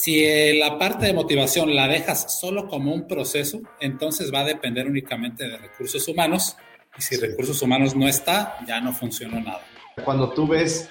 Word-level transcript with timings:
Si 0.00 0.24
eh, 0.24 0.54
la 0.54 0.78
parte 0.78 1.06
de 1.06 1.12
motivación 1.12 1.74
la 1.74 1.88
dejas 1.88 2.38
solo 2.38 2.68
como 2.68 2.94
un 2.94 3.08
proceso, 3.08 3.62
entonces 3.80 4.32
va 4.32 4.40
a 4.40 4.44
depender 4.44 4.86
únicamente 4.86 5.48
de 5.48 5.58
recursos 5.58 6.06
humanos. 6.06 6.56
Y 6.96 7.02
si 7.02 7.16
recursos 7.16 7.60
humanos 7.62 7.96
no 7.96 8.06
está, 8.06 8.58
ya 8.64 8.80
no 8.80 8.92
funcionó 8.92 9.40
nada. 9.40 9.60
Cuando 10.04 10.30
tú 10.30 10.46
ves 10.46 10.88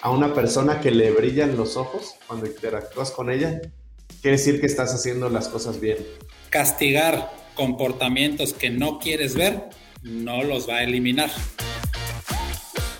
a 0.00 0.10
una 0.10 0.32
persona 0.32 0.80
que 0.80 0.92
le 0.92 1.10
brillan 1.10 1.56
los 1.56 1.76
ojos 1.76 2.14
cuando 2.28 2.46
interactúas 2.46 3.10
con 3.10 3.30
ella, 3.30 3.60
quiere 4.22 4.36
decir 4.36 4.60
que 4.60 4.66
estás 4.66 4.94
haciendo 4.94 5.28
las 5.28 5.48
cosas 5.48 5.80
bien. 5.80 5.98
Castigar 6.48 7.32
comportamientos 7.56 8.52
que 8.52 8.70
no 8.70 9.00
quieres 9.00 9.34
ver 9.34 9.64
no 10.04 10.44
los 10.44 10.68
va 10.68 10.76
a 10.76 10.82
eliminar. 10.84 11.30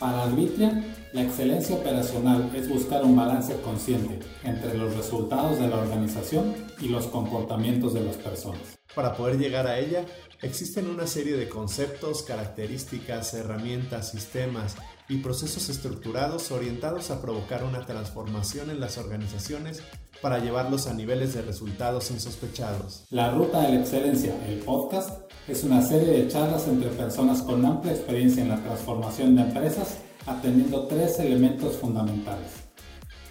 Para 0.00 0.24
Arbitria, 0.24 0.82
la 1.16 1.22
excelencia 1.22 1.74
operacional 1.74 2.50
es 2.54 2.68
buscar 2.68 3.02
un 3.02 3.16
balance 3.16 3.58
consciente 3.62 4.18
entre 4.44 4.76
los 4.76 4.94
resultados 4.94 5.58
de 5.58 5.66
la 5.66 5.76
organización 5.76 6.54
y 6.78 6.88
los 6.88 7.06
comportamientos 7.06 7.94
de 7.94 8.02
las 8.02 8.16
personas. 8.16 8.60
Para 8.94 9.16
poder 9.16 9.38
llegar 9.38 9.66
a 9.66 9.78
ella, 9.78 10.04
existen 10.42 10.90
una 10.90 11.06
serie 11.06 11.38
de 11.38 11.48
conceptos, 11.48 12.22
características, 12.22 13.32
herramientas, 13.32 14.10
sistemas 14.10 14.76
y 15.08 15.16
procesos 15.16 15.70
estructurados 15.70 16.50
orientados 16.50 17.10
a 17.10 17.22
provocar 17.22 17.64
una 17.64 17.86
transformación 17.86 18.68
en 18.68 18.78
las 18.78 18.98
organizaciones 18.98 19.82
para 20.20 20.38
llevarlos 20.38 20.86
a 20.86 20.92
niveles 20.92 21.32
de 21.32 21.40
resultados 21.40 22.10
insospechados. 22.10 23.06
La 23.08 23.30
Ruta 23.30 23.62
de 23.62 23.70
la 23.70 23.80
Excelencia, 23.80 24.34
el 24.46 24.58
podcast, 24.58 25.22
es 25.48 25.64
una 25.64 25.80
serie 25.80 26.08
de 26.08 26.28
charlas 26.28 26.68
entre 26.68 26.90
personas 26.90 27.40
con 27.40 27.64
amplia 27.64 27.94
experiencia 27.94 28.42
en 28.42 28.50
la 28.50 28.62
transformación 28.62 29.34
de 29.36 29.42
empresas, 29.42 29.98
atendiendo 30.26 30.86
tres 30.86 31.18
elementos 31.18 31.76
fundamentales. 31.76 32.48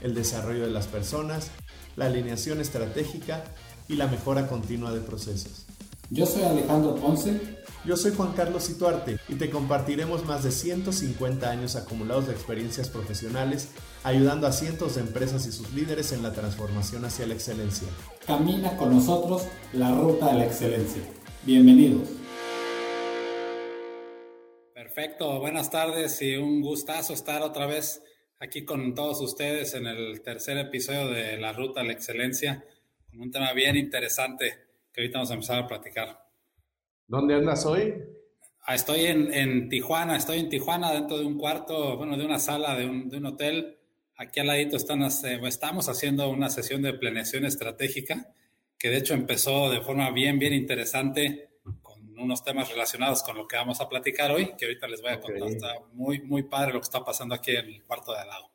El 0.01 0.13
desarrollo 0.15 0.65
de 0.65 0.71
las 0.71 0.87
personas, 0.87 1.51
la 1.95 2.05
alineación 2.05 2.61
estratégica 2.61 3.43
y 3.87 3.95
la 3.95 4.07
mejora 4.07 4.47
continua 4.47 4.91
de 4.91 5.01
procesos. 5.01 5.65
Yo 6.09 6.25
soy 6.25 6.43
Alejandro 6.43 6.95
Ponce. 6.95 7.39
Yo 7.85 7.95
soy 7.95 8.13
Juan 8.15 8.33
Carlos 8.33 8.63
Situarte 8.63 9.19
y 9.29 9.35
te 9.35 9.51
compartiremos 9.51 10.25
más 10.25 10.43
de 10.43 10.51
150 10.51 11.47
años 11.47 11.75
acumulados 11.75 12.25
de 12.25 12.33
experiencias 12.33 12.89
profesionales 12.89 13.69
ayudando 14.03 14.47
a 14.47 14.51
cientos 14.51 14.95
de 14.95 15.01
empresas 15.01 15.45
y 15.45 15.51
sus 15.51 15.71
líderes 15.73 16.11
en 16.11 16.23
la 16.23 16.33
transformación 16.33 17.05
hacia 17.05 17.27
la 17.27 17.35
excelencia. 17.35 17.87
Camina 18.25 18.75
con 18.77 18.91
nosotros 18.91 19.43
la 19.73 19.91
ruta 19.91 20.31
de 20.31 20.39
la 20.39 20.45
excelencia. 20.45 21.01
Bienvenidos. 21.43 22.24
Perfecto, 24.95 25.41
buenas 25.41 25.69
tardes 25.69 26.21
y 26.21 26.37
un 26.37 26.61
gustazo 26.61 27.11
estar 27.11 27.41
otra 27.41 27.65
vez 27.65 28.01
aquí 28.39 28.63
con 28.63 28.95
todos 28.95 29.19
ustedes 29.19 29.73
en 29.73 29.87
el 29.87 30.21
tercer 30.21 30.57
episodio 30.57 31.09
de 31.09 31.35
La 31.35 31.51
Ruta 31.51 31.81
a 31.81 31.83
la 31.83 31.91
Excelencia, 31.91 32.63
con 33.09 33.19
un 33.19 33.29
tema 33.29 33.51
bien 33.51 33.75
interesante 33.75 34.53
que 34.93 35.01
ahorita 35.01 35.17
vamos 35.17 35.31
a 35.31 35.33
empezar 35.33 35.59
a 35.59 35.67
platicar. 35.67 36.25
¿Dónde 37.07 37.35
andas 37.35 37.65
hoy? 37.65 37.93
Ah, 38.61 38.75
estoy 38.75 39.01
en, 39.07 39.67
Tijuana, 39.67 40.15
estoy 40.15 40.39
en 40.39 40.47
Tijuana 40.47 40.93
dentro 40.93 41.17
de 41.17 41.25
un 41.25 41.37
cuarto, 41.37 41.97
bueno, 41.97 42.15
de 42.15 42.23
una 42.23 42.39
sala 42.39 42.73
de 42.75 42.85
un, 42.85 43.25
hotel. 43.25 43.77
Aquí 44.15 44.39
al 44.39 44.47
ladito 44.47 44.77
están, 44.77 45.01
estamos 45.01 45.89
haciendo 45.89 46.29
una 46.29 46.49
sesión 46.49 46.81
de 46.81 46.93
planeación 46.93 47.43
estratégica 47.43 48.29
que 48.79 48.89
de 48.89 48.99
hecho 48.99 49.13
empezó 49.13 49.69
de 49.69 49.81
forma 49.81 50.09
bien, 50.11 50.39
bien 50.39 50.53
interesante 50.53 51.49
unos 52.17 52.43
temas 52.43 52.69
relacionados 52.69 53.23
con 53.23 53.37
lo 53.37 53.47
que 53.47 53.57
vamos 53.57 53.81
a 53.81 53.89
platicar 53.89 54.31
hoy, 54.31 54.53
que 54.57 54.65
ahorita 54.65 54.87
les 54.87 55.01
voy 55.01 55.11
a 55.11 55.19
contar. 55.19 55.47
Está 55.47 55.73
muy, 55.93 56.21
muy 56.21 56.43
padre 56.43 56.73
lo 56.73 56.79
que 56.79 56.85
está 56.85 57.03
pasando 57.03 57.35
aquí 57.35 57.51
en 57.51 57.65
el 57.67 57.83
cuarto 57.83 58.11
de 58.13 58.19
al 58.19 58.27
lado. 58.27 58.49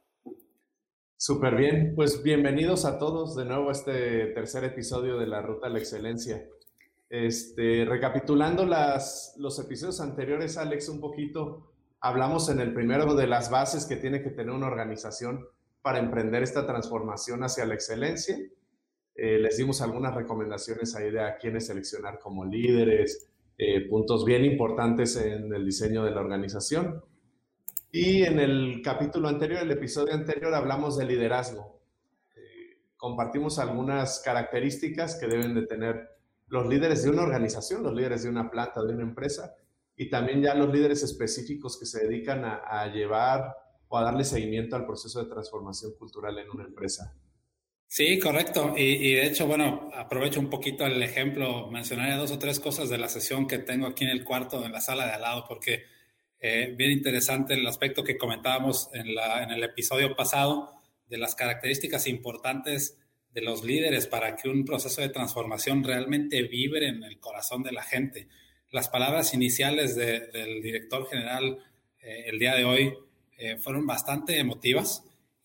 Súper 1.16 1.54
bien, 1.54 1.92
pues 1.94 2.22
bienvenidos 2.22 2.84
a 2.86 2.98
todos 2.98 3.36
de 3.36 3.44
nuevo 3.44 3.68
a 3.68 3.72
este 3.72 4.26
tercer 4.28 4.64
episodio 4.64 5.18
de 5.18 5.26
la 5.26 5.42
Ruta 5.42 5.66
a 5.66 5.70
la 5.70 5.78
Excelencia. 5.78 6.46
Este, 7.10 7.84
recapitulando 7.84 8.64
las, 8.64 9.34
los 9.36 9.58
episodios 9.58 10.00
anteriores, 10.00 10.56
Alex, 10.56 10.88
un 10.88 11.00
poquito, 11.00 11.72
hablamos 12.00 12.48
en 12.48 12.60
el 12.60 12.72
primero 12.72 13.14
de 13.14 13.26
las 13.26 13.50
bases 13.50 13.84
que 13.84 13.96
tiene 13.96 14.22
que 14.22 14.30
tener 14.30 14.50
una 14.50 14.68
organización 14.68 15.46
para 15.82 15.98
emprender 15.98 16.42
esta 16.42 16.66
transformación 16.66 17.42
hacia 17.42 17.66
la 17.66 17.74
excelencia. 17.74 18.38
Eh, 19.14 19.38
les 19.38 19.56
dimos 19.56 19.82
algunas 19.82 20.14
recomendaciones 20.14 20.94
ahí 20.94 21.10
de 21.10 21.20
a 21.20 21.36
quiénes 21.36 21.66
seleccionar 21.66 22.18
como 22.18 22.44
líderes, 22.44 23.29
eh, 23.62 23.86
puntos 23.90 24.24
bien 24.24 24.42
importantes 24.46 25.16
en 25.16 25.52
el 25.52 25.66
diseño 25.66 26.02
de 26.02 26.12
la 26.12 26.22
organización. 26.22 27.04
Y 27.92 28.22
en 28.22 28.38
el 28.40 28.80
capítulo 28.82 29.28
anterior, 29.28 29.60
el 29.60 29.70
episodio 29.70 30.14
anterior, 30.14 30.54
hablamos 30.54 30.96
de 30.96 31.04
liderazgo. 31.04 31.78
Eh, 32.34 32.78
compartimos 32.96 33.58
algunas 33.58 34.22
características 34.24 35.16
que 35.20 35.26
deben 35.26 35.54
de 35.54 35.66
tener 35.66 36.08
los 36.46 36.68
líderes 36.68 37.02
de 37.02 37.10
una 37.10 37.20
organización, 37.20 37.82
los 37.82 37.92
líderes 37.92 38.22
de 38.22 38.30
una 38.30 38.50
planta, 38.50 38.82
de 38.82 38.94
una 38.94 39.02
empresa, 39.02 39.54
y 39.94 40.08
también 40.08 40.40
ya 40.40 40.54
los 40.54 40.72
líderes 40.72 41.02
específicos 41.02 41.78
que 41.78 41.84
se 41.84 42.06
dedican 42.06 42.42
a, 42.46 42.86
llevar 42.86 43.54
o 43.88 43.98
a 43.98 44.04
darle 44.04 44.24
seguimiento 44.24 44.74
al 44.74 44.86
proceso 44.86 45.22
de 45.22 45.28
transformación 45.28 45.92
cultural 45.98 46.38
en 46.38 46.48
una 46.48 46.64
empresa. 46.64 47.14
Sí, 47.92 48.20
correcto. 48.20 48.74
Y, 48.76 49.14
de 49.14 49.26
hecho, 49.26 49.48
bueno, 49.48 49.90
aprovecho 49.92 50.38
un 50.38 50.48
poquito 50.48 50.86
el 50.86 51.02
ejemplo, 51.02 51.66
mencionaré 51.72 52.14
dos 52.14 52.30
o 52.30 52.38
tres 52.38 52.60
cosas 52.60 52.88
de 52.88 52.98
la 52.98 53.08
sesión 53.08 53.48
que 53.48 53.58
tengo 53.58 53.88
aquí 53.88 54.04
en 54.04 54.10
el 54.10 54.22
cuarto, 54.22 54.64
en 54.64 54.70
la 54.70 54.80
sala 54.80 55.06
de 55.06 55.14
al 55.14 55.22
lado, 55.22 55.44
porque 55.48 55.86
eh, 56.38 56.72
bien 56.78 56.92
interesante 56.92 57.54
el 57.54 57.66
aspecto 57.66 58.04
que 58.04 58.16
comentábamos 58.16 58.90
en, 58.94 59.12
la, 59.12 59.42
en 59.42 59.50
el 59.50 59.64
episodio 59.64 60.14
pasado 60.14 60.72
de 61.08 61.18
las 61.18 61.34
características 61.34 62.06
importantes 62.06 62.96
de 63.32 63.42
los 63.42 63.64
líderes 63.64 64.06
para 64.06 64.36
que 64.36 64.48
un 64.48 64.64
proceso 64.64 65.00
de 65.00 65.08
transformación 65.08 65.82
realmente 65.82 66.42
vibre 66.44 66.86
en 66.86 67.02
el 67.02 67.18
corazón 67.18 67.64
de 67.64 67.72
la 67.72 67.82
gente. 67.82 68.28
Las 68.70 68.88
palabras 68.88 69.34
iniciales 69.34 69.96
del 69.96 70.62
director 70.62 71.08
general 71.08 71.58
eh, 72.00 72.26
el 72.28 72.38
día 72.38 72.54
de 72.54 72.64
hoy 72.64 72.94
eh, 73.36 73.56
fueron 73.56 73.84
bastante 73.84 74.38
emotivas 74.38 75.02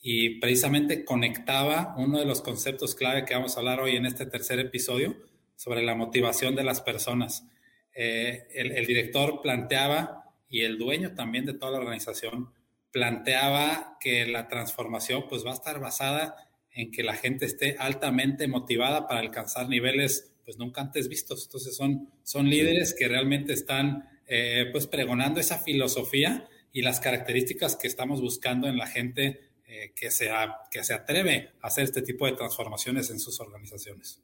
y 0.08 0.40
precisamente 0.40 1.04
conectaba 1.04 1.96
uno 1.98 2.20
de 2.20 2.26
los 2.26 2.44
conceptos 2.44 2.94
clave 2.94 3.26
que 3.26 3.34
vamos 3.34 3.56
a 3.56 3.60
hablar 3.60 3.80
hoy 3.80 3.96
en 3.96 4.06
este 4.06 4.28
tercer 4.28 4.60
episodio 4.60 5.18
sobre 5.56 5.82
la 5.82 5.96
motivación 5.96 6.54
de 6.56 6.64
las 6.64 6.80
personas. 6.80 7.48
Eh, 7.92 8.46
el, 8.54 8.74
el 8.74 8.86
director 8.86 9.42
planteaba, 9.42 10.32
y 10.48 10.62
el 10.62 10.78
dueño 10.78 11.16
también 11.16 11.46
de 11.46 11.56
toda 11.56 11.72
la 11.72 11.80
organización, 11.80 12.52
planteaba 12.92 13.98
que 14.00 14.28
la 14.28 14.48
transformación 14.48 15.26
pues 15.28 15.44
va 15.44 15.50
a 15.50 15.56
estar 15.56 15.80
basada 15.80 16.36
en 16.70 16.92
que 16.92 17.02
la 17.02 17.16
gente 17.16 17.48
esté 17.48 17.76
altamente 17.80 18.48
motivada 18.48 19.08
para 19.08 19.22
alcanzar 19.22 19.68
niveles 19.70 20.32
pues 20.44 20.60
nunca 20.60 20.82
antes 20.82 21.10
vistos. 21.10 21.46
Entonces 21.46 21.76
son, 21.76 22.12
son 22.22 22.48
líderes 22.48 22.94
que 22.94 23.08
realmente 23.08 23.54
están 23.54 24.08
eh, 24.28 24.68
pues 24.72 24.86
pregonando 24.86 25.40
esa 25.40 25.58
filosofía 25.58 26.48
y 26.72 26.84
las 26.84 27.00
características 27.00 27.76
que 27.76 27.88
estamos 27.88 28.22
buscando 28.22 28.68
en 28.68 28.78
la 28.78 28.86
gente 28.86 29.45
eh, 29.76 29.94
que, 29.94 30.10
se, 30.10 30.30
que 30.72 30.84
se 30.84 30.94
atreve 30.94 31.52
a 31.62 31.68
hacer 31.68 31.84
este 31.84 32.02
tipo 32.02 32.26
de 32.26 32.32
transformaciones 32.32 33.10
en 33.10 33.20
sus 33.20 33.40
organizaciones. 33.42 34.24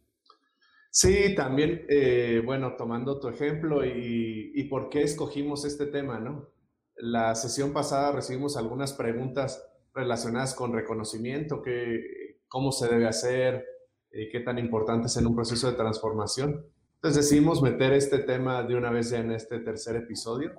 Sí, 0.89 1.35
también, 1.35 1.85
eh, 1.89 2.41
bueno, 2.45 2.75
tomando 2.77 3.19
tu 3.19 3.27
ejemplo 3.27 3.85
y, 3.85 4.51
y, 4.55 4.63
por 4.65 4.89
qué 4.89 5.01
escogimos 5.01 5.65
este 5.65 5.87
tema, 5.87 6.19
¿no? 6.19 6.49
La 6.95 7.35
sesión 7.35 7.73
pasada 7.73 8.11
recibimos 8.13 8.55
algunas 8.55 8.93
preguntas 8.93 9.61
relacionadas 9.93 10.53
con 10.53 10.73
reconocimiento, 10.73 11.61
que 11.61 12.39
cómo 12.47 12.71
se 12.71 12.87
debe 12.87 13.07
hacer, 13.07 13.65
eh, 14.11 14.29
qué 14.29 14.39
tan 14.41 14.57
importante 14.57 15.07
es 15.07 15.17
en 15.17 15.27
un 15.27 15.35
proceso 15.35 15.69
de 15.69 15.77
transformación. 15.77 16.65
Entonces 16.95 17.23
decidimos 17.23 17.61
meter 17.61 17.93
este 17.93 18.19
tema 18.19 18.63
de 18.63 18.75
una 18.75 18.91
vez 18.91 19.09
ya 19.09 19.19
en 19.19 19.31
este 19.31 19.59
tercer 19.59 19.95
episodio. 19.95 20.53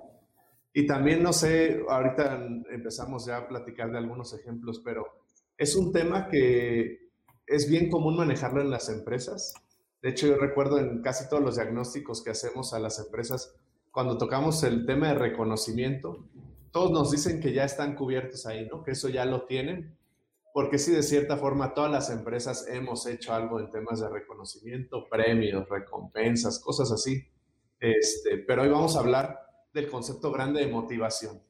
Y 0.73 0.87
también, 0.87 1.21
no 1.21 1.33
sé, 1.33 1.83
ahorita 1.87 2.47
empezamos 2.71 3.25
ya 3.25 3.37
a 3.37 3.47
platicar 3.47 3.91
de 3.91 3.99
algunos 3.99 4.33
ejemplos, 4.33 4.81
pero 4.83 5.05
es 5.57 5.75
un 5.75 5.91
tema 5.91 6.27
que 6.27 7.09
es 7.45 7.69
bien 7.69 7.89
común 7.89 8.17
manejarlo 8.17 8.61
en 8.61 8.71
las 8.71 8.89
empresas. 8.89 9.53
De 10.01 10.09
hecho, 10.09 10.27
yo 10.27 10.37
recuerdo 10.37 10.79
en 10.79 11.01
casi 11.01 11.29
todos 11.29 11.43
los 11.43 11.55
diagnósticos 11.55 12.23
que 12.23 12.31
hacemos 12.31 12.73
a 12.73 12.79
las 12.79 12.99
empresas, 12.99 13.55
cuando 13.91 14.17
tocamos 14.17 14.63
el 14.63 14.85
tema 14.85 15.09
de 15.09 15.15
reconocimiento, 15.15 16.25
todos 16.71 16.91
nos 16.91 17.11
dicen 17.11 17.39
que 17.39 17.53
ya 17.53 17.63
están 17.63 17.95
cubiertos 17.95 18.47
ahí, 18.47 18.67
¿no? 18.67 18.83
Que 18.83 18.91
eso 18.91 19.09
ya 19.09 19.25
lo 19.25 19.45
tienen 19.45 19.95
porque 20.53 20.77
sí, 20.77 20.91
de 20.91 21.01
cierta 21.01 21.35
forma, 21.35 21.73
todas 21.73 21.91
las 21.91 22.11
empresas 22.11 22.67
hemos 22.69 23.07
hecho 23.07 23.33
algo 23.33 23.59
en 23.59 23.71
temas 23.71 23.99
de 23.99 24.07
reconocimiento, 24.07 25.09
premios, 25.09 25.67
recompensas, 25.67 26.59
cosas 26.59 26.91
así. 26.91 27.27
Este, 27.79 28.37
pero 28.37 28.61
hoy 28.61 28.69
vamos 28.69 28.95
a 28.95 28.99
hablar 28.99 29.42
del 29.73 29.89
concepto 29.89 30.31
grande 30.31 30.61
de 30.61 30.67
motivación, 30.67 31.41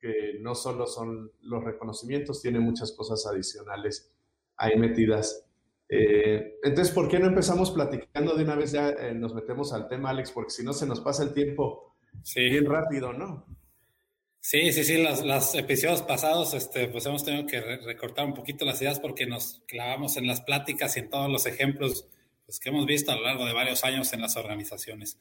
que 0.00 0.38
no 0.40 0.54
solo 0.54 0.86
son 0.86 1.32
los 1.42 1.62
reconocimientos, 1.62 2.42
tiene 2.42 2.58
muchas 2.58 2.92
cosas 2.92 3.26
adicionales 3.26 4.12
ahí 4.56 4.76
metidas. 4.76 5.46
Eh, 5.88 6.58
entonces, 6.62 6.92
¿por 6.92 7.08
qué 7.08 7.18
no 7.18 7.26
empezamos 7.26 7.70
platicando 7.70 8.34
de 8.34 8.44
una 8.44 8.56
vez 8.56 8.72
ya 8.72 8.90
eh, 8.90 9.14
nos 9.14 9.34
metemos 9.34 9.72
al 9.72 9.88
tema, 9.88 10.10
Alex? 10.10 10.32
Porque 10.32 10.50
si 10.50 10.64
no 10.64 10.72
se 10.72 10.86
nos 10.86 11.00
pasa 11.00 11.22
el 11.22 11.32
tiempo 11.32 11.94
bien 12.34 12.64
rápido, 12.66 13.12
¿no? 13.12 13.46
Sí, 14.40 14.72
sí, 14.72 14.84
sí, 14.84 15.02
los, 15.02 15.24
los, 15.24 15.54
episodios 15.56 16.02
pasados, 16.02 16.54
este, 16.54 16.86
pues 16.88 17.04
hemos 17.06 17.24
tenido 17.24 17.46
que 17.46 17.60
recortar 17.60 18.26
un 18.26 18.34
poquito 18.34 18.64
las 18.64 18.80
ideas 18.80 19.00
porque 19.00 19.26
nos 19.26 19.60
clavamos 19.66 20.16
en 20.16 20.28
las 20.28 20.40
pláticas 20.40 20.96
y 20.96 21.00
en 21.00 21.10
todos 21.10 21.28
los 21.28 21.46
ejemplos 21.46 22.08
pues, 22.46 22.60
que 22.60 22.68
hemos 22.68 22.86
visto 22.86 23.10
a 23.10 23.16
lo 23.16 23.22
largo 23.22 23.44
de 23.44 23.52
varios 23.52 23.82
años 23.82 24.12
en 24.12 24.20
las 24.20 24.36
organizaciones. 24.36 25.18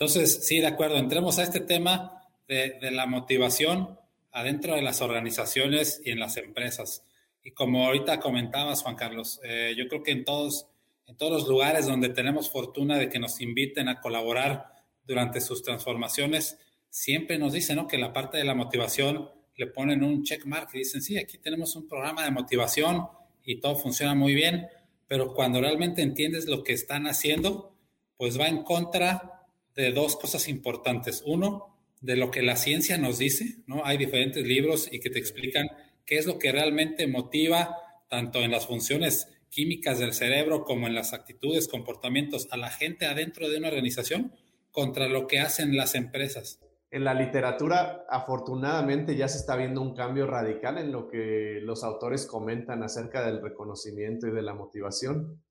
Entonces, 0.00 0.46
sí, 0.46 0.60
de 0.60 0.68
acuerdo, 0.68 0.96
entremos 0.96 1.38
a 1.38 1.42
este 1.42 1.60
tema 1.60 2.22
de, 2.46 2.78
de 2.80 2.90
la 2.90 3.06
motivación 3.06 3.98
adentro 4.32 4.74
de 4.74 4.82
las 4.82 5.00
organizaciones 5.00 6.00
y 6.04 6.12
en 6.12 6.20
las 6.20 6.36
empresas. 6.36 7.02
Y 7.42 7.52
como 7.52 7.86
ahorita 7.86 8.20
comentabas, 8.20 8.82
Juan 8.82 8.94
Carlos, 8.94 9.40
eh, 9.42 9.74
yo 9.76 9.88
creo 9.88 10.02
que 10.02 10.12
en 10.12 10.24
todos, 10.24 10.66
en 11.06 11.16
todos 11.16 11.32
los 11.32 11.48
lugares 11.48 11.86
donde 11.86 12.10
tenemos 12.10 12.50
fortuna 12.50 12.98
de 12.98 13.08
que 13.08 13.18
nos 13.18 13.40
inviten 13.40 13.88
a 13.88 14.00
colaborar 14.00 14.72
durante 15.06 15.40
sus 15.40 15.62
transformaciones, 15.62 16.58
siempre 16.90 17.38
nos 17.38 17.52
dicen 17.52 17.76
¿no? 17.76 17.86
que 17.86 17.98
la 17.98 18.12
parte 18.12 18.38
de 18.38 18.44
la 18.44 18.54
motivación 18.54 19.30
le 19.56 19.66
ponen 19.66 20.04
un 20.04 20.22
check 20.22 20.44
mark 20.44 20.68
y 20.74 20.78
dicen, 20.78 21.02
sí, 21.02 21.18
aquí 21.18 21.38
tenemos 21.38 21.74
un 21.74 21.88
programa 21.88 22.24
de 22.24 22.30
motivación 22.30 23.08
y 23.42 23.60
todo 23.60 23.76
funciona 23.76 24.14
muy 24.14 24.34
bien, 24.34 24.68
pero 25.06 25.34
cuando 25.34 25.60
realmente 25.60 26.02
entiendes 26.02 26.46
lo 26.46 26.62
que 26.62 26.74
están 26.74 27.06
haciendo, 27.06 27.74
pues 28.16 28.38
va 28.38 28.46
en 28.46 28.62
contra 28.62 29.37
de 29.82 29.92
dos 29.92 30.16
cosas 30.16 30.48
importantes. 30.48 31.22
Uno, 31.24 31.74
de 32.00 32.16
lo 32.16 32.30
que 32.30 32.42
la 32.42 32.56
ciencia 32.56 32.98
nos 32.98 33.18
dice, 33.18 33.58
¿no? 33.66 33.84
Hay 33.84 33.96
diferentes 33.96 34.46
libros 34.46 34.88
y 34.92 35.00
que 35.00 35.10
te 35.10 35.18
explican 35.18 35.68
qué 36.04 36.18
es 36.18 36.26
lo 36.26 36.38
que 36.38 36.52
realmente 36.52 37.06
motiva 37.06 37.76
tanto 38.08 38.40
en 38.40 38.50
las 38.50 38.66
funciones 38.66 39.28
químicas 39.50 39.98
del 39.98 40.12
cerebro 40.12 40.64
como 40.64 40.86
en 40.86 40.94
las 40.94 41.12
actitudes, 41.12 41.68
comportamientos 41.68 42.48
a 42.50 42.56
la 42.56 42.70
gente 42.70 43.06
adentro 43.06 43.48
de 43.48 43.58
una 43.58 43.68
organización 43.68 44.32
contra 44.70 45.08
lo 45.08 45.26
que 45.26 45.40
hacen 45.40 45.76
las 45.76 45.94
empresas 45.94 46.60
en 46.90 47.04
la 47.04 47.12
literatura, 47.12 48.06
afortunadamente, 48.08 49.14
ya 49.14 49.28
se 49.28 49.38
está 49.38 49.56
viendo 49.56 49.82
un 49.82 49.94
cambio 49.94 50.26
radical 50.26 50.78
en 50.78 50.90
lo 50.90 51.08
que 51.08 51.60
los 51.62 51.84
autores 51.84 52.26
comentan 52.26 52.82
acerca 52.82 53.26
del 53.26 53.42
reconocimiento 53.42 54.26
y 54.26 54.30
de 54.30 54.40
la 54.40 54.54
motivación. 54.54 55.42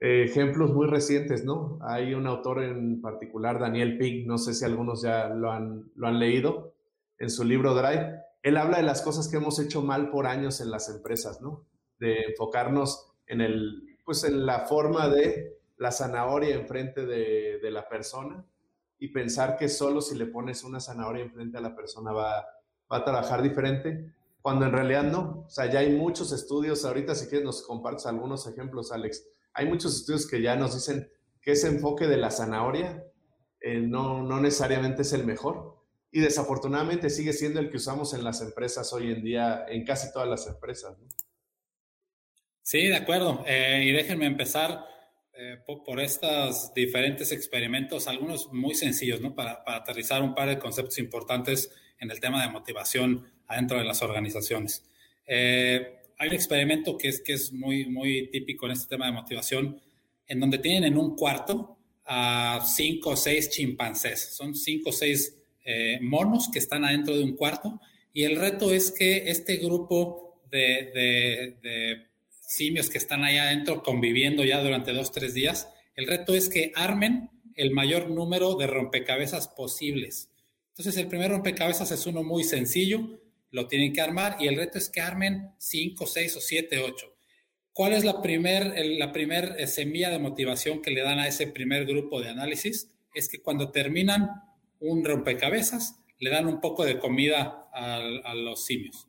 Ejemplos 0.00 0.72
muy 0.72 0.86
recientes, 0.86 1.44
¿no? 1.44 1.78
Hay 1.82 2.14
un 2.14 2.26
autor 2.26 2.62
en 2.62 3.00
particular, 3.00 3.58
Daniel 3.58 3.98
Pink, 3.98 4.26
no 4.26 4.38
sé 4.38 4.54
si 4.54 4.64
algunos 4.64 5.02
ya 5.02 5.28
lo 5.28 5.50
han, 5.50 5.90
lo 5.94 6.06
han 6.06 6.18
leído, 6.18 6.74
en 7.18 7.30
su 7.30 7.44
libro 7.44 7.74
Drive. 7.74 8.20
Él 8.42 8.56
habla 8.56 8.78
de 8.78 8.84
las 8.84 9.02
cosas 9.02 9.28
que 9.28 9.36
hemos 9.36 9.58
hecho 9.58 9.82
mal 9.82 10.10
por 10.10 10.26
años 10.26 10.60
en 10.60 10.70
las 10.70 10.88
empresas, 10.88 11.40
¿no? 11.40 11.66
De 11.98 12.22
enfocarnos 12.28 13.12
en, 13.26 13.40
el, 13.40 13.98
pues 14.04 14.22
en 14.24 14.46
la 14.46 14.60
forma 14.66 15.08
de 15.08 15.58
la 15.76 15.90
zanahoria 15.90 16.54
enfrente 16.54 17.04
de, 17.04 17.58
de 17.60 17.70
la 17.70 17.88
persona 17.88 18.44
y 18.98 19.08
pensar 19.08 19.56
que 19.56 19.68
solo 19.68 20.00
si 20.00 20.16
le 20.16 20.26
pones 20.26 20.64
una 20.64 20.80
zanahoria 20.80 21.24
enfrente 21.24 21.58
a 21.58 21.60
la 21.60 21.74
persona 21.74 22.12
va, 22.12 22.46
va 22.90 22.96
a 22.98 23.04
trabajar 23.04 23.42
diferente, 23.42 24.12
cuando 24.42 24.64
en 24.64 24.72
realidad 24.72 25.04
no. 25.04 25.44
O 25.46 25.50
sea, 25.50 25.66
ya 25.66 25.80
hay 25.80 25.94
muchos 25.94 26.32
estudios, 26.32 26.84
ahorita 26.84 27.14
si 27.14 27.26
quieres 27.26 27.44
nos 27.44 27.62
compartes 27.62 28.06
algunos 28.06 28.46
ejemplos, 28.46 28.92
Alex. 28.92 29.28
Hay 29.58 29.66
muchos 29.66 29.96
estudios 29.96 30.24
que 30.28 30.40
ya 30.40 30.54
nos 30.54 30.72
dicen 30.74 31.10
que 31.42 31.50
ese 31.50 31.66
enfoque 31.66 32.06
de 32.06 32.16
la 32.16 32.30
zanahoria 32.30 33.04
eh, 33.60 33.80
no, 33.80 34.22
no 34.22 34.40
necesariamente 34.40 35.02
es 35.02 35.12
el 35.12 35.26
mejor. 35.26 35.84
Y 36.12 36.20
desafortunadamente 36.20 37.10
sigue 37.10 37.32
siendo 37.32 37.58
el 37.58 37.68
que 37.68 37.78
usamos 37.78 38.14
en 38.14 38.22
las 38.22 38.40
empresas 38.40 38.92
hoy 38.92 39.10
en 39.10 39.24
día, 39.24 39.66
en 39.68 39.84
casi 39.84 40.12
todas 40.12 40.28
las 40.28 40.46
empresas. 40.46 40.96
Sí, 42.62 42.86
de 42.86 42.94
acuerdo. 42.94 43.42
Eh, 43.48 43.82
y 43.84 43.90
déjenme 43.90 44.26
empezar 44.26 44.86
eh, 45.32 45.58
por, 45.66 45.98
estos 45.98 46.72
diferentes 46.72 47.32
experimentos, 47.32 48.06
algunos 48.06 48.52
muy 48.52 48.76
sencillos, 48.76 49.20
¿no? 49.20 49.34
Para, 49.34 49.64
aterrizar 49.66 50.22
un 50.22 50.36
par 50.36 50.48
de 50.48 50.60
conceptos 50.60 51.00
importantes 51.00 51.72
en 51.98 52.12
el 52.12 52.20
tema 52.20 52.42
de 52.42 52.52
motivación 52.52 53.26
adentro 53.48 53.76
de 53.78 53.84
las 53.84 54.02
organizaciones. 54.02 54.88
Eh, 55.26 55.97
hay 56.18 56.28
un 56.28 56.34
experimento 56.34 56.98
que 56.98 57.08
es, 57.08 57.20
que 57.20 57.34
es 57.34 57.52
muy, 57.52 57.86
muy 57.86 58.28
típico 58.30 58.66
en 58.66 58.72
este 58.72 58.88
tema 58.88 59.06
de 59.06 59.12
motivación, 59.12 59.80
en 60.26 60.40
donde 60.40 60.58
tienen 60.58 60.84
en 60.84 60.98
un 60.98 61.16
cuarto 61.16 61.78
a 62.04 62.64
cinco 62.66 63.10
o 63.10 63.16
seis 63.16 63.50
chimpancés. 63.50 64.34
Son 64.34 64.54
cinco 64.54 64.90
o 64.90 64.92
seis 64.92 65.38
eh, 65.64 65.98
monos 66.00 66.50
que 66.52 66.58
están 66.58 66.84
adentro 66.84 67.16
de 67.16 67.22
un 67.22 67.36
cuarto 67.36 67.80
y 68.12 68.24
el 68.24 68.36
reto 68.36 68.72
es 68.72 68.90
que 68.90 69.30
este 69.30 69.56
grupo 69.56 70.42
de, 70.50 70.90
de 71.62 72.06
simios 72.48 72.88
que 72.88 72.98
están 72.98 73.24
allá 73.24 73.44
adentro 73.44 73.82
conviviendo 73.82 74.44
ya 74.44 74.62
durante 74.62 74.92
dos, 74.92 75.12
tres 75.12 75.34
días. 75.34 75.68
El 75.94 76.06
reto 76.06 76.34
es 76.34 76.48
que 76.48 76.72
armen 76.74 77.30
el 77.54 77.72
mayor 77.72 78.08
número 78.08 78.54
de 78.54 78.66
rompecabezas 78.66 79.48
posibles. 79.48 80.30
Entonces, 80.70 80.96
el 80.96 81.08
primer 81.08 81.30
rompecabezas 81.30 81.90
es 81.90 82.06
uno 82.06 82.22
muy 82.22 82.44
sencillo, 82.44 83.20
lo 83.50 83.66
tienen 83.66 83.92
que 83.92 84.00
armar 84.00 84.36
y 84.40 84.46
el 84.46 84.56
reto 84.56 84.78
es 84.78 84.90
que 84.90 85.00
armen 85.00 85.50
cinco, 85.58 86.06
seis 86.06 86.36
o 86.36 86.40
siete, 86.40 86.78
ocho. 86.78 87.14
¿Cuál 87.72 87.92
es 87.92 88.04
la 88.04 88.20
primer, 88.20 88.74
la 88.98 89.12
primer 89.12 89.54
eh, 89.58 89.66
semilla 89.66 90.10
de 90.10 90.18
motivación 90.18 90.82
que 90.82 90.90
le 90.90 91.02
dan 91.02 91.18
a 91.18 91.28
ese 91.28 91.46
primer 91.46 91.86
grupo 91.86 92.20
de 92.20 92.28
análisis? 92.28 92.90
Es 93.14 93.28
que 93.28 93.40
cuando 93.40 93.70
terminan 93.70 94.30
un 94.80 95.04
rompecabezas, 95.04 96.00
le 96.18 96.30
dan 96.30 96.46
un 96.46 96.60
poco 96.60 96.84
de 96.84 96.98
comida 96.98 97.68
a 97.72 98.34
los 98.34 98.64
simios. 98.64 99.06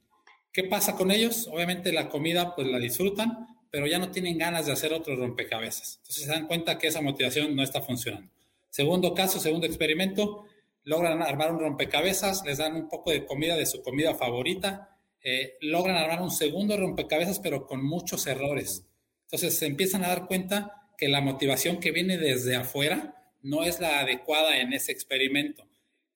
¿Qué 0.51 0.63
pasa 0.63 0.95
con 0.95 1.11
ellos? 1.11 1.47
Obviamente 1.51 1.91
la 1.91 2.09
comida 2.09 2.55
pues 2.55 2.67
la 2.67 2.79
disfrutan, 2.79 3.47
pero 3.71 3.87
ya 3.87 3.99
no 3.99 4.11
tienen 4.11 4.37
ganas 4.37 4.65
de 4.65 4.71
hacer 4.71 4.93
otro 4.93 5.15
rompecabezas. 5.15 5.97
Entonces 6.01 6.25
se 6.25 6.31
dan 6.31 6.47
cuenta 6.47 6.77
que 6.77 6.87
esa 6.87 7.01
motivación 7.01 7.55
no 7.55 7.63
está 7.63 7.81
funcionando. 7.81 8.31
Segundo 8.69 9.13
caso, 9.13 9.39
segundo 9.39 9.67
experimento, 9.67 10.45
logran 10.89 11.21
armar 11.21 11.51
un 11.51 11.59
rompecabezas, 11.59 12.43
les 12.45 12.57
dan 12.57 12.75
un 12.75 12.89
poco 12.89 13.11
de 13.11 13.23
comida 13.23 13.55
de 13.55 13.67
su 13.67 13.83
comida 13.83 14.15
favorita, 14.15 14.97
eh, 15.21 15.55
logran 15.61 15.95
armar 15.95 16.19
un 16.19 16.31
segundo 16.31 16.75
rompecabezas, 16.77 17.37
pero 17.37 17.67
con 17.67 17.85
muchos 17.85 18.25
errores. 18.25 18.87
Entonces 19.25 19.55
se 19.55 19.67
empiezan 19.67 20.03
a 20.03 20.07
dar 20.07 20.25
cuenta 20.25 20.87
que 20.97 21.07
la 21.07 21.21
motivación 21.21 21.79
que 21.79 21.91
viene 21.91 22.17
desde 22.17 22.55
afuera 22.55 23.31
no 23.43 23.63
es 23.63 23.79
la 23.79 23.99
adecuada 23.99 24.57
en 24.57 24.73
ese 24.73 24.91
experimento. 24.91 25.67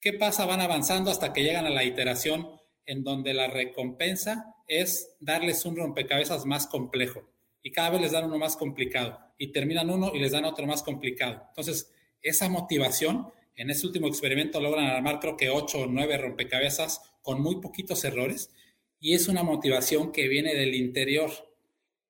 ¿Qué 0.02 0.12
pasa? 0.14 0.48
Van 0.48 0.60
avanzando 0.60 1.12
hasta 1.12 1.34
que 1.34 1.44
llegan 1.44 1.68
a 1.68 1.70
la 1.70 1.84
iteración 1.84 2.50
en 2.88 3.04
donde 3.04 3.36
la 3.36 3.50
recompensa 3.50 4.56
es 4.68 5.16
darles 5.20 5.66
un 5.66 5.76
rompecabezas 5.78 6.48
más 6.48 6.66
complejo 6.66 7.30
y 7.62 7.72
cada 7.72 7.92
vez 7.92 8.02
les 8.02 8.12
dan 8.12 8.26
uno 8.26 8.40
más 8.40 8.58
complicado 8.58 9.20
y 9.38 9.52
terminan 9.52 9.92
uno 9.92 10.14
y 10.16 10.20
les 10.20 10.32
dan 10.32 10.46
otro 10.46 10.66
más 10.66 10.82
complicado. 10.82 11.44
Entonces, 11.50 11.92
esa 12.24 12.50
motivación, 12.50 13.32
en 13.56 13.70
ese 13.70 13.88
último 13.88 14.08
experimento 14.08 14.60
logran 14.60 14.86
armar 14.86 15.20
creo 15.20 15.38
que 15.38 15.50
ocho 15.50 15.80
o 15.80 15.88
nueve 15.88 16.18
rompecabezas 16.18 17.02
con 17.22 17.42
muy 17.42 17.62
poquitos 17.62 18.04
errores 18.04 18.52
y 19.00 19.14
es 19.14 19.28
una 19.28 19.44
motivación 19.44 20.12
que 20.12 20.28
viene 20.28 20.56
del 20.56 20.76
interior. 20.76 21.32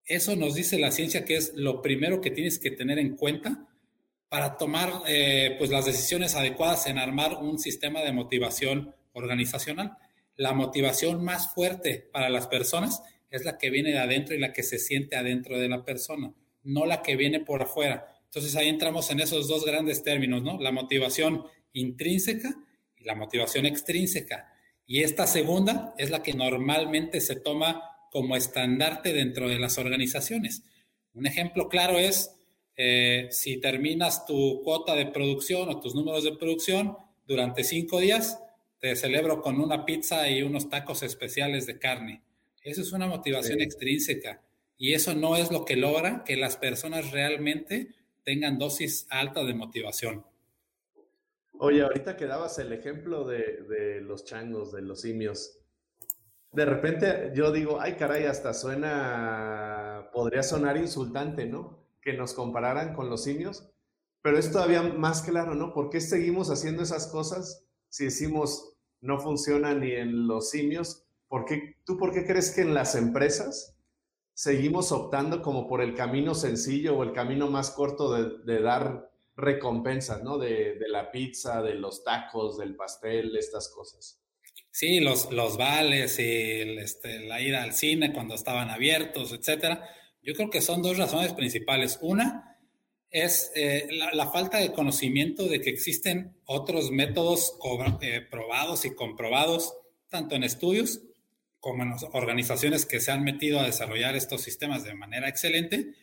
Eso 0.06 0.36
nos 0.36 0.56
dice 0.56 0.80
la 0.80 0.92
ciencia 0.92 1.25
que 1.25 1.36
es 1.36 1.54
lo 1.56 1.81
primero 1.81 2.22
que 2.22 2.31
tienes 2.31 2.60
que 2.60 2.72
tener 2.72 3.00
en 3.00 3.16
cuenta 3.16 3.68
para 4.30 4.57
tomar 4.57 5.04
eh, 5.07 5.56
pues 5.57 5.69
las 5.69 5.85
decisiones 5.85 6.35
adecuadas 6.35 6.88
en 6.88 6.97
armar 6.97 7.38
un 7.42 7.59
sistema 7.59 8.02
de 8.02 8.12
motivación 8.12 8.95
organizacional 9.14 9.97
la 10.35 10.54
motivación 10.54 11.23
más 11.23 11.54
fuerte 11.54 12.09
para 12.12 12.30
las 12.30 12.47
personas 12.47 13.04
es 13.30 13.45
la 13.45 13.57
que 13.57 13.69
viene 13.69 13.92
de 13.92 14.00
adentro 14.00 14.35
y 14.35 14.40
la 14.40 14.54
que 14.54 14.64
se 14.64 14.80
siente 14.80 15.16
adentro 15.16 15.59
de 15.59 15.69
la 15.69 15.83
persona, 15.83 16.33
no 16.64 16.85
la 16.85 17.02
que 17.02 17.16
viene 17.16 17.40
por 17.40 17.62
afuera. 17.62 18.12
Entonces 18.33 18.56
ahí 18.56 18.68
entramos 18.68 19.11
en 19.11 19.19
esos 19.19 19.47
dos 19.47 19.63
grandes 19.63 20.02
términos, 20.02 20.42
¿no? 20.42 20.59
La 20.59 20.71
motivación 20.71 21.45
intrínseca 21.71 22.56
y 22.97 23.04
la 23.04 23.13
motivación 23.13 23.68
extrínseca. 23.68 24.52
Y 24.87 25.04
esta 25.04 25.28
segunda 25.28 25.94
es 25.99 26.09
la 26.09 26.23
que 26.23 26.33
normalmente 26.33 27.21
se 27.21 27.35
toma 27.35 27.83
como 28.09 28.35
estandarte 28.35 29.13
dentro 29.13 29.47
de 29.47 29.59
las 29.59 29.78
organizaciones. 29.78 30.63
Un 31.13 31.28
ejemplo 31.28 31.69
claro 31.69 31.99
es 31.99 32.35
eh, 32.75 33.28
si 33.30 33.61
terminas 33.61 34.25
tu 34.25 34.63
cuota 34.63 34.95
de 34.95 35.06
producción 35.06 35.69
o 35.69 35.80
tus 35.80 35.94
números 35.94 36.23
de 36.23 36.35
producción 36.35 36.97
durante 37.28 37.63
cinco 37.63 37.99
días, 37.99 38.40
te 38.80 38.95
celebro 38.95 39.44
con 39.44 39.61
una 39.61 39.85
pizza 39.85 40.28
y 40.28 40.42
unos 40.42 40.71
tacos 40.71 41.04
especiales 41.04 41.68
de 41.68 41.78
carne. 41.78 42.23
Eso 42.63 42.81
es 42.81 42.94
una 42.94 43.06
motivación 43.06 43.61
extrínseca 43.61 44.42
y 44.75 44.94
eso 44.94 45.13
no 45.13 45.37
es 45.37 45.52
lo 45.52 45.66
que 45.66 45.75
logra 45.75 46.23
que 46.23 46.35
las 46.35 46.57
personas 46.57 47.11
realmente 47.11 47.90
tengan 48.23 48.57
dosis 48.57 49.07
alta 49.09 49.44
de 49.44 49.53
motivación. 49.53 50.25
Oye, 51.59 51.81
ahorita 51.81 52.18
que 52.18 52.25
dabas 52.25 52.57
el 52.59 52.73
ejemplo 52.73 53.25
de, 53.25 53.63
de 53.63 54.01
los 54.01 54.25
changos, 54.25 54.71
de 54.71 54.81
los 54.81 55.01
simios, 55.01 55.59
de 56.51 56.65
repente 56.65 57.31
yo 57.35 57.51
digo, 57.51 57.80
ay 57.80 57.94
caray, 57.94 58.25
hasta 58.25 58.53
suena, 58.53 60.09
podría 60.13 60.44
sonar 60.44 60.77
insultante, 60.77 61.45
¿no? 61.45 61.85
Que 62.01 62.13
nos 62.13 62.33
compararan 62.33 62.94
con 62.94 63.09
los 63.09 63.23
simios, 63.23 63.69
pero 64.21 64.37
es 64.37 64.51
todavía 64.51 64.81
más 64.81 65.21
claro, 65.21 65.56
¿no? 65.56 65.73
¿Por 65.73 65.89
qué 65.89 66.01
seguimos 66.01 66.49
haciendo 66.49 66.83
esas 66.83 67.07
cosas 67.07 67.63
si 67.94 68.06
decimos, 68.06 68.75
no 69.01 69.19
funciona 69.19 69.75
ni 69.75 69.92
en 69.92 70.25
los 70.25 70.49
simios. 70.49 71.06
¿Por 71.27 71.45
¿Tú 71.85 71.95
por 71.95 72.11
qué 72.11 72.25
crees 72.25 72.49
que 72.49 72.61
en 72.61 72.73
las 72.73 72.95
empresas 72.95 73.72
seguimos 74.33 74.92
optando 74.92 75.42
como 75.42 75.68
por 75.68 75.81
el 75.81 75.94
camino 75.94 76.33
sencillo 76.33 76.97
o 76.97 77.04
el 77.04 77.13
camino 77.13 77.49
más 77.49 77.71
corto 77.71 78.11
de, 78.11 78.61
dar 78.61 79.11
recompensas, 79.35 80.23
¿no? 80.23 80.37
De, 80.37 80.78
la 80.87 81.11
pizza, 81.11 81.61
de 81.61 81.75
los 81.75 82.04
tacos, 82.04 82.57
del 82.57 82.75
pastel, 82.75 83.35
estas 83.37 83.69
cosas. 83.69 84.19
Sí, 84.71 84.99
los, 84.99 85.31
los 85.31 85.57
vales 85.57 86.18
y 86.19 86.61
este, 86.80 87.28
la 87.28 87.42
ida 87.42 87.63
al 87.63 87.73
cine 87.73 88.11
cuando 88.11 88.33
estaban 88.33 88.69
abiertos, 88.69 89.31
etcétera. 89.31 89.87
Yo 90.23 90.33
creo 90.33 90.49
que 90.49 90.61
son 90.61 90.81
dos 90.81 90.97
razones 90.97 91.33
principales. 91.33 91.99
Una 92.02 92.57
es 93.11 93.52
eh, 93.56 93.87
la, 94.13 94.31
falta 94.31 94.57
de 94.57 94.71
conocimiento 94.71 95.47
de 95.47 95.61
que 95.61 95.69
existen 95.69 96.35
otros 96.45 96.90
métodos 96.90 97.56
eh, 98.02 98.21
probados 98.21 98.85
y 98.85 98.95
comprobados, 98.95 99.75
tanto 100.09 100.33
en 100.33 100.44
estudios 100.44 101.02
como 101.63 101.95
organizaciones 102.11 102.85
que 102.85 102.99
se 102.99 103.13
han 103.13 103.23
metido 103.23 103.61
a 103.61 103.63
desarrollar 103.63 104.17
estos 104.17 104.41
sistemas 104.41 104.83
de 104.83 104.95
manera 104.95 105.29
excelente. 105.29 105.93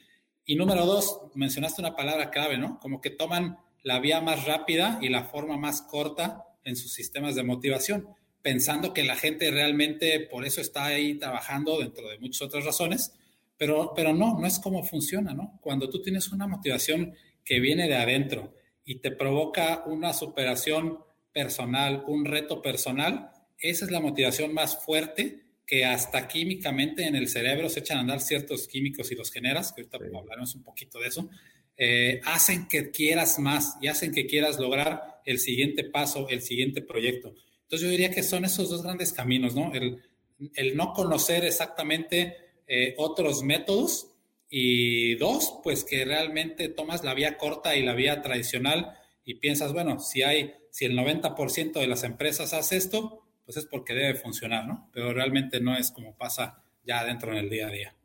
Y 0.47 0.57
número 0.57 0.87
dos, 0.87 1.21
mencionaste 1.35 1.83
una 1.83 1.95
palabra 1.95 2.31
clave, 2.31 2.57
¿no? 2.57 2.79
Como 2.81 3.03
que 3.03 3.11
toman 3.11 3.59
la 3.83 4.01
vía 4.01 4.23
más 4.23 4.47
rápida 4.47 4.99
y 5.03 5.11
la 5.11 5.25
forma 5.25 5.59
más 5.59 5.83
corta 5.83 6.47
en 6.65 6.77
sus 6.77 6.95
sistemas 6.95 7.35
de 7.35 7.43
motivación 7.43 8.09
pensando 8.41 8.95
que 8.95 9.05
la 9.05 9.17
gente 9.17 9.51
realmente 9.51 10.19
por 10.21 10.47
eso 10.47 10.63
está 10.63 10.87
ahí 10.87 11.19
trabajando 11.19 11.79
dentro 11.79 12.09
de 12.09 12.19
muchas 12.19 12.41
otras 12.41 12.65
razones, 12.65 13.13
pero, 13.59 13.93
pero 13.95 14.15
no, 14.15 14.39
no 14.39 14.47
es 14.47 14.59
como 14.59 14.83
funciona, 14.83 15.35
¿no? 15.35 15.59
Cuando 15.61 15.91
tú 15.91 16.01
tienes 16.01 16.33
una 16.33 16.47
motivación 16.47 17.15
que 17.45 17.61
viene 17.61 17.87
de 17.87 17.97
adentro 17.97 18.55
y 18.83 18.97
te 19.01 19.11
provoca 19.11 19.85
una 19.85 20.15
superación 20.15 21.01
personal, 21.35 22.03
un 22.07 22.25
reto 22.25 22.63
personal, 22.63 23.31
esa 23.59 23.85
es 23.85 23.91
la 23.91 24.01
motivación 24.01 24.55
más 24.55 24.83
fuerte 24.83 25.50
que 25.71 25.85
hasta 25.85 26.27
químicamente 26.27 27.07
en 27.07 27.15
el 27.15 27.29
cerebro 27.29 27.69
se 27.69 27.79
echan 27.79 27.99
a 27.99 28.01
andar 28.01 28.21
ciertos 28.21 28.67
químicos 28.67 29.13
y 29.13 29.15
los 29.15 29.31
generas, 29.31 29.71
que 29.73 29.83
ahorita 29.83 29.99
hablaremos 30.19 30.57
un 30.57 30.65
poquito 30.65 30.99
de 30.99 31.07
eso, 31.07 31.31
eh, 31.77 32.21
hacen 32.25 32.67
que 32.67 32.91
quieras 32.91 33.39
más 33.39 33.77
y 33.81 33.87
hacen 33.87 34.11
que 34.11 34.27
quieras 34.27 34.59
lograr 34.59 35.23
el 35.25 35.39
siguiente 35.39 35.85
paso, 35.85 36.29
el 36.29 36.43
siguiente 36.43 36.83
proyecto. 36.83 37.37
Entonces 37.63 37.83
yo 37.83 37.89
diría 37.89 38.11
que 38.11 38.25
son 38.25 38.45
esos 38.45 38.69
dos 38.69 38.83
grandes 38.83 39.13
caminos, 39.13 39.55
¿no? 39.55 39.71
El, 39.73 40.77
no 40.77 40.93
conocer 40.93 41.45
exactamente 41.45 42.35
eh, 42.67 42.97
otros 42.99 43.45
métodos 43.45 44.09
y 44.49 45.15
dos, 45.15 45.61
pues 45.63 45.85
que 45.85 46.05
realmente 46.05 46.69
tomas 46.69 47.05
la 47.05 47.15
vía 47.15 47.39
corta 47.39 47.77
y 47.77 47.85
la 47.85 47.95
vía 47.95 48.23
tradicional 48.23 48.99
y 49.25 49.35
piensas, 49.35 49.73
bueno, 49.73 50.01
si 50.01 50.23
hay, 50.23 50.53
si 50.73 50.85
el 50.87 50.99
90% 50.99 51.75
de 51.75 51.87
las 51.87 52.03
empresas 52.03 52.55
hace 52.55 52.77
esto, 52.77 53.20
pues 53.51 53.65
es 53.65 53.67
porque 53.69 53.95
debe 53.95 54.15
funcionar, 54.15 54.65
¿no? 54.69 54.89
Pero 54.93 55.13
realmente 55.13 55.61
no 55.61 55.77
es 55.77 55.91
como 55.91 56.17
pasa 56.17 56.63
ya 56.85 57.05
dentro 57.05 57.33
en 57.33 57.39
el 57.39 57.51
día 57.51 57.67
a 57.67 57.71
día. 57.73 57.97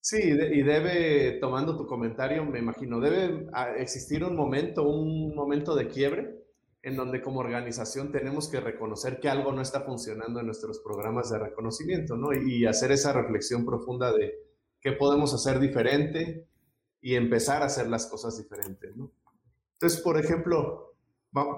Sí, 0.00 0.18
y 0.22 0.62
debe, 0.62 1.38
tomando 1.40 1.76
tu 1.76 1.84
comentario, 1.84 2.44
me 2.44 2.60
imagino, 2.60 3.00
debe 3.00 3.48
ah, 3.52 3.72
existir 3.76 4.22
un 4.22 4.36
momento, 4.36 4.84
un 4.84 5.34
momento 5.34 5.74
de 5.74 5.88
quiebre 5.88 6.44
en 6.80 6.94
donde 6.94 7.20
como 7.20 7.40
organización 7.40 8.12
tenemos 8.12 8.48
que 8.48 8.60
reconocer 8.60 9.18
que 9.18 9.28
algo 9.28 9.50
no 9.50 9.62
está 9.62 9.80
funcionando 9.80 10.38
en 10.38 10.46
nuestros 10.46 10.78
programas 10.78 11.28
de 11.30 11.40
reconocimiento, 11.40 12.16
¿no? 12.16 12.32
Y 12.32 12.66
hacer 12.66 12.92
esa 12.92 13.12
reflexión 13.12 13.66
profunda 13.66 14.12
de 14.12 14.32
qué 14.80 14.92
podemos 14.92 15.34
hacer 15.34 15.58
diferente 15.58 16.46
y 17.00 17.16
empezar 17.16 17.62
a 17.62 17.66
hacer 17.66 17.88
las 17.88 18.06
cosas 18.06 18.38
diferentes, 18.38 18.94
¿no? 18.94 19.10
Entonces, 19.72 20.00
por 20.00 20.20
ejemplo, 20.20 20.94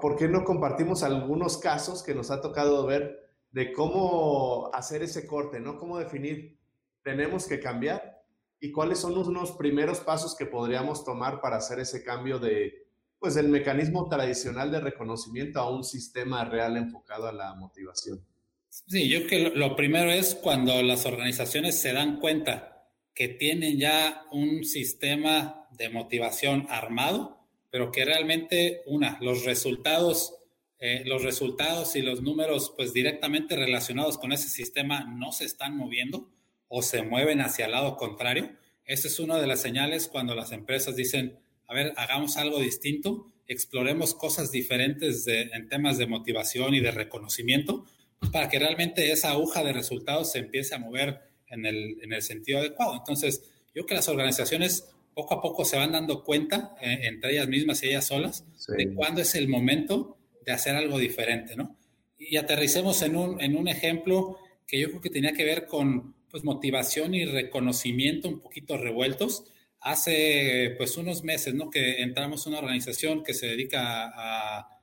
¿por 0.01 0.17
qué 0.17 0.29
no 0.29 0.45
compartimos 0.45 1.03
algunos 1.03 1.59
casos 1.59 2.03
que 2.03 2.15
nos 2.15 2.31
ha 2.31 2.41
tocado 2.41 2.87
ver 2.87 3.29
de 3.53 3.73
cómo 3.73 4.71
hacer 4.75 5.03
ese 5.03 5.27
corte, 5.27 5.61
¿no? 5.61 5.79
Cómo 5.79 5.99
definir, 5.99 6.59
tenemos 7.03 7.47
que 7.47 7.61
cambiar 7.61 8.23
y 8.61 8.73
cuáles 8.73 8.99
son 8.99 9.17
unos 9.17 9.53
primeros 9.53 10.01
pasos 10.01 10.35
que 10.37 10.47
podríamos 10.47 11.05
tomar 11.05 11.41
para 11.41 11.57
hacer 11.57 11.79
ese 11.79 12.03
cambio 12.03 12.39
de, 12.39 12.89
pues 13.19 13.37
el 13.37 13.49
mecanismo 13.49 14.09
tradicional 14.09 14.71
de 14.71 14.81
reconocimiento 14.81 15.61
a 15.61 15.71
un 15.71 15.85
sistema 15.85 16.45
real 16.45 16.77
enfocado 16.77 17.29
a 17.29 17.33
la 17.33 17.55
motivación. 17.55 18.25
Sí, 18.69 19.09
yo 19.09 19.27
creo 19.27 19.53
que 19.53 19.59
lo 19.59 19.77
primero 19.77 20.11
es 20.11 20.35
cuando 20.35 20.83
las 20.83 21.07
organizaciones 21.07 21.81
se 21.81 21.93
dan 21.93 22.21
cuenta 22.21 22.87
que 23.15 23.29
tienen 23.29 23.79
ya 23.79 24.25
un 24.31 24.65
sistema 24.65 25.67
de 25.73 25.89
motivación 25.89 26.67
armado, 26.69 27.38
pero 27.71 27.93
que 27.93 28.05
realmente, 28.05 28.83
una, 28.87 29.19
los 29.21 29.45
resultados, 29.45 30.35
eh, 30.79 31.03
los 31.05 31.23
resultados 31.23 31.97
y 31.97 32.03
los 32.03 32.23
números, 32.23 32.73
pues 32.77 32.93
directamente 32.93 33.57
relacionados 33.57 34.19
con 34.19 34.33
ese 34.33 34.49
sistema 34.49 35.05
no 35.05 35.33
se 35.33 35.45
están 35.45 35.77
moviendo 35.77 36.31
o 36.69 36.83
se 36.83 37.03
mueven 37.03 37.41
hacia 37.41 37.67
el 37.67 37.73
lado 37.73 37.97
contrario. 37.97 38.51
Esa 38.85 39.09
es 39.09 39.19
una 39.19 39.39
de 39.39 39.47
las 39.47 39.61
señales 39.61 40.09
cuando 40.09 40.35
las 40.35 40.53
empresas 40.53 40.97
dicen, 40.97 41.39
a 41.67 41.75
ver, 41.75 41.93
hagamos 41.97 42.37
algo 42.37 42.61
distinto, 42.61 43.31
exploremos 43.47 44.15
cosas 44.15 44.51
diferentes 44.51 45.27
en 45.27 45.69
temas 45.69 45.99
de 45.99 46.07
motivación 46.07 46.75
y 46.75 46.81
de 46.81 46.91
reconocimiento, 46.91 47.85
pues, 48.19 48.33
para 48.33 48.49
que 48.49 48.59
realmente 48.59 49.11
esa 49.11 49.31
aguja 49.31 49.63
de 49.65 49.73
resultados 49.73 50.33
se 50.33 50.39
empiece 50.39 50.75
a 50.75 50.79
mover 50.79 51.21
en 51.49 51.67
el, 51.67 51.99
en 52.03 52.13
el 52.13 52.23
sentido 52.23 52.59
adecuado. 52.59 52.95
Entonces, 52.97 53.43
yo 53.75 53.85
creo 53.85 53.87
que 53.87 53.95
las 53.95 54.09
organizaciones 54.09 54.89
poco 55.19 55.35
a 55.35 55.43
poco 55.43 55.65
se 55.65 55.77
van 55.77 55.91
dando 55.91 56.23
cuenta, 56.23 56.77
eh, 56.81 57.01
entre 57.09 57.33
ellas 57.33 57.49
mismas 57.49 57.83
y 57.83 57.89
ellas 57.89 58.07
solas, 58.07 58.47
de 58.69 58.95
cuándo 58.95 59.21
es 59.21 59.35
el 59.35 59.49
momento 59.49 60.17
de 60.47 60.53
hacer 60.53 60.77
algo 60.77 60.97
diferente, 60.97 61.57
¿no? 61.57 61.77
Y 62.17 62.37
aterricemos 62.37 63.03
en 63.03 63.17
un, 63.17 63.41
en 63.41 63.57
un 63.57 63.67
ejemplo 63.67 64.39
que 64.65 64.79
yo 64.79 64.91
creo 64.91 65.01
que 65.01 65.11
tenía 65.11 65.33
que 65.33 65.43
ver 65.43 65.67
con 65.67 66.15
pues, 66.31 66.45
motivación 66.45 67.17
y 67.17 67.25
reconocimiento 67.25 68.29
un 68.29 68.39
poquito 68.39 68.77
revueltos 68.77 69.43
hace 69.81 70.77
pues 70.79 70.97
unos 70.97 71.25
meses, 71.25 71.53
¿no? 71.53 71.69
Que 71.69 72.01
entramos 72.01 72.47
a 72.47 72.51
una 72.51 72.61
organización 72.61 73.25
que 73.25 73.35
se 73.35 73.49
dedica 73.49 74.13
a, 74.15 74.75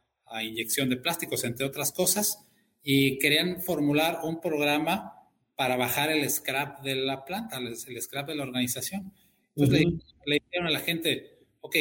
inyección 0.44 0.89
de 0.89 0.98
plásticos, 0.98 1.46
entre 1.46 1.65
otras 1.65 1.94
cosas, 1.94 2.46
y 2.84 3.20
querían 3.20 3.62
formular 3.62 4.20
un 4.24 4.42
programa 4.42 5.13
para 5.56 5.77
bajar 5.77 6.12
el 6.12 6.30
scrap 6.30 6.82
de 6.82 6.96
la 6.96 7.24
planta, 7.24 7.58
el, 7.58 8.01
scrap 8.01 8.27
de 8.27 8.36
la 8.36 8.44
organización. 8.44 9.13
Entonces 9.56 9.88
le, 10.26 10.42
dijeron 10.44 10.68
a 10.68 10.72
la 10.72 10.80
gente, 10.80 11.40
ok, 11.62 11.76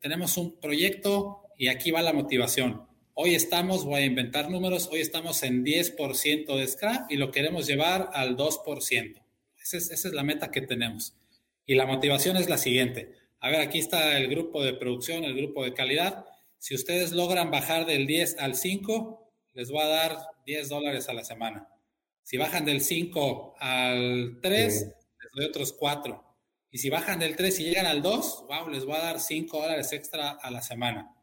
tenemos 0.00 0.36
un 0.36 0.58
proyecto 0.58 1.42
y 1.56 1.68
aquí 1.68 1.90
va 1.90 2.02
la 2.02 2.12
motivación. 2.12 2.86
Hoy 3.14 3.34
estamos, 3.34 3.84
voy 3.84 4.02
a 4.02 4.06
inventar 4.06 4.50
números, 4.50 4.88
hoy 4.90 5.00
estamos 5.00 5.42
en 5.42 5.64
10% 5.64 6.56
de 6.56 6.66
scrap 6.66 7.10
y 7.10 7.16
lo 7.16 7.30
queremos 7.30 7.66
llevar 7.66 8.10
al 8.14 8.36
2%. 8.36 9.22
esa 9.62 9.76
es 9.76 10.04
la 10.12 10.22
meta 10.22 10.50
que 10.50 10.62
tenemos. 10.62 11.14
Y 11.66 11.74
la 11.74 11.86
motivación 11.86 12.36
es 12.36 12.48
la 12.48 12.58
siguiente. 12.58 13.14
A 13.38 13.50
ver, 13.50 13.60
aquí 13.60 13.78
está 13.78 14.18
el 14.18 14.28
grupo 14.28 14.62
de 14.62 14.74
producción, 14.74 15.24
el 15.24 15.34
grupo 15.34 15.64
de 15.64 15.72
calidad. 15.72 16.26
Si 16.58 16.74
ustedes 16.74 17.12
logran 17.12 17.50
bajar 17.50 17.86
del 17.86 18.06
10 18.06 18.38
al 18.38 18.54
5, 18.54 19.32
les 19.54 19.70
voy 19.70 19.82
a 19.82 19.86
dar 19.86 20.18
10 20.46 20.68
dólares 20.68 21.08
a 21.08 21.14
la 21.14 21.24
semana. 21.24 21.68
Si 22.22 22.36
bajan 22.36 22.64
del 22.64 22.80
5 22.80 23.54
al 23.58 24.38
3, 24.42 24.72
les 25.22 25.32
doy 25.34 25.44
otros 25.46 25.72
4. 25.72 26.29
Y 26.70 26.78
si 26.78 26.88
bajan 26.90 27.18
del 27.18 27.36
3 27.36 27.60
y 27.60 27.64
llegan 27.64 27.86
al 27.86 28.02
2, 28.02 28.44
wow, 28.48 28.68
les 28.68 28.84
voy 28.84 28.96
a 28.96 29.00
dar 29.00 29.20
5 29.20 29.60
dólares 29.60 29.92
extra 29.92 30.30
a 30.30 30.50
la 30.50 30.62
semana. 30.62 31.14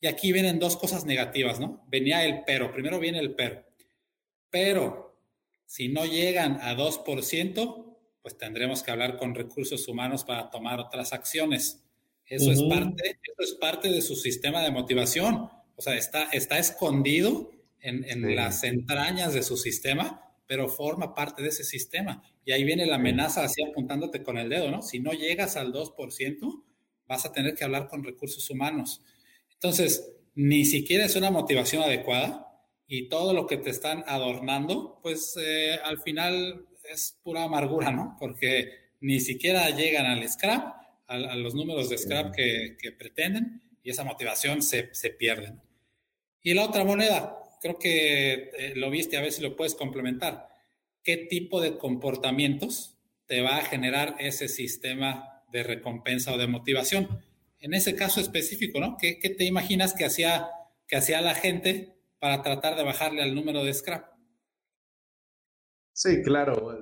Y 0.00 0.06
aquí 0.06 0.32
vienen 0.32 0.58
dos 0.58 0.76
cosas 0.76 1.06
negativas, 1.06 1.60
¿no? 1.60 1.82
Venía 1.88 2.24
el 2.24 2.42
pero. 2.44 2.72
Primero 2.72 2.98
viene 2.98 3.20
el 3.20 3.34
pero. 3.34 3.64
Pero 4.50 5.18
si 5.64 5.88
no 5.88 6.04
llegan 6.04 6.58
a 6.60 6.76
2%, 6.76 7.96
pues 8.20 8.36
tendremos 8.36 8.82
que 8.82 8.90
hablar 8.90 9.16
con 9.16 9.34
recursos 9.34 9.86
humanos 9.88 10.24
para 10.24 10.50
tomar 10.50 10.80
otras 10.80 11.12
acciones. 11.12 11.84
Eso, 12.26 12.50
es, 12.50 12.62
parte, 12.62 13.18
eso 13.22 13.42
es 13.42 13.52
parte 13.60 13.88
de 13.90 14.02
su 14.02 14.16
sistema 14.16 14.62
de 14.62 14.70
motivación. 14.70 15.50
O 15.76 15.82
sea, 15.82 15.94
está, 15.94 16.24
está 16.32 16.58
escondido 16.58 17.50
en, 17.80 18.04
en 18.04 18.34
las 18.34 18.64
entrañas 18.64 19.34
de 19.34 19.42
su 19.42 19.56
sistema, 19.56 20.33
pero 20.54 20.68
forma 20.68 21.16
parte 21.16 21.42
de 21.42 21.48
ese 21.48 21.64
sistema. 21.64 22.22
Y 22.44 22.52
ahí 22.52 22.62
viene 22.62 22.86
la 22.86 22.94
amenaza 22.94 23.42
así 23.42 23.60
apuntándote 23.60 24.22
con 24.22 24.38
el 24.38 24.48
dedo, 24.48 24.70
¿no? 24.70 24.82
Si 24.82 25.00
no 25.00 25.10
llegas 25.10 25.56
al 25.56 25.72
2%, 25.72 26.62
vas 27.08 27.26
a 27.26 27.32
tener 27.32 27.56
que 27.56 27.64
hablar 27.64 27.88
con 27.88 28.04
recursos 28.04 28.48
humanos. 28.50 29.02
Entonces, 29.52 30.12
ni 30.36 30.64
siquiera 30.64 31.06
es 31.06 31.16
una 31.16 31.32
motivación 31.32 31.82
adecuada 31.82 32.46
y 32.86 33.08
todo 33.08 33.32
lo 33.32 33.48
que 33.48 33.56
te 33.56 33.70
están 33.70 34.04
adornando, 34.06 35.00
pues 35.02 35.36
eh, 35.42 35.76
al 35.82 36.00
final 36.00 36.68
es 36.88 37.18
pura 37.24 37.42
amargura, 37.42 37.90
¿no? 37.90 38.16
Porque 38.20 38.92
ni 39.00 39.18
siquiera 39.18 39.68
llegan 39.70 40.06
al 40.06 40.28
scrap, 40.28 40.72
a, 41.08 41.16
los 41.34 41.56
números 41.56 41.90
de 41.90 41.98
scrap 41.98 42.32
que, 42.32 42.92
pretenden, 42.96 43.60
y 43.82 43.90
esa 43.90 44.04
motivación 44.04 44.62
se, 44.62 44.94
se 44.94 45.10
pierde. 45.10 45.52
Y 46.44 46.54
la 46.54 46.64
otra 46.64 46.84
moneda, 46.84 47.40
creo 47.64 47.78
que 47.78 48.50
eh, 48.58 48.72
lo 48.76 48.90
viste, 48.90 49.16
a 49.16 49.22
ver 49.22 49.32
si 49.32 49.40
lo 49.40 49.56
puedes 49.56 49.74
complementar. 49.74 50.50
¿Qué 51.02 51.16
tipo 51.16 51.62
de 51.62 51.78
comportamientos 51.78 52.98
te 53.24 53.40
va 53.40 53.56
a 53.56 53.64
generar 53.64 54.16
ese 54.18 54.48
sistema 54.48 55.42
de 55.50 55.62
recompensa 55.62 56.34
o 56.34 56.36
de 56.36 56.46
motivación? 56.46 57.08
En 57.60 57.72
ese 57.72 57.96
caso 57.96 58.20
específico, 58.20 58.80
¿no? 58.80 58.98
¿Qué, 59.00 59.14
te 59.14 59.44
imaginas 59.44 59.94
que 59.94 60.04
hacía, 60.04 60.50
que 60.86 60.96
hacía 60.96 61.22
la 61.22 61.34
gente 61.34 61.96
para 62.18 62.42
tratar 62.42 62.76
de 62.76 62.84
bajarle 62.84 63.22
al 63.22 63.34
número 63.34 63.64
de 63.64 63.72
scrap? 63.72 64.12
Sí, 65.94 66.22
claro. 66.22 66.78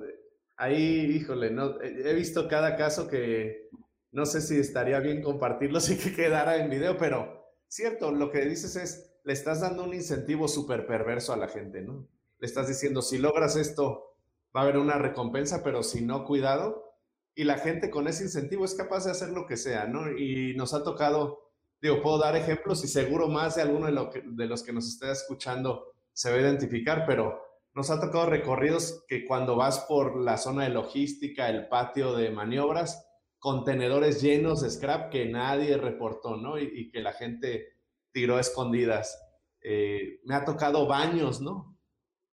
Ahí, 0.57 1.15
híjole, 1.15 1.49
no, 1.49 1.81
he 1.81 2.13
visto 2.13 2.49
cada 2.49 2.75
caso 2.75 3.07
que 3.07 3.69
no 4.11 4.25
sé 4.25 4.41
si 4.41 4.59
estaría 4.59 4.99
bien 4.99 5.21
compartirlo 5.21 5.79
si 5.79 5.97
que 5.97 6.13
quedara 6.13 6.57
en 6.57 6.69
video, 6.69 6.97
pero 6.97 7.55
cierto, 7.69 8.11
lo 8.11 8.29
que 8.29 8.41
dices 8.41 8.75
es, 8.75 9.12
le 9.23 9.33
estás 9.33 9.61
dando 9.61 9.83
un 9.83 9.93
incentivo 9.93 10.47
súper 10.47 10.85
perverso 10.85 11.33
a 11.33 11.37
la 11.37 11.47
gente, 11.47 11.81
¿no? 11.81 12.07
Le 12.39 12.47
estás 12.47 12.67
diciendo, 12.67 13.01
si 13.01 13.17
logras 13.17 13.55
esto, 13.55 14.15
va 14.55 14.61
a 14.61 14.63
haber 14.63 14.77
una 14.77 14.97
recompensa, 14.97 15.63
pero 15.63 15.83
si 15.83 16.01
no, 16.01 16.25
cuidado. 16.25 16.93
Y 17.35 17.45
la 17.45 17.57
gente 17.57 17.89
con 17.89 18.07
ese 18.07 18.23
incentivo 18.23 18.65
es 18.65 18.75
capaz 18.75 19.05
de 19.05 19.11
hacer 19.11 19.29
lo 19.29 19.47
que 19.47 19.57
sea, 19.57 19.85
¿no? 19.85 20.11
Y 20.11 20.55
nos 20.55 20.73
ha 20.73 20.83
tocado, 20.83 21.51
digo, 21.81 22.01
puedo 22.01 22.19
dar 22.19 22.35
ejemplos 22.35 22.83
y 22.83 22.87
seguro 22.87 23.27
más 23.27 23.55
de 23.55 23.63
alguno 23.63 23.87
de, 23.87 23.93
lo 23.93 24.11
de 24.23 24.45
los 24.45 24.61
que 24.63 24.73
nos 24.73 24.87
esté 24.87 25.09
escuchando 25.11 25.93
se 26.11 26.29
va 26.29 26.37
a 26.37 26.41
identificar, 26.41 27.05
pero 27.07 27.41
nos 27.73 27.89
ha 27.89 27.99
tocado 27.99 28.27
recorridos 28.27 29.03
que 29.07 29.25
cuando 29.25 29.55
vas 29.55 29.79
por 29.87 30.19
la 30.19 30.37
zona 30.37 30.63
de 30.63 30.69
logística, 30.69 31.49
el 31.49 31.67
patio 31.67 32.15
de 32.15 32.29
maniobras, 32.29 33.07
contenedores 33.39 34.21
llenos 34.21 34.61
de 34.61 34.69
scrap 34.69 35.09
que 35.09 35.25
nadie 35.25 35.75
reportó, 35.77 36.37
¿no? 36.37 36.59
Y, 36.59 36.91
que 36.91 37.01
la 37.01 37.13
gente 37.13 37.72
tiró 38.13 38.39
escondidas. 38.39 39.19
Eh, 39.61 40.21
me 40.23 40.35
ha 40.35 40.45
tocado 40.45 40.87
baños, 40.87 41.41
¿no? 41.41 41.77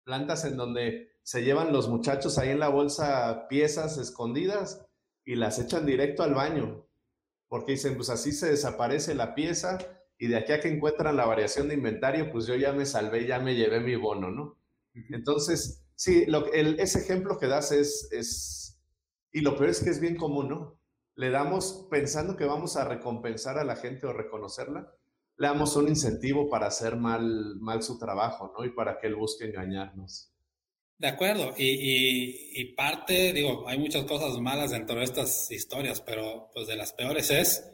Plantas 0.03 0.45
en 0.45 0.57
donde 0.57 1.09
se 1.24 1.43
llevan 1.43 1.74
los 1.74 1.88
muchachos 1.89 2.38
ahí 2.38 2.50
en 2.50 2.59
la 2.59 2.69
bolsa 2.69 3.48
piezas 3.48 3.98
escondidas 3.98 4.86
y 5.25 5.36
las 5.36 5.59
echan 5.59 5.86
directo 5.86 6.24
al 6.24 6.33
baño, 6.33 6.88
porque 7.48 7.74
dicen, 7.74 7.95
pues 7.95 8.09
así 8.09 8.31
se 8.31 8.50
desaparece 8.50 9.13
la 9.13 9.36
pieza 9.36 9.77
y 10.17 10.27
de 10.27 10.38
aquí 10.38 10.51
a 10.51 10.59
que 10.59 10.69
encuentran 10.69 11.15
la 11.15 11.25
variación 11.25 11.67
de 11.67 11.75
inventario, 11.75 12.31
pues 12.31 12.45
yo 12.45 12.55
ya 12.55 12.74
me 12.74 12.86
salvé, 12.86 13.25
ya 13.25 13.39
me 13.39 13.55
llevé 13.55 13.79
mi 13.79 13.95
bono, 13.95 14.31
¿no? 14.31 14.57
Entonces, 15.12 15.86
sí, 15.95 16.25
lo, 16.25 16.51
el, 16.51 16.79
ese 16.79 17.00
ejemplo 17.00 17.38
que 17.38 17.48
das 17.48 17.71
es, 17.71 18.09
es, 18.12 18.81
y 19.31 19.41
lo 19.41 19.55
peor 19.55 19.69
es 19.69 19.81
que 19.81 19.91
es 19.91 20.00
bien 20.00 20.17
común, 20.17 20.50
¿no? 20.50 20.79
Le 21.15 21.29
damos, 21.29 21.88
pensando 21.89 22.36
que 22.36 22.45
vamos 22.45 22.75
a 22.75 22.86
recompensar 22.86 23.57
a 23.57 23.63
la 23.63 23.75
gente 23.75 24.07
o 24.07 24.13
reconocerla, 24.13 24.93
le 25.39 25.48
damos 25.48 25.75
un 25.77 25.88
incentivo 25.88 26.50
para 26.50 26.67
hacer 26.67 26.98
mal, 26.98 27.55
mal 27.62 27.81
su 27.81 27.98
trabajo, 27.98 28.53
¿no? 28.58 28.65
Y 28.65 28.72
para 28.72 29.00
que 29.00 29.08
él 29.08 29.15
busque 29.15 29.46
engañarnos. 29.46 30.34
De 30.98 31.08
acuerdo, 31.08 31.55
y, 31.58 31.65
y, 31.65 32.51
y, 32.55 32.74
parte, 32.74 33.31
digo, 33.31 33.65
hay 33.65 33.79
muchas 33.79 34.03
cosas 34.03 34.38
malas 34.41 34.72
dentro 34.72 34.98
de 34.98 35.05
estas 35.05 35.50
historias, 35.50 36.01
pero 36.01 36.50
pues 36.53 36.67
de 36.67 36.75
las 36.75 36.91
peores 36.91 37.31
es 37.31 37.72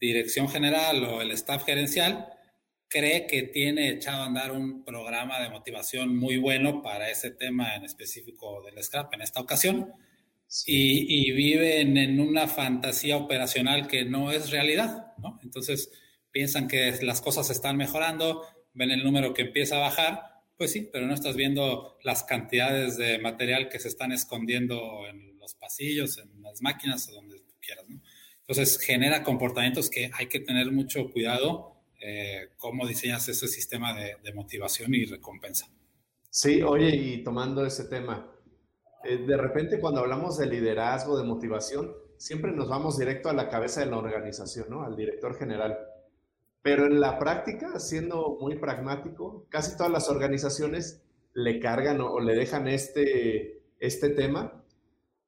dirección 0.00 0.48
general 0.48 1.04
o 1.04 1.22
el 1.22 1.30
staff 1.30 1.64
gerencial 1.64 2.26
cree 2.88 3.28
que 3.28 3.44
tiene 3.44 3.90
echado 3.90 4.24
a 4.24 4.26
andar 4.26 4.50
un 4.50 4.84
programa 4.84 5.40
de 5.40 5.50
motivación 5.50 6.16
muy 6.16 6.36
bueno 6.36 6.82
para 6.82 7.08
ese 7.08 7.30
tema 7.30 7.76
en 7.76 7.84
específico 7.84 8.60
del 8.64 8.82
scrap 8.82 9.14
en 9.14 9.22
esta 9.22 9.40
ocasión 9.40 9.92
y, 10.66 11.28
y, 11.28 11.30
viven 11.30 11.96
en 11.96 12.20
una 12.20 12.48
fantasía 12.48 13.16
operacional 13.16 13.86
que 13.86 14.04
no 14.04 14.32
es 14.32 14.50
realidad, 14.50 15.14
¿no? 15.18 15.38
Entonces 15.42 15.90
piensan 16.32 16.68
que 16.68 16.98
las 17.02 17.20
cosas 17.20 17.50
están 17.50 17.76
mejorando, 17.76 18.42
ven 18.74 18.90
el 18.90 19.04
número 19.04 19.34
que 19.34 19.42
empieza 19.42 19.76
a 19.76 19.80
bajar, 19.80 20.32
pues 20.56 20.72
sí, 20.72 20.88
pero 20.92 21.06
no 21.06 21.14
estás 21.14 21.36
viendo 21.36 21.98
las 22.02 22.24
cantidades 22.24 22.96
de 22.96 23.18
material 23.18 23.68
que 23.68 23.78
se 23.78 23.88
están 23.88 24.12
escondiendo 24.12 25.06
en 25.08 25.38
los 25.38 25.54
pasillos, 25.54 26.18
en 26.18 26.42
las 26.42 26.62
máquinas, 26.62 27.08
donde 27.08 27.42
quieras, 27.60 27.84
¿no? 27.88 28.00
Entonces 28.40 28.78
genera 28.78 29.22
comportamientos 29.22 29.88
que 29.88 30.10
hay 30.12 30.26
que 30.26 30.40
tener 30.40 30.72
mucho 30.72 31.10
cuidado 31.10 31.72
eh, 32.00 32.50
cómo 32.56 32.86
diseñas 32.86 33.28
ese 33.28 33.46
sistema 33.46 33.94
de, 33.94 34.32
motivación 34.34 34.94
y 34.94 35.04
recompensa. 35.04 35.66
Sí, 36.28 36.60
oye, 36.62 36.88
y 36.96 37.22
tomando 37.22 37.64
ese 37.64 37.84
tema, 37.84 38.34
eh, 39.04 39.18
de 39.18 39.36
repente 39.36 39.78
cuando 39.78 40.00
hablamos 40.00 40.38
de 40.38 40.46
liderazgo, 40.46 41.16
de 41.16 41.24
motivación, 41.24 41.94
siempre 42.16 42.50
nos 42.52 42.68
vamos 42.68 42.98
directo 42.98 43.28
a 43.28 43.32
la 43.32 43.48
cabeza 43.48 43.80
de 43.80 43.86
la 43.86 43.98
organización, 43.98 44.66
¿no? 44.68 44.82
Al 44.82 44.96
director 44.96 45.38
general. 45.38 45.78
Pero 46.62 46.86
en 46.86 47.00
la 47.00 47.18
práctica, 47.18 47.78
siendo 47.80 48.38
muy 48.40 48.56
pragmático, 48.56 49.46
casi 49.48 49.76
todas 49.76 49.90
las 49.90 50.08
organizaciones 50.08 51.02
le 51.34 51.58
cargan 51.60 52.00
o, 52.00 52.20
le 52.20 52.34
dejan 52.34 52.68
este, 52.68 53.62
este 53.80 54.10
tema 54.10 54.62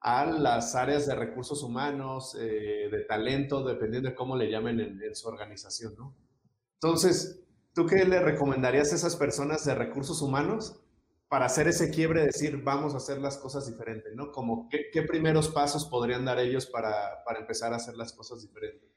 a 0.00 0.26
las 0.26 0.74
áreas 0.74 1.06
de 1.06 1.14
recursos 1.14 1.62
humanos, 1.62 2.36
eh, 2.38 2.88
de 2.90 3.04
talento, 3.08 3.64
dependiendo 3.64 4.10
de 4.10 4.14
cómo 4.14 4.36
le 4.36 4.50
llamen 4.50 4.78
en, 4.80 5.14
su 5.16 5.26
organización, 5.28 5.94
¿no? 5.96 6.14
Entonces, 6.74 7.40
¿tú 7.72 7.86
qué 7.86 8.04
le 8.04 8.20
recomendarías 8.20 8.92
a 8.92 8.96
esas 8.96 9.16
personas 9.16 9.64
de 9.64 9.74
recursos 9.74 10.20
humanos 10.20 10.78
para 11.28 11.46
hacer 11.46 11.68
ese 11.68 11.90
quiebre, 11.90 12.22
decir, 12.22 12.62
vamos 12.62 12.92
a 12.92 12.98
hacer 12.98 13.18
las 13.18 13.38
cosas 13.38 13.66
diferentes, 13.66 14.14
¿no? 14.14 14.30
Como, 14.30 14.68
¿qué, 14.68 15.02
primeros 15.02 15.48
pasos 15.48 15.86
podrían 15.86 16.26
dar 16.26 16.38
ellos 16.38 16.66
para, 16.66 17.24
para, 17.24 17.40
empezar 17.40 17.72
a 17.72 17.76
hacer 17.76 17.96
las 17.96 18.12
cosas 18.12 18.42
diferentes? 18.42 18.93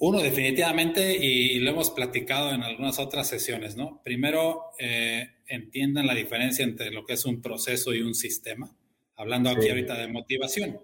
Uno, 0.00 0.20
definitivamente, 0.20 1.16
y 1.16 1.60
lo 1.60 1.70
hemos 1.70 1.90
platicado 1.90 2.52
en 2.52 2.62
algunas 2.62 2.98
otras 2.98 3.28
sesiones, 3.28 3.76
¿no? 3.76 4.02
Primero, 4.02 4.72
eh, 4.78 5.36
entiendan 5.46 6.06
la 6.06 6.14
diferencia 6.14 6.64
entre 6.64 6.90
lo 6.90 7.06
que 7.06 7.14
es 7.14 7.24
un 7.24 7.40
proceso 7.40 7.94
y 7.94 8.02
un 8.02 8.14
sistema, 8.14 8.76
hablando 9.16 9.50
aquí 9.50 9.68
ahorita 9.68 9.96
de 9.96 10.08
motivación. 10.08 10.80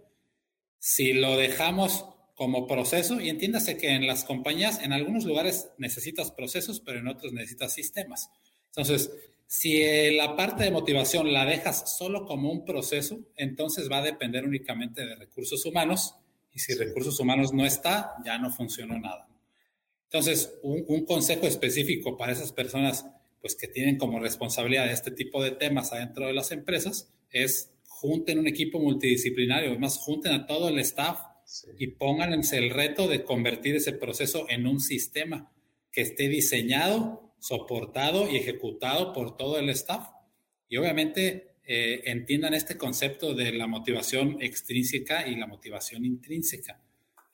Si 0.78 1.12
lo 1.12 1.36
dejamos 1.36 2.06
como 2.34 2.66
proceso 2.66 3.20
y 3.20 3.28
entiéndase 3.28 3.76
que 3.76 3.90
en 3.90 4.06
las 4.06 4.24
compañías, 4.24 4.80
en 4.82 4.92
algunos 4.94 5.24
lugares 5.24 5.68
necesitas 5.76 6.30
procesos, 6.30 6.80
pero 6.80 7.00
en 7.00 7.08
otros 7.08 7.32
necesitas 7.32 7.74
sistemas. 7.74 8.30
Entonces, 8.68 9.10
si 9.46 10.12
la 10.12 10.36
parte 10.36 10.64
de 10.64 10.70
motivación 10.70 11.32
la 11.32 11.44
dejas 11.44 11.98
solo 11.98 12.24
como 12.24 12.50
un 12.50 12.64
proceso, 12.64 13.18
entonces 13.36 13.90
va 13.90 13.98
a 13.98 14.02
depender 14.02 14.46
únicamente 14.46 15.04
de 15.04 15.16
recursos 15.16 15.66
humanos 15.66 16.14
y 16.52 16.58
si 16.58 16.74
recursos 16.74 17.18
humanos 17.20 17.52
no 17.52 17.64
está, 17.64 18.14
ya 18.24 18.38
no 18.38 18.50
funcionó 18.50 18.98
nada. 18.98 19.28
Entonces, 20.04 20.58
un, 20.62 20.84
un, 20.88 21.04
consejo 21.04 21.46
específico 21.46 22.16
para 22.16 22.32
esas 22.32 22.52
personas 22.52 23.06
pues, 23.40 23.54
que 23.54 23.68
tienen 23.68 23.96
como 23.96 24.18
responsabilidad 24.18 24.90
este 24.90 25.12
tipo 25.12 25.42
de 25.42 25.52
temas 25.52 25.92
adentro 25.92 26.26
de 26.26 26.32
las 26.34 26.50
empresas 26.50 27.12
es 27.30 27.70
junten 27.84 28.38
un 28.38 28.48
equipo 28.48 28.80
multidisciplinario, 28.80 29.70
además 29.70 29.98
junten 29.98 30.32
a 30.32 30.46
todo 30.46 30.68
el 30.68 30.78
staff 30.78 31.20
y 31.78 31.88
pónganse 31.88 32.58
el 32.58 32.70
reto 32.70 33.08
de 33.08 33.24
convertir 33.24 33.76
ese 33.76 33.92
proceso 33.92 34.46
en 34.48 34.66
un 34.66 34.80
sistema 34.80 35.52
que 35.92 36.00
esté 36.02 36.28
diseñado, 36.28 37.34
soportado 37.38 38.30
y 38.30 38.36
ejecutado 38.36 39.12
por 39.12 39.36
todo 39.36 39.58
el 39.58 39.68
staff. 39.70 40.08
Y 40.68 40.76
obviamente 40.76 41.49
eh, 41.72 42.02
entiendan 42.10 42.52
este 42.52 42.76
concepto 42.76 43.32
de 43.32 43.52
la 43.52 43.68
motivación 43.68 44.38
extrínseca 44.40 45.28
y 45.28 45.36
la 45.36 45.46
motivación 45.46 46.04
intrínseca. 46.04 46.82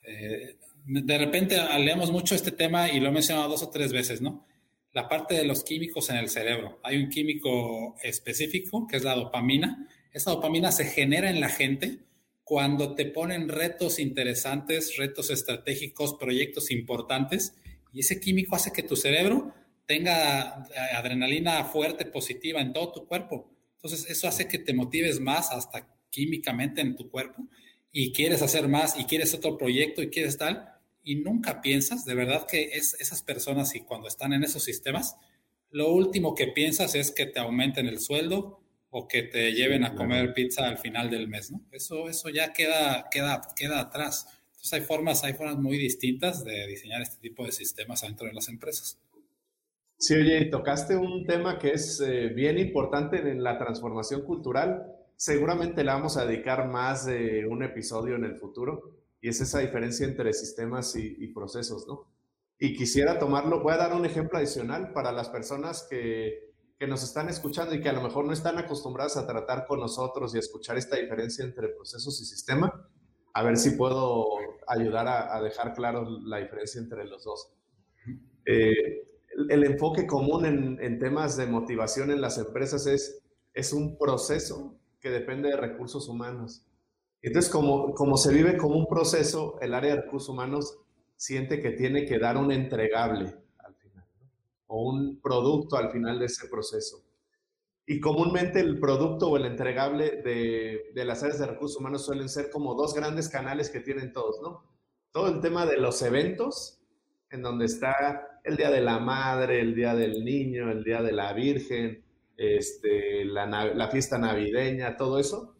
Eh, 0.03 0.57
de 0.85 1.17
repente 1.17 1.57
leemos 1.79 2.11
mucho 2.11 2.35
este 2.35 2.51
tema 2.51 2.87
y 2.87 2.99
lo 2.99 3.09
he 3.09 3.11
mencionado 3.11 3.49
dos 3.49 3.63
o 3.63 3.71
tres 3.71 3.91
veces, 3.91 4.21
¿no? 4.21 4.45
La 4.93 5.09
parte 5.09 5.33
de 5.33 5.43
los 5.43 5.63
químicos 5.63 6.11
en 6.11 6.17
el 6.17 6.29
cerebro. 6.29 6.79
Hay 6.83 6.97
un 6.97 7.09
químico 7.09 7.95
específico 8.03 8.85
que 8.85 8.97
es 8.97 9.03
la 9.03 9.15
dopamina. 9.15 9.87
Esa 10.13 10.29
dopamina 10.29 10.71
se 10.71 10.85
genera 10.85 11.31
en 11.31 11.39
la 11.39 11.49
gente 11.49 11.97
cuando 12.43 12.93
te 12.93 13.05
ponen 13.05 13.49
retos 13.49 13.97
interesantes, 13.97 14.97
retos 14.97 15.31
estratégicos, 15.31 16.13
proyectos 16.13 16.69
importantes, 16.69 17.55
y 17.91 18.01
ese 18.01 18.19
químico 18.19 18.55
hace 18.55 18.71
que 18.71 18.83
tu 18.83 18.95
cerebro 18.95 19.51
tenga 19.87 20.67
adrenalina 20.95 21.63
fuerte, 21.63 22.05
positiva 22.05 22.61
en 22.61 22.71
todo 22.71 22.91
tu 22.91 23.07
cuerpo. 23.07 23.56
Entonces, 23.77 24.09
eso 24.09 24.27
hace 24.27 24.47
que 24.47 24.59
te 24.59 24.73
motives 24.73 25.19
más 25.19 25.51
hasta 25.51 25.87
químicamente 26.09 26.81
en 26.81 26.95
tu 26.95 27.09
cuerpo 27.09 27.47
y 27.91 28.11
quieres 28.11 28.41
hacer 28.41 28.67
más 28.67 28.99
y 28.99 29.05
quieres 29.05 29.33
otro 29.33 29.57
proyecto 29.57 30.01
y 30.03 30.09
quieres 30.09 30.37
tal, 30.37 30.73
y 31.03 31.15
nunca 31.15 31.61
piensas, 31.61 32.03
de 32.03 32.15
verdad 32.15 32.45
que 32.45 32.63
es, 32.73 32.95
esas 32.99 33.23
personas 33.23 33.75
y 33.75 33.81
cuando 33.81 34.07
están 34.07 34.33
en 34.33 34.43
esos 34.43 34.63
sistemas, 34.63 35.15
lo 35.71 35.91
último 35.91 36.35
que 36.35 36.47
piensas 36.47 36.95
es 36.95 37.11
que 37.11 37.25
te 37.25 37.39
aumenten 37.39 37.87
el 37.87 37.99
sueldo, 37.99 38.61
o 38.89 39.07
que 39.07 39.23
te 39.23 39.51
lleven 39.53 39.83
a 39.83 39.95
comer 39.95 40.33
pizza 40.33 40.67
al 40.67 40.77
final 40.77 41.09
del 41.09 41.27
mes, 41.27 41.51
¿no? 41.51 41.61
Eso, 41.71 42.09
eso 42.09 42.29
ya 42.29 42.53
queda, 42.53 43.07
queda, 43.11 43.41
queda 43.55 43.79
atrás. 43.79 44.27
Entonces 44.47 44.73
hay 44.73 44.81
formas, 44.81 45.23
hay 45.23 45.33
formas 45.33 45.57
muy 45.57 45.77
distintas 45.77 46.43
de 46.43 46.67
diseñar 46.67 47.01
este 47.01 47.17
tipo 47.17 47.45
de 47.45 47.51
sistemas 47.51 48.01
dentro 48.01 48.27
de 48.27 48.33
las 48.33 48.47
empresas. 48.47 48.97
Sí, 49.97 50.13
oye, 50.15 50.45
tocaste 50.45 50.95
un 50.95 51.25
tema 51.25 51.57
que 51.57 51.71
es 51.71 51.99
eh, 52.01 52.27
bien 52.27 52.57
importante 52.59 53.17
en 53.17 53.43
la 53.43 53.57
transformación 53.57 54.21
cultural. 54.21 54.85
Seguramente 55.15 55.83
le 55.83 55.91
vamos 55.91 56.17
a 56.17 56.25
dedicar 56.25 56.67
más 56.67 57.05
de 57.05 57.47
un 57.47 57.63
episodio 57.63 58.15
en 58.15 58.23
el 58.23 58.35
futuro 58.35 58.91
y 59.21 59.29
es 59.29 59.41
esa 59.41 59.59
diferencia 59.59 60.05
entre 60.05 60.31
sistemas 60.33 60.95
y, 60.95 61.27
procesos, 61.33 61.87
¿no? 61.87 62.05
Y 62.59 62.75
quisiera 62.75 63.17
tomarlo, 63.17 63.61
voy 63.61 63.73
a 63.73 63.77
dar 63.77 63.93
un 63.93 64.05
ejemplo 64.05 64.37
adicional 64.37 64.93
para 64.93 65.11
las 65.11 65.29
personas 65.29 65.87
que 65.89 66.47
que 66.77 66.87
nos 66.87 67.03
están 67.03 67.27
escuchando 67.29 67.73
y 67.73 67.81
que 67.81 67.89
a 67.89 67.93
lo 67.93 68.01
mejor 68.01 68.25
no 68.25 68.33
están 68.33 68.57
acostumbradas 68.57 69.17
a 69.17 69.25
tratar 69.25 69.65
con 69.65 69.79
nosotros 69.79 70.35
y 70.35 70.37
escuchar 70.37 70.77
esta 70.77 70.95
diferencia 70.95 71.43
entre 71.43 71.69
procesos 71.69 72.21
y 72.21 72.25
sistema, 72.25 72.87
a 73.33 73.43
ver 73.43 73.57
si 73.57 73.71
puedo 73.71 74.27
ayudar 74.67 75.07
a, 75.07 75.41
dejar 75.41 75.73
claro 75.73 76.07
la 76.23 76.37
diferencia 76.37 76.79
entre 76.79 77.05
los 77.05 77.23
dos. 77.23 77.51
Eh, 78.45 79.06
el, 79.37 79.63
enfoque 79.63 80.07
común 80.07 80.45
en, 80.45 80.99
temas 80.99 81.37
de 81.37 81.45
motivación 81.45 82.11
en 82.11 82.21
las 82.21 82.37
empresas 82.37 82.87
es, 82.87 83.21
es 83.53 83.71
un 83.71 83.97
proceso 83.97 84.75
que 84.99 85.09
depende 85.09 85.49
de 85.49 85.57
recursos 85.57 86.09
humanos. 86.09 86.65
Entonces, 87.21 87.51
como, 87.51 87.93
como 87.93 88.17
se 88.17 88.33
vive 88.33 88.57
como 88.57 88.75
un 88.75 88.87
proceso, 88.87 89.59
el 89.61 89.73
área 89.73 89.95
de 89.95 90.01
recursos 90.01 90.29
humanos 90.29 90.79
siente 91.15 91.61
que 91.61 91.71
tiene 91.71 92.05
que 92.05 92.19
dar 92.19 92.37
un 92.37 92.51
entregable 92.51 93.35
o 94.67 94.89
un 94.89 95.21
producto 95.21 95.77
al 95.77 95.91
final 95.91 96.19
de 96.19 96.25
ese 96.25 96.47
proceso. 96.49 97.03
Y 97.85 98.01
comúnmente 98.01 98.59
el 98.59 98.79
producto 98.79 99.29
o 99.29 99.37
el 99.37 99.45
entregable 99.45 100.21
de, 100.21 100.91
de, 100.93 101.05
las 101.05 101.23
áreas 101.23 101.39
de 101.39 101.47
recursos 101.47 101.79
humanos 101.79 102.05
suelen 102.05 102.27
ser 102.27 102.49
como 102.49 102.75
dos 102.75 102.93
grandes 102.93 103.29
canales 103.29 103.69
que 103.69 103.79
tienen 103.79 104.11
todos, 104.11 104.41
¿no? 104.41 104.65
Todo 105.11 105.29
el 105.29 105.39
tema 105.39 105.65
de 105.65 105.77
los 105.77 106.01
eventos, 106.01 106.76
en 107.29 107.41
donde 107.41 107.65
está 107.65 108.39
el 108.43 108.55
Día 108.55 108.71
de 108.71 108.81
la 108.81 108.99
Madre, 108.99 109.59
el 109.59 109.75
Día 109.75 109.95
del 109.95 110.23
Niño, 110.23 110.71
el 110.71 110.83
Día 110.83 111.01
de 111.01 111.11
la 111.11 111.33
Virgen, 111.33 112.03
este, 112.37 113.25
la, 113.25 113.89
fiesta 113.91 114.17
navideña, 114.17 114.95
todo 114.95 115.19
eso, 115.19 115.55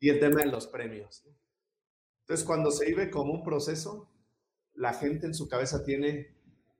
y 0.00 0.08
el 0.08 0.18
tema 0.18 0.40
de 0.40 0.46
los 0.46 0.66
premios. 0.66 1.24
Entonces, 2.20 2.44
cuando 2.44 2.70
se 2.70 2.86
vive 2.86 3.10
como 3.10 3.32
un 3.32 3.44
proceso, 3.44 4.10
la 4.74 4.94
gente 4.94 5.26
en 5.26 5.34
su 5.34 5.48
cabeza 5.48 5.84
tiene, 5.84 6.34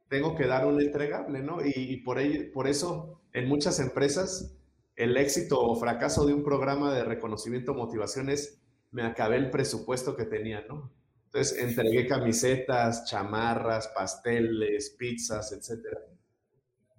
tengo 0.08 0.34
que 0.34 0.46
dar 0.46 0.66
un 0.66 0.80
entregable, 0.80 1.40
¿no? 1.40 1.58
Y, 1.64 1.98
por, 1.98 2.18
ello, 2.18 2.50
por 2.52 2.66
eso, 2.66 3.20
en 3.32 3.48
muchas 3.48 3.78
empresas, 3.78 4.56
el 4.96 5.16
éxito 5.16 5.60
o 5.60 5.76
fracaso 5.76 6.26
de 6.26 6.34
un 6.34 6.42
programa 6.42 6.92
de 6.94 7.04
reconocimiento 7.04 7.74
motivación 7.74 8.30
es, 8.30 8.60
me 8.90 9.02
acabé 9.02 9.36
el 9.36 9.50
presupuesto 9.50 10.16
que 10.16 10.24
tenía, 10.24 10.64
¿no? 10.68 10.90
Entonces 11.34 11.58
entregué 11.58 12.06
camisetas, 12.06 13.06
chamarras, 13.06 13.88
pasteles, 13.88 14.94
pizzas, 14.96 15.50
etc. 15.50 15.98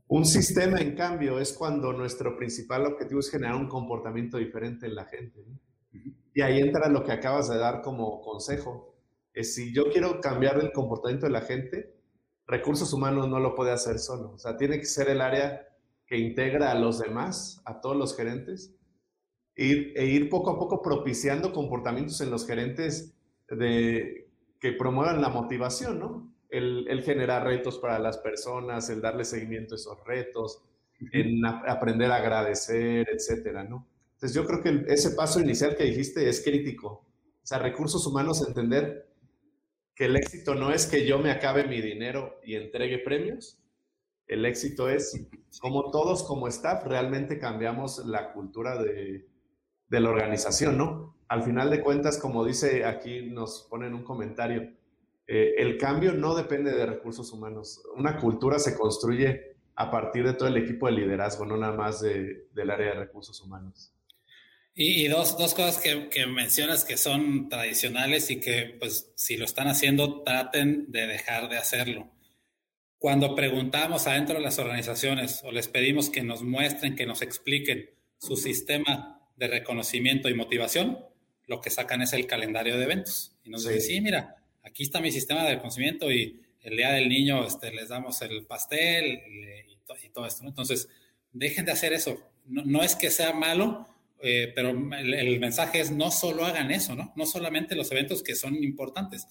Un 0.07 0.25
sistema, 0.25 0.79
en 0.81 0.93
cambio, 0.93 1.39
es 1.39 1.53
cuando 1.53 1.93
nuestro 1.93 2.35
principal 2.35 2.85
objetivo 2.85 3.21
es 3.21 3.31
generar 3.31 3.55
un 3.55 3.69
comportamiento 3.69 4.37
diferente 4.37 4.87
en 4.87 4.95
la 4.95 5.05
gente. 5.05 5.45
Y 6.33 6.41
ahí 6.41 6.59
entra 6.59 6.89
lo 6.89 7.05
que 7.05 7.13
acabas 7.13 7.47
de 7.47 7.57
dar 7.57 7.81
como 7.81 8.19
consejo. 8.19 8.97
Es 9.33 9.55
si 9.55 9.73
yo 9.73 9.89
quiero 9.89 10.19
cambiar 10.19 10.59
el 10.59 10.73
comportamiento 10.73 11.27
de 11.27 11.31
la 11.31 11.41
gente, 11.41 11.95
recursos 12.45 12.91
humanos 12.91 13.29
no 13.29 13.39
lo 13.39 13.55
puede 13.55 13.71
hacer 13.71 13.99
solo. 13.99 14.31
O 14.31 14.37
sea, 14.37 14.57
tiene 14.57 14.79
que 14.79 14.85
ser 14.85 15.07
el 15.07 15.21
área 15.21 15.65
que 16.07 16.17
integra 16.17 16.71
a 16.71 16.75
los 16.75 16.99
demás, 16.99 17.61
a 17.63 17.79
todos 17.79 17.95
los 17.95 18.17
gerentes, 18.17 18.75
ir, 19.55 19.93
e 19.95 20.07
ir 20.07 20.29
poco 20.29 20.51
a 20.51 20.59
poco 20.59 20.81
propiciando 20.81 21.53
comportamientos 21.53 22.19
en 22.19 22.31
los 22.31 22.45
gerentes 22.45 23.15
de, 23.49 24.24
que 24.59 24.71
promuevan 24.71 25.21
la 25.21 25.29
motivación, 25.29 25.99
¿no? 25.99 26.33
El, 26.49 26.87
el, 26.87 27.03
generar 27.03 27.43
retos 27.43 27.79
para 27.79 27.99
las 27.99 28.17
personas, 28.17 28.89
el 28.89 29.01
darle 29.01 29.25
seguimiento 29.25 29.75
a 29.75 29.77
esos 29.77 30.03
retos, 30.05 30.63
en 31.11 31.45
aprender 31.45 32.11
a 32.11 32.17
agradecer, 32.17 33.07
etcétera, 33.11 33.63
¿no? 33.63 33.87
Entonces 34.13 34.33
yo 34.33 34.45
creo 34.45 34.61
que 34.61 34.85
ese 34.93 35.11
paso 35.11 35.41
inicial 35.41 35.75
que 35.75 35.83
dijiste 35.83 36.27
es 36.29 36.41
crítico. 36.41 37.05
O 37.43 37.47
sea, 37.47 37.59
recursos 37.59 38.07
humanos, 38.07 38.45
entender 38.47 39.09
que 39.93 40.05
el 40.05 40.15
éxito 40.15 40.55
no 40.55 40.71
es 40.71 40.85
que 40.85 41.05
yo 41.05 41.19
me 41.19 41.31
acabe 41.31 41.65
mi 41.65 41.81
dinero 41.81 42.39
y 42.43 42.55
entregue 42.55 42.99
premios, 42.99 43.61
el 44.27 44.45
éxito 44.45 44.89
es 44.89 45.27
como 45.59 45.91
todos 45.91 46.23
como 46.23 46.47
staff 46.47 46.83
realmente 46.85 47.37
cambiamos 47.39 48.05
la 48.05 48.33
cultura 48.33 48.81
de, 48.81 49.27
de 49.87 49.99
la 49.99 50.09
organización, 50.09 50.77
¿no? 50.77 51.14
Al 51.27 51.43
final 51.43 51.69
de 51.69 51.81
cuentas, 51.81 52.17
como 52.17 52.45
dice 52.45 52.85
aquí, 52.85 53.21
nos 53.21 53.67
ponen 53.69 53.93
un 53.93 54.03
comentario, 54.03 54.71
eh, 55.27 55.55
el 55.57 55.77
cambio 55.77 56.13
no 56.13 56.35
depende 56.35 56.71
de 56.71 56.85
recursos 56.85 57.31
humanos. 57.31 57.81
Una 57.95 58.17
cultura 58.17 58.59
se 58.59 58.77
construye 58.77 59.55
a 59.75 59.91
partir 59.91 60.25
de 60.25 60.33
todo 60.33 60.47
el 60.47 60.57
equipo 60.57 60.87
de 60.87 60.93
liderazgo, 60.93 61.45
no 61.45 61.57
nada 61.57 61.73
más 61.73 62.01
de, 62.01 62.47
del 62.53 62.69
área 62.69 62.89
de 62.89 62.99
recursos 62.99 63.41
humanos. 63.41 63.91
Y, 64.73 65.05
y 65.05 65.07
dos, 65.07 65.37
dos, 65.37 65.53
cosas 65.53 65.79
que, 65.79 66.09
que, 66.09 66.27
mencionas 66.27 66.83
que 66.83 66.97
son 66.97 67.49
tradicionales 67.49 68.29
y 68.29 68.39
que, 68.39 68.75
pues, 68.79 69.11
si 69.15 69.37
lo 69.37 69.45
están 69.45 69.67
haciendo, 69.67 70.21
traten 70.21 70.91
de 70.91 71.07
dejar 71.07 71.49
de 71.49 71.57
hacerlo. 71.57 72.11
Cuando 72.97 73.35
preguntamos 73.35 74.07
adentro 74.07 74.35
de 74.35 74.41
las 74.41 74.59
organizaciones 74.59 75.41
o 75.43 75.51
les 75.51 75.67
pedimos 75.67 76.09
que 76.09 76.23
nos 76.23 76.43
muestren, 76.43 76.95
que 76.95 77.05
nos 77.05 77.21
expliquen 77.21 77.89
su 78.17 78.35
sistema 78.35 79.21
de 79.35 79.47
reconocimiento 79.47 80.29
y 80.29 80.33
motivación, 80.33 80.99
lo 81.47 81.61
que 81.61 81.69
sacan 81.69 82.01
es 82.01 82.13
el 82.13 82.27
calendario 82.27 82.77
de 82.77 82.83
eventos. 82.83 83.35
Y 83.43 83.49
nos 83.49 83.63
sí. 83.63 83.69
dicen, 83.69 83.95
sí, 83.95 84.01
mira, 84.01 84.35
aquí 84.63 84.83
está 84.83 84.99
mi 84.99 85.11
sistema 85.11 85.43
de 85.43 85.55
reconocimiento 85.55 86.11
y 86.11 86.41
el 86.61 86.77
día 86.77 86.91
del 86.91 87.09
niño 87.09 87.45
este, 87.45 87.71
les 87.71 87.89
damos 87.89 88.21
el 88.21 88.45
pastel 88.45 89.05
y, 89.05 89.73
y, 89.73 89.77
to 89.85 89.95
y 90.03 90.09
todo 90.09 90.25
esto. 90.25 90.43
¿no? 90.43 90.49
Entonces, 90.49 90.89
dejen 91.31 91.65
de 91.65 91.71
hacer 91.71 91.93
eso. 91.93 92.19
No, 92.45 92.63
no 92.65 92.83
es 92.83 92.95
que 92.95 93.11
sea 93.11 93.33
malo, 93.33 93.87
eh, 94.21 94.51
pero 94.55 94.69
el, 94.69 95.13
el, 95.13 95.39
mensaje 95.39 95.79
es 95.79 95.91
no 95.91 96.09
solo 96.09 96.45
hagan 96.45 96.71
eso, 96.71 96.95
¿no? 96.95 97.13
No 97.15 97.25
solamente 97.25 97.75
los 97.75 97.91
eventos 97.91 98.23
que 98.23 98.35
son 98.35 98.63
importantes, 98.63 99.27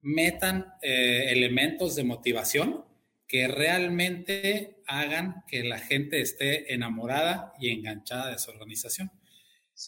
metan 0.00 0.74
eh, 0.82 1.26
elementos 1.28 1.94
de 1.96 2.04
motivación 2.04 2.84
que 3.26 3.48
realmente 3.48 4.78
hagan 4.86 5.44
que 5.48 5.64
la 5.64 5.78
gente 5.78 6.20
esté 6.20 6.72
enamorada 6.74 7.52
y 7.58 7.70
enganchada 7.70 8.30
de 8.30 8.38
su 8.38 8.50
organización. 8.50 9.10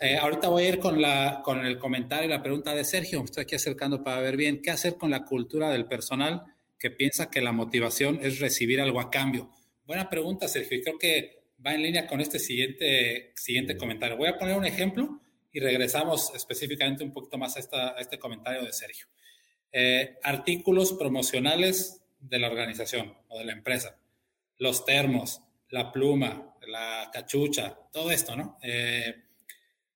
Eh, 0.00 0.18
ahorita 0.18 0.48
voy 0.48 0.64
a 0.64 0.68
ir 0.68 0.78
con, 0.78 1.00
la, 1.00 1.40
con 1.42 1.64
el 1.64 1.78
comentario 1.78 2.26
y 2.26 2.30
la 2.30 2.42
pregunta 2.42 2.74
de 2.74 2.84
Sergio. 2.84 3.24
Estoy 3.24 3.44
aquí 3.44 3.54
acercando 3.54 4.04
para 4.04 4.20
ver 4.20 4.36
bien 4.36 4.60
qué 4.60 4.70
hacer 4.70 4.96
con 4.96 5.10
la 5.10 5.24
cultura 5.24 5.70
del 5.70 5.86
personal 5.86 6.44
que 6.78 6.90
piensa 6.90 7.30
que 7.30 7.40
la 7.40 7.52
motivación 7.52 8.20
es 8.22 8.38
recibir 8.38 8.80
algo 8.80 9.00
a 9.00 9.10
cambio. 9.10 9.50
Buena 9.84 10.08
pregunta, 10.08 10.46
Sergio. 10.46 10.80
Creo 10.82 10.98
que 10.98 11.42
va 11.64 11.74
en 11.74 11.82
línea 11.82 12.06
con 12.06 12.20
este 12.20 12.38
siguiente, 12.38 13.32
siguiente 13.34 13.76
comentario. 13.76 14.16
Voy 14.16 14.28
a 14.28 14.38
poner 14.38 14.56
un 14.56 14.66
ejemplo 14.66 15.20
y 15.50 15.60
regresamos 15.60 16.32
específicamente 16.34 17.02
un 17.02 17.12
poquito 17.12 17.38
más 17.38 17.56
a, 17.56 17.60
esta, 17.60 17.90
este 17.92 18.18
comentario 18.18 18.62
de 18.64 18.72
Sergio. 18.72 19.06
Eh, 19.72 20.18
artículos 20.22 20.92
promocionales 20.92 22.02
de 22.20 22.38
la 22.38 22.48
organización 22.48 23.14
o 23.28 23.38
de 23.38 23.46
la 23.46 23.52
empresa. 23.52 23.98
Los 24.58 24.84
termos, 24.84 25.40
la 25.70 25.90
pluma, 25.90 26.54
la 26.66 27.10
cachucha, 27.12 27.78
todo 27.90 28.10
esto, 28.10 28.36
¿no? 28.36 28.58
Eh, 28.62 29.27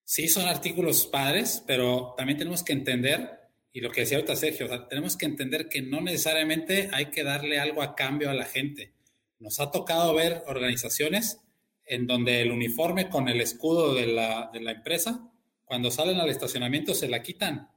sí 0.04 0.28
son 0.28 0.46
artículos 0.46 1.06
padres, 1.06 1.62
pero 1.66 2.14
también 2.16 2.38
tenemos 2.38 2.62
que 2.62 2.72
entender, 2.72 3.30
y 3.72 3.80
lo 3.80 3.90
que 3.90 4.02
decía 4.02 4.18
ahorita 4.18 4.36
Sergio, 4.36 4.68
tenemos 4.88 5.16
que 5.16 5.26
entender 5.26 5.68
que 5.68 5.82
no 5.82 6.00
necesariamente 6.00 6.90
hay 6.92 7.06
que 7.06 7.24
darle 7.24 7.58
algo 7.58 7.82
a 7.82 7.94
cambio 7.94 8.30
a 8.30 8.34
la 8.34 8.44
gente. 8.44 8.92
Nos 9.38 9.60
ha 9.60 9.70
tocado 9.70 10.14
ver 10.14 10.42
organizaciones 10.46 11.40
en 11.84 12.06
donde 12.06 12.40
el 12.40 12.52
uniforme 12.52 13.08
con 13.08 13.28
el 13.28 13.40
escudo 13.40 13.94
de 13.94 14.06
la, 14.06 14.50
de 14.52 14.60
la 14.60 14.72
empresa, 14.72 15.28
cuando 15.64 15.90
salen 15.90 16.20
al 16.20 16.30
estacionamiento 16.30 16.94
se 16.94 17.08
la 17.08 17.22
quitan, 17.22 17.70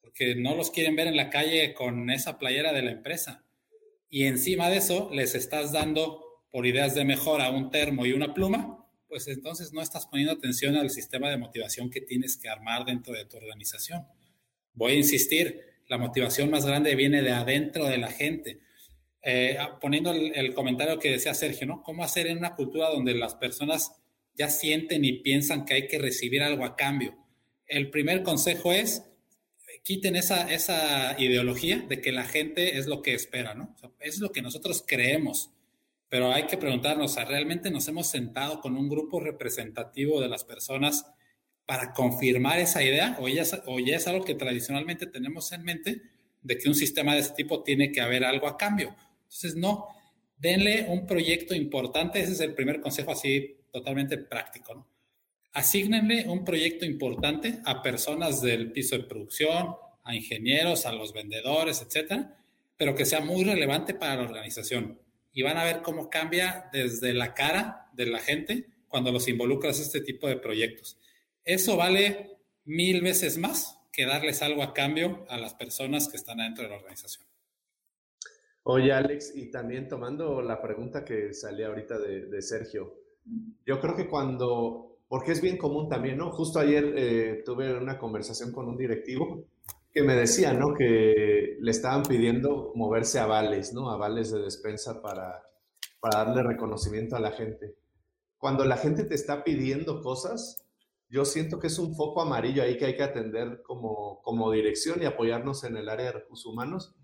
porque 0.00 0.34
no 0.34 0.54
los 0.54 0.70
quieren 0.70 0.96
ver 0.96 1.08
en 1.08 1.16
la 1.16 1.30
calle 1.30 1.74
con 1.74 2.10
esa 2.10 2.38
playera 2.38 2.72
de 2.72 2.82
la 2.82 2.92
empresa 2.92 3.44
y 4.12 4.26
encima 4.26 4.68
de 4.68 4.76
eso 4.76 5.08
les 5.10 5.34
estás 5.34 5.72
dando 5.72 6.42
por 6.50 6.66
ideas 6.66 6.94
de 6.94 7.06
mejora 7.06 7.48
un 7.48 7.70
termo 7.70 8.04
y 8.04 8.12
una 8.12 8.34
pluma, 8.34 8.81
pues 9.12 9.28
entonces 9.28 9.74
no 9.74 9.82
estás 9.82 10.06
poniendo 10.06 10.32
atención 10.32 10.74
al 10.74 10.88
sistema 10.88 11.28
de 11.28 11.36
motivación 11.36 11.90
que 11.90 12.00
tienes 12.00 12.38
que 12.38 12.48
armar 12.48 12.86
dentro 12.86 13.12
de 13.12 13.26
tu 13.26 13.36
organización. 13.36 14.06
Voy 14.72 14.92
a 14.92 14.96
insistir, 14.96 15.60
la 15.86 15.98
motivación 15.98 16.48
más 16.48 16.64
grande 16.64 16.96
viene 16.96 17.20
de 17.20 17.32
adentro 17.32 17.84
de 17.88 17.98
la 17.98 18.10
gente. 18.10 18.60
Eh, 19.22 19.58
poniendo 19.82 20.12
el, 20.12 20.54
comentario 20.54 20.98
que 20.98 21.10
decía 21.10 21.34
Sergio, 21.34 21.66
¿no? 21.66 21.82
¿Cómo 21.82 22.02
hacer 22.02 22.26
en 22.26 22.38
una 22.38 22.54
cultura 22.54 22.88
donde 22.88 23.12
las 23.12 23.34
personas 23.34 23.92
ya 24.32 24.48
sienten 24.48 25.04
y 25.04 25.18
piensan 25.18 25.66
que 25.66 25.74
hay 25.74 25.88
que 25.88 25.98
recibir 25.98 26.42
algo 26.42 26.64
a 26.64 26.74
cambio? 26.74 27.14
El 27.66 27.90
primer 27.90 28.22
consejo 28.22 28.72
es 28.72 29.02
quiten 29.82 30.16
esa, 30.16 30.50
esa 30.50 31.20
ideología 31.20 31.84
de 31.86 32.00
que 32.00 32.12
la 32.12 32.24
gente 32.24 32.78
es 32.78 32.86
lo 32.86 33.02
que 33.02 33.12
espera, 33.12 33.52
¿no? 33.52 33.76
Es 34.00 34.20
lo 34.20 34.32
que 34.32 34.40
nosotros 34.40 34.82
creemos, 34.86 35.50
pero 36.12 36.30
hay 36.30 36.42
que 36.42 36.58
preguntarnos, 36.58 37.16
¿realmente 37.26 37.70
nos 37.70 37.88
hemos 37.88 38.06
sentado 38.06 38.60
con 38.60 38.76
un 38.76 38.86
grupo 38.86 39.18
representativo 39.18 40.20
de 40.20 40.28
las 40.28 40.44
personas 40.44 41.06
para 41.64 41.94
confirmar 41.94 42.58
esa 42.58 42.82
idea? 42.82 43.16
¿O 43.18 43.28
ya, 43.30 43.44
o 43.64 43.78
es 43.78 44.06
algo 44.06 44.22
que 44.22 44.34
tradicionalmente 44.34 45.06
tenemos 45.06 45.50
en 45.52 45.62
mente 45.62 46.02
de 46.42 46.58
que 46.58 46.68
un 46.68 46.74
sistema 46.74 47.14
de 47.14 47.20
ese 47.20 47.32
tipo 47.32 47.62
tiene 47.62 47.92
que 47.92 48.02
haber 48.02 48.26
algo 48.26 48.46
a 48.46 48.58
cambio? 48.58 48.94
Entonces, 49.22 49.56
no, 49.56 49.86
denle 50.36 50.84
un 50.86 51.06
proyecto 51.06 51.54
importante, 51.54 52.20
ese 52.20 52.32
es 52.32 52.40
el 52.40 52.52
primer 52.52 52.82
consejo 52.82 53.12
así 53.12 53.56
totalmente 53.70 54.18
práctico, 54.18 54.74
¿no? 54.74 54.88
Asígnenle 55.54 56.28
un 56.28 56.44
proyecto 56.44 56.84
importante 56.84 57.60
a 57.64 57.80
personas 57.80 58.42
del 58.42 58.70
piso 58.70 58.98
de 58.98 59.04
producción, 59.04 59.76
a 60.04 60.14
ingenieros, 60.14 60.84
a 60.84 60.92
los 60.92 61.14
vendedores, 61.14 61.80
etcétera, 61.80 62.36
pero 62.76 62.94
que 62.94 63.06
sea 63.06 63.20
muy 63.20 63.44
relevante 63.44 63.94
para 63.94 64.16
la 64.16 64.24
organización. 64.24 65.00
Y 65.32 65.42
van 65.42 65.56
a 65.56 65.64
ver 65.64 65.82
cómo 65.82 66.10
cambia 66.10 66.68
desde 66.72 67.14
la 67.14 67.34
cara 67.34 67.88
de 67.92 68.06
la 68.06 68.18
gente 68.18 68.66
cuando 68.88 69.12
los 69.12 69.28
involucras 69.28 69.78
en 69.78 69.84
este 69.84 70.00
tipo 70.00 70.28
de 70.28 70.36
proyectos. 70.36 70.98
Eso 71.44 71.76
vale 71.76 72.38
mil 72.64 73.00
veces 73.00 73.38
más 73.38 73.78
que 73.92 74.06
darles 74.06 74.42
algo 74.42 74.62
a 74.62 74.74
cambio 74.74 75.26
a 75.28 75.38
las 75.38 75.54
personas 75.54 76.08
que 76.08 76.16
están 76.16 76.38
dentro 76.38 76.64
de 76.64 76.70
la 76.70 76.76
organización. 76.76 77.26
Oye, 78.64 78.92
Alex, 78.92 79.32
y 79.34 79.50
también 79.50 79.88
tomando 79.88 80.40
la 80.40 80.62
pregunta 80.62 81.04
que 81.04 81.34
salía 81.34 81.66
ahorita 81.66 81.98
de, 81.98 82.26
de 82.26 82.42
Sergio, 82.42 82.94
yo 83.66 83.80
creo 83.80 83.96
que 83.96 84.08
cuando 84.08 84.92
porque 85.12 85.32
es 85.32 85.42
bien 85.42 85.58
común 85.58 85.90
también, 85.90 86.16
¿no? 86.16 86.30
Justo 86.30 86.58
ayer 86.58 86.94
eh, 86.96 87.42
tuve 87.44 87.76
una 87.76 87.98
conversación 87.98 88.50
con 88.50 88.66
un 88.66 88.78
directivo 88.78 89.44
que 89.92 90.02
me 90.02 90.14
decía, 90.14 90.54
¿no? 90.54 90.74
Que 90.74 91.58
le 91.60 91.70
estaban 91.70 92.02
pidiendo 92.02 92.72
moverse 92.74 93.18
a 93.18 93.26
vales, 93.26 93.72
¿no? 93.72 93.90
A 93.90 93.96
vales 93.96 94.32
de 94.32 94.40
despensa 94.40 95.02
para, 95.02 95.42
para 96.00 96.24
darle 96.24 96.42
reconocimiento 96.42 97.14
a 97.14 97.20
la 97.20 97.32
gente. 97.32 97.76
Cuando 98.38 98.64
la 98.64 98.76
gente 98.76 99.04
te 99.04 99.14
está 99.14 99.44
pidiendo 99.44 100.00
cosas, 100.02 100.66
yo 101.08 101.26
siento 101.26 101.58
que 101.58 101.66
es 101.66 101.78
un 101.78 101.94
foco 101.94 102.22
amarillo 102.22 102.62
ahí 102.62 102.78
que 102.78 102.86
hay 102.86 102.96
que 102.96 103.02
atender 103.02 103.62
como, 103.62 104.22
como 104.22 104.50
dirección 104.50 105.02
y 105.02 105.04
apoyarnos 105.04 105.62
en 105.64 105.76
el 105.76 105.90
área 105.90 106.06
de 106.06 106.12
recursos 106.12 106.46
humanos. 106.46 106.96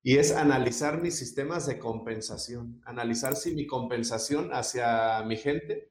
Y 0.00 0.18
es 0.18 0.30
analizar 0.30 1.02
mis 1.02 1.18
sistemas 1.18 1.66
de 1.66 1.80
compensación, 1.80 2.80
analizar 2.84 3.34
si 3.34 3.52
mi 3.52 3.66
compensación 3.66 4.50
hacia 4.52 5.22
mi 5.24 5.36
gente 5.36 5.90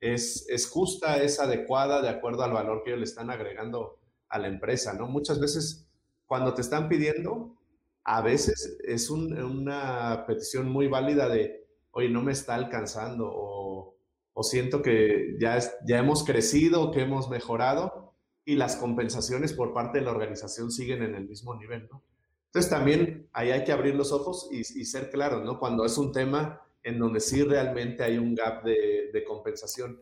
es, 0.00 0.46
es 0.48 0.66
justa, 0.66 1.22
es 1.22 1.38
adecuada, 1.40 2.00
de 2.00 2.08
acuerdo 2.08 2.42
al 2.42 2.52
valor 2.52 2.82
que 2.82 2.90
ellos 2.90 3.00
le 3.00 3.04
están 3.04 3.30
agregando 3.30 4.00
a 4.34 4.38
la 4.40 4.48
empresa, 4.48 4.92
¿no? 4.94 5.06
Muchas 5.06 5.38
veces 5.38 5.86
cuando 6.26 6.54
te 6.54 6.60
están 6.60 6.88
pidiendo, 6.88 7.56
a 8.02 8.20
veces 8.20 8.78
es 8.84 9.08
una 9.08 10.24
petición 10.26 10.68
muy 10.68 10.88
válida 10.88 11.28
de, 11.28 11.64
oye, 11.92 12.08
no 12.08 12.20
me 12.20 12.32
está 12.32 12.56
alcanzando 12.56 13.30
o, 13.32 13.96
siento 14.42 14.82
que 14.82 15.36
ya, 15.40 15.58
ya 15.86 15.98
hemos 15.98 16.24
crecido, 16.24 16.90
que 16.90 17.00
hemos 17.02 17.30
mejorado 17.30 18.12
y 18.44 18.56
las 18.56 18.74
compensaciones 18.76 19.52
por 19.52 19.72
parte 19.72 20.00
de 20.00 20.04
la 20.04 20.10
organización 20.10 20.72
siguen 20.72 21.02
en 21.04 21.14
el 21.14 21.28
mismo 21.28 21.54
nivel, 21.54 21.88
¿no? 21.90 22.02
Entonces 22.46 22.70
también 22.70 23.28
ahí 23.32 23.52
hay 23.52 23.64
que 23.64 23.72
abrir 23.72 23.94
los 23.94 24.10
ojos 24.10 24.48
y, 24.50 24.64
ser 24.64 25.10
claros, 25.10 25.44
¿no? 25.44 25.60
Cuando 25.60 25.84
es 25.84 25.96
un 25.96 26.12
tema 26.12 26.60
en 26.82 26.98
donde 26.98 27.20
sí 27.20 27.42
realmente 27.42 28.02
hay 28.02 28.18
un 28.18 28.34
gap 28.34 28.64
de 28.64 29.24
compensación. 29.26 30.00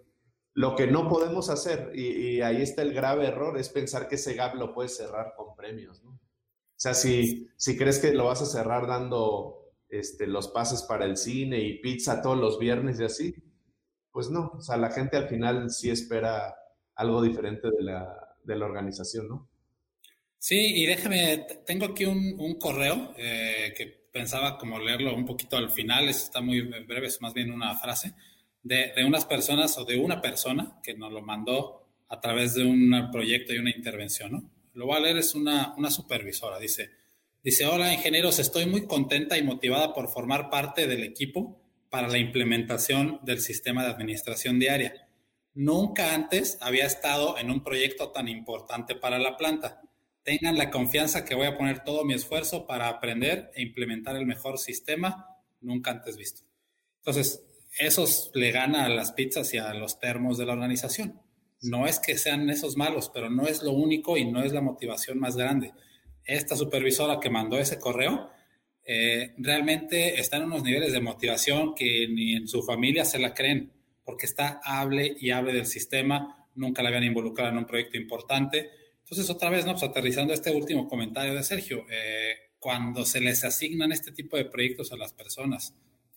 Lo 0.55 0.77
que 0.77 0.87
no 0.87 1.09
podemos 1.09 1.49
hacer, 1.49 1.93
y, 1.95 2.41
ahí 2.43 2.61
está 2.61 2.83
el 2.83 2.93
grave 2.93 3.27
error, 3.27 3.59
es 3.59 3.69
pensar 3.69 4.09
que 4.09 4.17
ese 4.17 4.35
gap 4.35 4.55
lo 4.55 4.73
puedes 4.75 4.97
cerrar 4.97 5.35
con 5.37 5.57
premios, 5.57 6.03
¿no? 6.03 6.11
O 6.11 6.81
sea, 6.83 6.95
si, 6.95 7.49
si 7.57 7.77
crees 7.77 7.99
que 7.99 8.13
lo 8.13 8.27
vas 8.27 8.43
a 8.43 8.47
cerrar 8.47 8.87
dando 8.87 9.73
este, 9.89 10.27
los 10.27 10.49
pases 10.49 10.83
para 10.83 11.05
el 11.05 11.17
cine 11.17 11.61
y 11.61 11.79
pizza 11.79 12.21
todos 12.21 12.39
los 12.39 12.59
viernes 12.59 12.99
y 13.01 13.05
así, 13.05 13.35
pues 14.11 14.31
no. 14.31 14.53
O 14.57 14.61
sea, 14.61 14.77
la 14.77 14.91
gente 14.91 15.17
al 15.17 15.29
final 15.29 15.71
sí 15.71 15.91
espera 15.91 16.55
algo 16.97 17.23
diferente 17.23 17.69
de 17.71 17.83
la, 17.83 18.37
de 18.43 18.57
la 18.57 18.67
organización, 18.67 19.29
¿no? 19.29 19.49
Sí, 20.39 20.83
y 20.83 20.87
déjame, 20.87 21.47
tengo 21.65 21.87
aquí 21.87 22.05
un, 22.05 22.35
un 22.39 22.59
correo 22.59 23.15
eh, 23.17 23.73
que 23.77 24.03
pensaba 24.13 24.59
como 24.59 24.79
leerlo 24.79 25.15
un 25.15 25.25
poquito 25.25 25.57
al 25.57 25.71
final, 25.71 26.09
está 26.09 26.41
muy 26.41 26.61
breve, 26.61 27.07
es 27.07 27.21
más 27.21 27.33
bien 27.33 27.53
una 27.53 27.77
frase, 27.77 28.15
de, 28.63 28.93
de, 28.95 29.05
unas 29.05 29.25
personas 29.25 29.77
o 29.79 29.85
de 29.85 29.99
una 29.99 30.21
persona 30.21 30.79
que 30.83 30.95
nos 30.95 31.13
lo 31.13 31.23
mandó 31.23 31.87
a 32.09 32.21
través 32.21 32.55
de 32.55 32.65
un 32.65 33.11
proyecto 33.11 33.53
y 33.53 33.59
una 33.59 33.71
intervención, 33.71 34.33
¿no? 34.33 34.51
Lo 34.75 34.87
voy 34.87 34.97
a 34.97 35.01
leer, 35.01 35.19
es 35.19 35.35
una, 35.35 35.75
una 35.77 35.91
supervisora, 35.91 36.59
dice, 36.59 36.91
dice, 37.43 37.67
hola 37.67 37.93
ingenieros, 37.93 38.39
estoy 38.39 38.67
muy 38.67 38.87
contenta 38.87 39.37
y 39.37 39.43
motivada 39.43 39.93
por 39.93 40.09
formar 40.09 40.49
parte 40.49 40.87
del 40.87 41.03
equipo 41.03 41.61
para 41.91 42.09
la 42.09 42.19
implementación 42.19 43.21
del 43.23 43.41
sistema 43.41 43.85
de 43.85 43.91
administración 43.91 44.59
diaria. 44.59 45.09
Nunca 45.55 46.15
antes 46.15 46.57
había 46.63 46.87
estado 46.87 47.37
en 47.37 47.51
un 47.51 47.63
proyecto 47.63 48.11
tan 48.13 48.29
importante 48.29 48.95
para 48.95 49.19
la 49.19 49.37
planta 49.37 49.83
tengan 50.23 50.57
la 50.57 50.71
confianza 50.71 51.25
que 51.25 51.35
voy 51.35 51.47
a 51.47 51.57
poner 51.57 51.83
todo 51.85 52.05
mi 52.05 52.15
esfuerzo 52.15 52.67
para 52.67 52.89
aprender 52.89 53.51
e 53.55 53.63
implementar 53.63 54.17
el 54.17 54.27
mejor 54.27 54.59
sistema 54.59 55.37
nunca 55.61 55.91
antes 55.91 56.17
visto. 56.17 56.43
Entonces, 56.99 57.45
eso 57.79 58.05
le 58.35 58.51
gana 58.51 58.85
a 58.85 58.89
las 58.89 59.13
pizzas 59.13 59.53
y 59.55 59.59
a 59.59 59.73
los 59.75 59.99
termos 59.99 60.39
de 60.39 60.47
la 60.47 60.53
organización. 60.53 61.21
No 61.61 61.87
es 61.87 61.99
que 61.99 62.19
sean 62.19 62.51
esos 62.51 62.77
malos, 62.77 63.11
pero 63.13 63.31
no 63.31 63.47
es 63.47 63.63
lo 63.63 63.73
único 63.73 64.17
y 64.17 64.25
no 64.25 64.43
es 64.43 64.53
la 64.53 64.61
motivación 64.61 65.19
más 65.19 65.37
grande. 65.37 65.73
Esta 66.25 66.57
supervisora 66.57 67.21
que 67.21 67.31
mandó 67.31 67.59
ese 67.59 67.79
correo 67.79 68.31
eh, 68.85 69.35
realmente 69.39 70.21
está 70.21 70.39
en 70.39 70.45
unos 70.45 70.63
niveles 70.65 70.93
de 70.93 71.01
motivación 71.01 71.75
que 71.75 72.09
ni 72.09 72.35
en 72.35 72.49
su 72.49 72.63
familia 72.63 73.05
se 73.05 73.19
la 73.19 73.33
creen, 73.33 73.73
porque 74.05 74.27
está 74.27 74.61
hable 74.65 75.17
y 75.21 75.31
hable 75.31 75.53
del 75.53 75.67
sistema, 75.67 76.49
nunca 76.55 76.83
la 76.83 76.89
habían 76.89 77.05
involucrado 77.05 77.51
en 77.51 77.59
un 77.59 77.67
proyecto 77.67 77.97
importante 77.97 78.71
entonces, 79.13 79.29
otra 79.29 79.51
vez, 79.51 79.67
¿no? 79.67 79.73
Pues 79.73 79.83
aterrizando 79.83 80.33
este 80.33 80.51
último 80.53 80.89
comentario 80.89 81.35
de 81.35 81.43
Sergio, 81.43 81.85
eh, 81.91 82.35
cuando 82.59 83.05
se 83.05 83.21
les 83.21 83.45
asignan 83.45 83.93
este 83.93 84.11
tipo 84.11 84.39
de 84.39 84.47
proyectos 84.47 84.91
a 84.91 84.97
las 84.97 85.13
personas, 85.13 85.75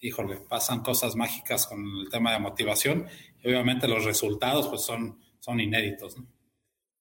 híjole, 0.08 0.38
pasan 0.38 0.82
cosas 0.82 1.16
mágicas 1.16 1.68
con 1.68 1.80
el 1.80 2.10
tema 2.10 2.32
de 2.32 2.40
motivación 2.40 3.08
obviamente 3.46 3.88
los 3.88 4.04
resultados 4.04 4.68
pues 4.68 4.82
son, 4.82 5.20
son 5.40 5.60
inéditos, 5.60 6.18
¿no? 6.18 6.26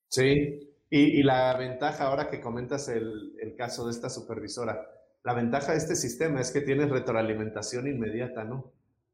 Sí, 0.08 0.76
y, 0.90 1.00
y, 1.20 1.22
la 1.22 1.56
ventaja 1.56 2.04
ahora 2.04 2.28
que 2.28 2.40
comentas 2.40 2.88
el, 2.88 3.34
el, 3.40 3.56
caso 3.56 3.86
de 3.86 3.90
esta 3.90 4.08
supervisora, 4.08 4.80
la 5.24 5.34
ventaja 5.34 5.72
de 5.72 5.78
este 5.78 5.96
sistema 5.96 6.40
es 6.40 6.52
que 6.52 6.60
tienes 6.60 6.90
retroalimentación 6.90 7.88
inmediata, 7.88 8.44
¿no? 8.44 8.72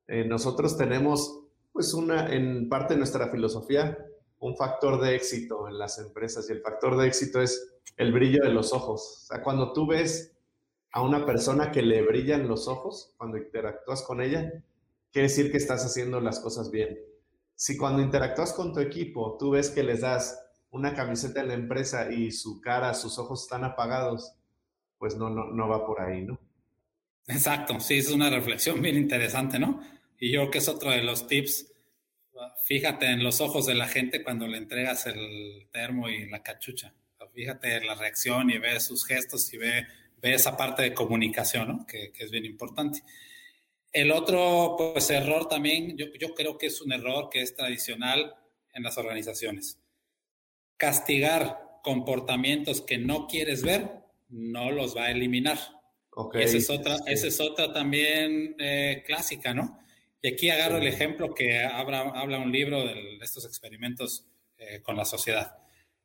Eh, 0.08 0.24
nosotros 0.26 0.76
tenemos, 0.76 1.44
pues, 1.72 1.94
una, 1.94 2.30
en 2.34 2.68
parte 2.68 2.94
de 2.94 2.98
nuestra 2.98 3.28
filosofía, 3.28 3.96
un 4.40 4.56
factor 4.56 5.00
de 5.00 5.14
éxito 5.14 5.68
en 5.68 5.78
las 5.78 5.98
empresas 5.98 6.50
y 6.50 6.52
el 6.52 6.60
factor 6.60 6.98
de 6.98 7.06
éxito 7.06 7.40
es 7.40 7.78
el 7.96 8.12
brillo 8.12 8.42
de 8.42 8.50
los 8.50 8.72
ojos. 8.74 9.22
O 9.22 9.26
sea, 9.26 9.42
cuando 9.42 9.72
tú 9.72 9.86
ves 9.86 10.36
a 10.92 11.02
una 11.02 11.24
persona 11.24 11.70
que 11.70 11.82
le 11.82 12.02
brillan 12.02 12.48
los 12.48 12.68
ojos, 12.68 13.14
cuando 13.16 13.38
interactúas 13.38 14.02
con 14.02 14.20
ella, 14.20 14.52
quiere 15.12 15.28
decir 15.28 15.50
que 15.50 15.58
estás 15.58 15.84
haciendo 15.84 16.20
las 16.20 16.40
cosas 16.40 16.70
bien. 16.70 16.98
Si 17.54 17.76
cuando 17.76 18.02
interactúas 18.02 18.52
con 18.52 18.72
tu 18.72 18.80
equipo, 18.80 19.36
tú 19.38 19.50
ves 19.50 19.70
que 19.70 19.82
les 19.82 20.00
das 20.00 20.40
una 20.70 20.94
camiseta 20.94 21.42
de 21.42 21.48
la 21.48 21.54
empresa 21.54 22.10
y 22.12 22.32
su 22.32 22.60
cara, 22.60 22.94
sus 22.94 23.18
ojos 23.18 23.42
están 23.42 23.64
apagados, 23.64 24.34
pues 24.98 25.16
no, 25.16 25.30
no, 25.30 25.46
no 25.46 25.68
va 25.68 25.86
por 25.86 26.00
ahí, 26.00 26.22
¿no? 26.22 26.38
Exacto, 27.26 27.78
sí, 27.80 27.98
es 27.98 28.10
una 28.10 28.30
reflexión 28.30 28.80
bien 28.80 28.96
interesante, 28.96 29.58
¿no? 29.58 29.80
Y 30.18 30.32
yo 30.32 30.40
creo 30.40 30.50
que 30.50 30.58
es 30.58 30.68
otro 30.68 30.90
de 30.90 31.02
los 31.02 31.26
tips 31.26 31.70
Fíjate 32.64 33.06
en 33.06 33.22
los 33.22 33.40
ojos 33.40 33.66
de 33.66 33.74
la 33.74 33.86
gente 33.86 34.22
cuando 34.22 34.46
le 34.46 34.58
entregas 34.58 35.06
el 35.06 35.68
termo 35.72 36.08
y 36.08 36.28
la 36.28 36.42
cachucha. 36.42 36.94
Fíjate 37.34 37.76
en 37.76 37.86
la 37.86 37.94
reacción 37.94 38.50
y 38.50 38.58
ve 38.58 38.80
sus 38.80 39.06
gestos 39.06 39.52
y 39.52 39.58
ve, 39.58 39.86
ve 40.20 40.34
esa 40.34 40.56
parte 40.56 40.82
de 40.82 40.94
comunicación, 40.94 41.68
¿no? 41.68 41.86
que, 41.86 42.12
que, 42.12 42.24
es 42.24 42.30
bien 42.30 42.44
importante. 42.44 43.02
El 43.92 44.12
otro 44.12 44.76
pues, 44.76 45.10
error 45.10 45.48
también, 45.48 45.96
yo, 45.96 46.06
yo 46.18 46.34
creo 46.34 46.56
que 46.58 46.66
es 46.66 46.80
un 46.80 46.92
error 46.92 47.28
que 47.30 47.42
es 47.42 47.54
tradicional 47.54 48.34
en 48.72 48.82
las 48.82 48.98
organizaciones. 48.98 49.78
Castigar 50.76 51.70
comportamientos 51.82 52.80
que 52.80 52.98
no 52.98 53.26
quieres 53.26 53.62
ver, 53.62 53.88
no 54.28 54.70
los 54.70 54.96
va 54.96 55.06
a 55.06 55.10
eliminar. 55.10 55.58
Okay, 56.12 56.42
esa, 56.42 56.56
es 56.56 56.70
otra, 56.70 56.96
esa 57.06 57.26
es 57.26 57.40
otra 57.40 57.72
también 57.72 58.56
eh, 58.58 59.02
clásica, 59.06 59.54
¿no? 59.54 59.78
Y 60.22 60.34
aquí 60.34 60.50
agarro 60.50 60.78
el 60.78 60.86
ejemplo 60.86 61.32
que 61.34 61.60
habla, 61.64 62.00
habla 62.00 62.38
un 62.38 62.52
libro 62.52 62.84
de 62.84 63.18
estos 63.22 63.44
experimentos 63.44 64.26
eh, 64.58 64.82
con 64.82 64.96
la 64.96 65.04
sociedad. 65.04 65.56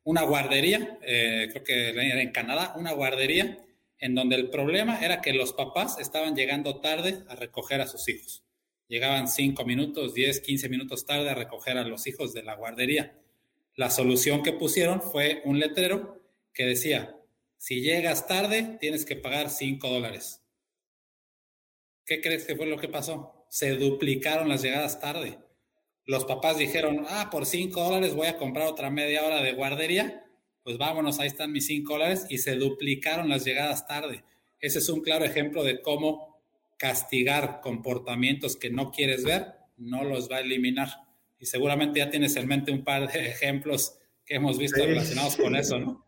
Una 0.04 0.22
guardería, 0.22 0.98
eh, 1.02 1.48
creo 1.50 1.64
que 1.64 1.88
en 1.90 2.30
Canadá, 2.30 2.74
una 2.76 2.92
guardería 2.92 3.58
en 3.98 4.14
donde 4.14 4.36
el 4.36 4.50
problema 4.50 5.00
era 5.00 5.20
que 5.20 5.32
los 5.32 5.52
papás 5.52 5.98
estaban 5.98 6.34
llegando 6.36 6.80
tarde 6.80 7.24
a 7.28 7.34
recoger 7.34 7.80
a 7.80 7.86
sus 7.86 8.08
hijos. 8.08 8.44
Llegaban 8.88 9.28
5 9.28 9.64
minutos, 9.64 10.14
10, 10.14 10.40
15 10.40 10.68
minutos 10.68 11.06
tarde 11.06 11.30
a 11.30 11.34
recoger 11.34 11.78
a 11.78 11.84
los 11.84 12.06
hijos 12.06 12.32
de 12.32 12.42
la 12.42 12.54
guardería. 12.54 13.18
La 13.74 13.90
solución 13.90 14.42
que 14.42 14.52
pusieron 14.52 15.02
fue 15.02 15.42
un 15.44 15.58
letrero 15.58 16.22
que 16.52 16.64
decía, 16.64 17.16
si 17.58 17.80
llegas 17.80 18.26
tarde, 18.26 18.78
tienes 18.80 19.04
que 19.04 19.16
pagar 19.16 19.50
5 19.50 19.88
dólares. 19.88 20.42
¿Qué 22.04 22.20
crees 22.20 22.44
que 22.44 22.54
fue 22.54 22.66
lo 22.66 22.78
que 22.78 22.88
pasó? 22.88 23.36
se 23.48 23.76
duplicaron 23.76 24.48
las 24.48 24.62
llegadas 24.62 25.00
tarde. 25.00 25.38
Los 26.04 26.24
papás 26.24 26.58
dijeron, 26.58 27.04
ah, 27.08 27.30
por 27.30 27.46
cinco 27.46 27.82
dólares 27.82 28.14
voy 28.14 28.26
a 28.26 28.36
comprar 28.36 28.66
otra 28.66 28.90
media 28.90 29.24
hora 29.24 29.42
de 29.42 29.52
guardería. 29.52 30.25
Pues 30.66 30.78
vámonos, 30.78 31.20
ahí 31.20 31.28
están 31.28 31.52
mis 31.52 31.66
cinco 31.66 31.92
dólares 31.92 32.26
y 32.28 32.38
se 32.38 32.56
duplicaron 32.56 33.28
las 33.28 33.44
llegadas 33.44 33.86
tarde. 33.86 34.24
Ese 34.58 34.80
es 34.80 34.88
un 34.88 35.00
claro 35.00 35.24
ejemplo 35.24 35.62
de 35.62 35.80
cómo 35.80 36.42
castigar 36.76 37.60
comportamientos 37.60 38.56
que 38.56 38.68
no 38.68 38.90
quieres 38.90 39.22
ver, 39.22 39.46
no 39.76 40.02
los 40.02 40.28
va 40.28 40.38
a 40.38 40.40
eliminar. 40.40 40.88
Y 41.38 41.46
seguramente 41.46 42.00
ya 42.00 42.10
tienes 42.10 42.34
en 42.34 42.48
mente 42.48 42.72
un 42.72 42.82
par 42.82 43.06
de 43.12 43.28
ejemplos 43.28 43.96
que 44.24 44.34
hemos 44.34 44.58
visto 44.58 44.84
relacionados 44.84 45.36
con 45.36 45.54
eso, 45.54 45.78
¿no? 45.78 46.04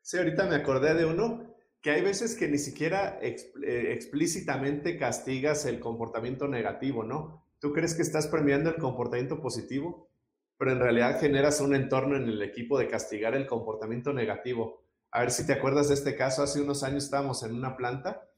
Sí, 0.00 0.16
ahorita 0.16 0.46
me 0.46 0.56
acordé 0.56 0.94
de 0.94 1.04
uno 1.04 1.54
que 1.82 1.90
hay 1.90 2.00
veces 2.00 2.36
que 2.36 2.48
ni 2.48 2.56
siquiera 2.56 3.18
eh, 3.20 3.92
explícitamente 3.92 4.96
castigas 4.96 5.66
el 5.66 5.78
comportamiento 5.78 6.48
negativo, 6.48 7.04
¿no? 7.04 7.44
Tú 7.58 7.74
crees 7.74 7.94
que 7.94 8.00
estás 8.00 8.28
premiando 8.28 8.70
el 8.70 8.76
comportamiento 8.76 9.42
positivo, 9.42 10.09
pero 10.60 10.72
en 10.72 10.78
realidad 10.78 11.18
generas 11.18 11.62
un 11.62 11.74
entorno 11.74 12.18
en 12.18 12.24
el 12.24 12.42
equipo 12.42 12.78
de 12.78 12.86
castigar 12.86 13.34
el 13.34 13.46
comportamiento 13.46 14.12
negativo. 14.12 14.82
A 15.10 15.20
ver 15.20 15.30
si 15.30 15.46
te 15.46 15.54
acuerdas 15.54 15.88
de 15.88 15.94
este 15.94 16.14
caso, 16.14 16.42
hace 16.42 16.60
unos 16.60 16.82
años 16.82 17.04
estábamos 17.04 17.42
en 17.44 17.54
una 17.54 17.78
planta 17.78 18.28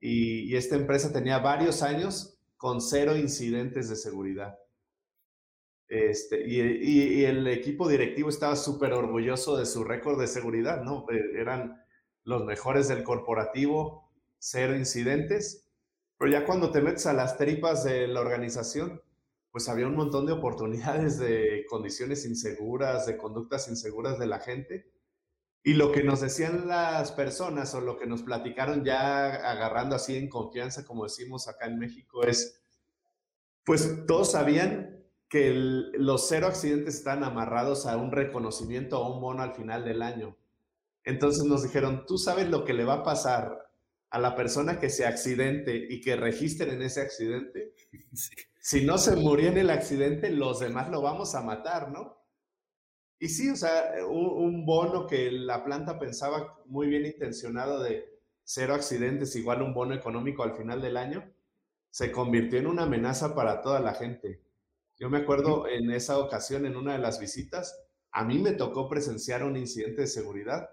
y, 0.00 0.56
esta 0.56 0.76
empresa 0.76 1.12
tenía 1.12 1.38
varios 1.38 1.82
años 1.82 2.38
con 2.56 2.80
cero 2.80 3.14
incidentes 3.14 3.90
de 3.90 3.96
seguridad. 3.96 4.58
Este, 5.86 6.48
y, 6.48 6.62
y, 6.62 7.24
el 7.26 7.46
equipo 7.46 7.90
directivo 7.90 8.30
estaba 8.30 8.56
súper 8.56 8.94
orgulloso 8.94 9.58
de 9.58 9.66
su 9.66 9.84
récord 9.84 10.18
de 10.18 10.28
seguridad, 10.28 10.82
¿no? 10.82 11.04
Eh, 11.10 11.38
eran 11.38 11.84
los 12.24 12.46
mejores 12.46 12.88
del 12.88 13.02
corporativo, 13.02 14.10
cero 14.38 14.74
incidentes, 14.74 15.68
Pero 16.16 16.32
ya 16.32 16.46
cuando 16.46 16.70
te 16.70 16.80
metes 16.80 17.04
a 17.04 17.12
las 17.12 17.36
tripas 17.36 17.84
de 17.84 18.08
la 18.08 18.22
organización, 18.22 19.02
pues 19.50 19.68
había 19.68 19.86
un 19.86 19.96
montón 19.96 20.26
de 20.26 20.32
oportunidades 20.32 21.18
de 21.18 21.64
condiciones 21.68 22.24
inseguras, 22.24 23.06
de 23.06 23.16
conductas 23.16 23.68
inseguras 23.68 24.18
de 24.18 24.26
la 24.26 24.40
gente. 24.40 24.92
Y 25.62 25.74
lo 25.74 25.92
que 25.92 26.02
nos 26.02 26.20
decían 26.20 26.68
las 26.68 27.12
personas 27.12 27.74
o 27.74 27.80
lo 27.80 27.98
que 27.98 28.06
nos 28.06 28.22
platicaron 28.22 28.84
ya 28.84 29.26
agarrando 29.50 29.96
así 29.96 30.16
en 30.16 30.28
confianza, 30.28 30.84
como 30.84 31.04
decimos 31.04 31.48
acá 31.48 31.66
en 31.66 31.78
México, 31.78 32.22
es, 32.22 32.62
pues 33.64 34.06
todos 34.06 34.32
sabían 34.32 35.04
que 35.28 35.52
los 35.52 36.28
cero 36.28 36.46
accidentes 36.46 36.96
están 36.96 37.22
amarrados 37.22 37.86
a 37.86 37.96
un 37.96 38.10
reconocimiento 38.10 39.00
o 39.00 39.14
un 39.14 39.20
bono 39.20 39.42
al 39.42 39.54
final 39.54 39.84
del 39.84 40.02
año. 40.02 40.36
Entonces 41.04 41.44
nos 41.44 41.62
dijeron, 41.62 42.04
tú 42.06 42.18
sabes 42.18 42.48
lo 42.48 42.64
que 42.64 42.74
le 42.74 42.84
va 42.84 42.94
a 42.94 43.02
pasar 43.02 43.70
a 44.10 44.18
la 44.18 44.34
persona 44.34 44.80
que 44.80 44.90
se 44.90 45.06
accidente 45.06 45.86
y 45.88 46.00
que 46.00 46.16
registren 46.16 46.82
ese 46.82 47.00
accidente. 47.00 47.74
Si 48.60 48.84
no 48.84 48.98
se 48.98 49.16
murió 49.16 49.48
en 49.48 49.58
el 49.58 49.70
accidente, 49.70 50.30
los 50.30 50.60
demás 50.60 50.90
lo 50.90 51.00
vamos 51.00 51.34
a 51.34 51.42
matar, 51.42 51.90
¿no? 51.90 52.18
Y 53.18 53.28
sí, 53.28 53.50
o 53.50 53.56
sea, 53.56 53.94
un, 54.08 54.64
bono 54.64 55.06
que 55.06 55.30
la 55.30 55.64
planta 55.64 55.98
pensaba 55.98 56.58
muy 56.66 56.86
bien 56.86 57.06
intencionado 57.06 57.82
de 57.82 58.06
cero 58.44 58.74
accidentes, 58.74 59.36
igual 59.36 59.62
un 59.62 59.74
bono 59.74 59.94
económico 59.94 60.42
al 60.42 60.56
final 60.56 60.80
del 60.80 60.96
año, 60.96 61.30
se 61.90 62.12
convirtió 62.12 62.58
en 62.58 62.66
una 62.66 62.84
amenaza 62.84 63.34
para 63.34 63.60
toda 63.62 63.80
la 63.80 63.94
gente. 63.94 64.42
Yo 64.98 65.10
me 65.10 65.18
acuerdo 65.18 65.66
en 65.68 65.90
esa 65.90 66.18
ocasión, 66.18 66.66
en 66.66 66.76
una 66.76 66.92
de 66.92 66.98
las 66.98 67.18
visitas, 67.20 67.78
a 68.10 68.24
mí 68.24 68.38
me 68.38 68.52
tocó 68.52 68.88
presenciar 68.88 69.44
un 69.44 69.56
incidente 69.56 70.02
de 70.02 70.06
seguridad 70.06 70.70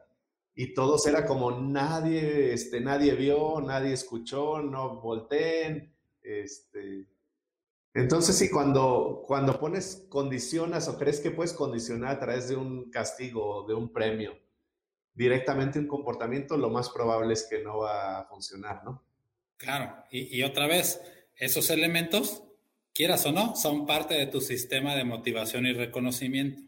y 0.56 0.73
todos 0.73 1.06
era 1.08 1.26
como 1.26 1.52
nadie, 1.52 2.54
este, 2.54 2.82
nadie 2.82 3.13
vio, 3.15 3.62
nadie 3.62 3.93
escuchó, 3.93 4.62
no 4.62 5.00
volteen, 5.02 5.93
este. 6.21 7.08
Entonces 7.93 8.38
sí, 8.38 8.50
cuando, 8.50 9.23
cuando 9.26 9.60
pones 9.60 10.06
condicionas 10.10 10.88
o 10.88 10.97
crees 10.97 11.19
que 11.19 11.32
puedes 11.32 11.54
condicionar 11.54 12.15
a 12.15 12.19
través 12.19 12.47
de 12.50 12.56
un 12.56 12.91
castigo 12.91 13.43
o 13.43 13.67
de 13.67 13.73
un 13.73 13.91
premio 13.91 14.38
directamente 15.13 15.80
un 15.80 15.88
comportamiento, 15.88 16.58
lo 16.58 16.69
más 16.69 16.89
probable 16.89 17.34
es 17.34 17.47
que 17.50 17.63
no 17.63 17.80
va 17.80 18.19
a 18.19 18.26
funcionar, 18.26 18.84
¿no? 18.84 19.04
Claro, 19.58 20.04
y, 20.12 20.38
y 20.38 20.43
otra 20.43 20.67
vez, 20.67 21.02
esos 21.36 21.71
elementos 21.71 22.43
quieras 22.93 23.26
o 23.26 23.32
no, 23.32 23.56
son 23.56 23.88
parte 23.88 24.13
de 24.13 24.28
tu 24.28 24.41
sistema 24.41 24.95
de 24.95 25.04
motivación 25.04 25.65
y 25.65 25.73
reconocimiento. 25.73 26.62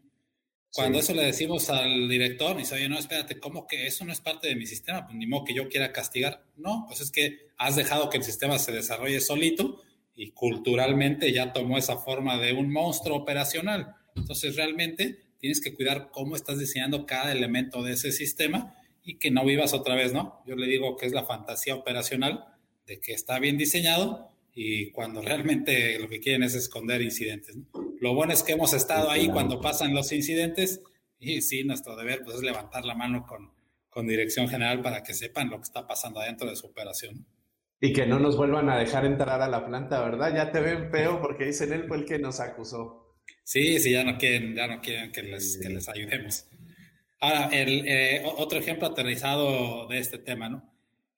Cuando 0.71 0.99
eso 0.99 1.13
le 1.13 1.23
decimos 1.23 1.69
al 1.69 2.07
director, 2.07 2.55
dice, 2.55 2.75
oye, 2.75 2.87
no, 2.87 2.99
espérate, 2.99 3.39
¿cómo 3.39 3.65
que 3.65 3.87
eso 3.87 4.05
no 4.05 4.11
es 4.11 4.21
parte 4.21 4.47
de 4.47 4.55
mi 4.55 4.67
sistema? 4.67 5.05
Pues 5.05 5.17
ni 5.17 5.25
modo 5.25 5.45
que 5.45 5.55
yo 5.55 5.67
quiera 5.67 5.91
castigar. 5.91 6.43
No, 6.55 6.85
pues 6.87 7.01
es 7.01 7.11
que 7.11 7.49
has 7.57 7.75
dejado 7.75 8.09
que 8.09 8.17
el 8.17 8.23
sistema 8.23 8.59
se 8.59 8.71
desarrolle 8.71 9.19
solito 9.19 9.81
y 10.19 10.31
culturalmente 10.31 11.31
ya 11.31 11.53
tomó 11.53 11.77
esa 11.77 11.95
forma 11.95 12.37
de 12.37 12.51
un 12.51 12.73
monstruo 12.73 13.15
operacional. 13.15 13.95
Entonces 14.17 14.57
realmente 14.57 15.17
tienes 15.39 15.61
que 15.61 15.73
cuidar 15.73 16.09
cómo 16.11 16.35
estás 16.35 16.59
diseñando 16.59 17.05
cada 17.05 17.31
elemento 17.31 17.83
de 17.83 17.93
ese 17.93 18.11
sistema 18.11 18.75
y 19.01 19.17
que 19.17 19.31
no 19.31 19.45
vivas 19.45 19.73
otra 19.73 19.95
vez, 19.95 20.11
¿no? 20.11 20.43
Yo 20.45 20.57
le 20.57 20.67
digo 20.67 20.97
que 20.97 21.05
es 21.05 21.13
la 21.13 21.23
fantasía 21.23 21.73
operacional 21.73 22.43
de 22.85 22.99
que 22.99 23.13
está 23.13 23.39
bien 23.39 23.57
diseñado, 23.57 24.29
y 24.53 24.91
cuando 24.91 25.21
realmente 25.21 25.97
lo 25.99 26.09
que 26.09 26.19
quieren 26.19 26.43
es 26.43 26.53
esconder 26.53 27.01
incidentes. 27.01 27.55
Lo 28.01 28.13
bueno 28.13 28.33
es 28.33 28.43
que 28.43 28.51
hemos 28.51 28.73
estado 28.73 29.09
ahí 29.09 29.29
cuando 29.29 29.61
pasan 29.61 29.93
los 29.93 30.11
incidentes 30.11 30.81
y 31.17 31.41
sí, 31.41 31.63
nuestro 31.63 31.95
deber 31.95 32.23
pues, 32.25 32.37
es 32.37 32.43
levantar 32.43 32.83
la 32.83 32.93
mano 32.93 33.25
con, 33.25 33.53
con 33.89 34.05
dirección 34.05 34.49
general 34.49 34.81
para 34.81 35.01
que 35.01 35.13
sepan 35.13 35.49
lo 35.49 35.57
que 35.57 35.63
está 35.63 35.87
pasando 35.87 36.19
adentro 36.19 36.49
de 36.49 36.57
su 36.57 36.67
operación. 36.67 37.25
Y 37.81 37.93
que 37.93 38.05
no 38.05 38.19
nos 38.19 38.35
vuelvan 38.35 38.69
a 38.69 38.77
dejar 38.77 39.05
entrar 39.05 39.41
a 39.41 39.47
la 39.47 39.65
planta, 39.65 40.01
¿verdad? 40.01 40.33
Ya 40.35 40.51
te 40.51 40.59
ven 40.59 40.91
feo 40.91 41.21
porque 41.21 41.45
dicen 41.45 41.71
él 41.71 41.85
fue 41.87 41.97
el 41.97 42.05
que 42.05 42.19
nos 42.19 42.39
acusó. 42.39 43.15
Sí, 43.43 43.79
sí, 43.79 43.91
ya 43.91 44.03
no 44.03 44.17
quieren, 44.17 44.55
ya 44.55 44.67
no 44.67 44.81
quieren 44.81 45.11
que 45.11 45.23
les, 45.23 45.57
que 45.57 45.69
les 45.69 45.87
ayudemos. 45.87 46.45
Ahora, 47.21 47.49
el, 47.51 47.87
eh, 47.87 48.23
otro 48.37 48.59
ejemplo 48.59 48.87
aterrizado 48.87 49.87
de 49.87 49.99
este 49.99 50.17
tema, 50.17 50.49
¿no? 50.49 50.71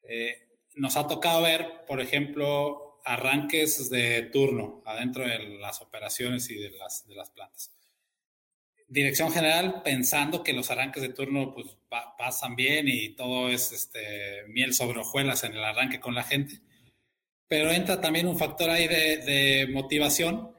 Eh, 0.03 0.35
nos 0.75 0.97
ha 0.97 1.07
tocado 1.07 1.41
ver, 1.41 1.85
por 1.87 2.01
ejemplo, 2.01 2.99
arranques 3.05 3.89
de 3.89 4.23
turno 4.31 4.81
adentro 4.85 5.23
de 5.23 5.57
las 5.59 5.81
operaciones 5.81 6.49
y 6.49 6.55
de 6.55 6.71
las, 6.71 7.07
de 7.07 7.15
las 7.15 7.29
plantas. 7.29 7.71
Dirección 8.91 9.31
general, 9.31 9.83
pensando 9.83 10.43
que 10.43 10.51
los 10.51 10.69
arranques 10.69 11.01
de 11.01 11.13
turno 11.13 11.53
pues, 11.53 11.77
pasan 12.17 12.57
bien 12.57 12.89
y 12.89 13.15
todo 13.15 13.47
es 13.47 13.71
este, 13.71 14.43
miel 14.49 14.73
sobre 14.73 14.99
hojuelas 14.99 15.45
en 15.45 15.53
el 15.53 15.63
arranque 15.63 16.01
con 16.01 16.13
la 16.13 16.23
gente, 16.23 16.59
pero 17.47 17.71
entra 17.71 18.01
también 18.01 18.27
un 18.27 18.37
factor 18.37 18.69
ahí 18.69 18.89
de, 18.89 19.15
de 19.19 19.67
motivación. 19.71 20.51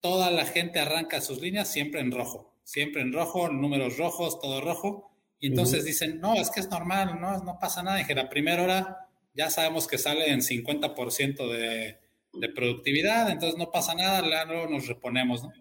Toda 0.00 0.30
la 0.30 0.46
gente 0.46 0.80
arranca 0.80 1.20
sus 1.20 1.42
líneas 1.42 1.70
siempre 1.70 2.00
en 2.00 2.12
rojo, 2.12 2.58
siempre 2.64 3.02
en 3.02 3.12
rojo, 3.12 3.50
números 3.50 3.98
rojos, 3.98 4.40
todo 4.40 4.62
rojo. 4.62 5.12
Y 5.38 5.48
entonces 5.48 5.84
dicen, 5.84 6.18
no, 6.18 6.32
es 6.32 6.50
que 6.50 6.60
es 6.60 6.70
normal, 6.70 7.20
no, 7.20 7.44
no 7.44 7.58
pasa 7.60 7.82
nada. 7.82 8.06
Que 8.06 8.14
la 8.14 8.30
primera 8.30 8.62
hora 8.62 9.08
ya 9.34 9.50
sabemos 9.50 9.86
que 9.86 9.98
sale 9.98 10.30
en 10.30 10.40
50% 10.40 11.46
de, 11.52 11.98
de, 12.32 12.48
productividad, 12.48 13.28
entonces 13.28 13.58
no 13.58 13.70
pasa 13.70 13.94
nada, 13.94 14.46
luego 14.46 14.66
nos 14.70 14.86
reponemos, 14.88 15.42
¿no? 15.42 15.52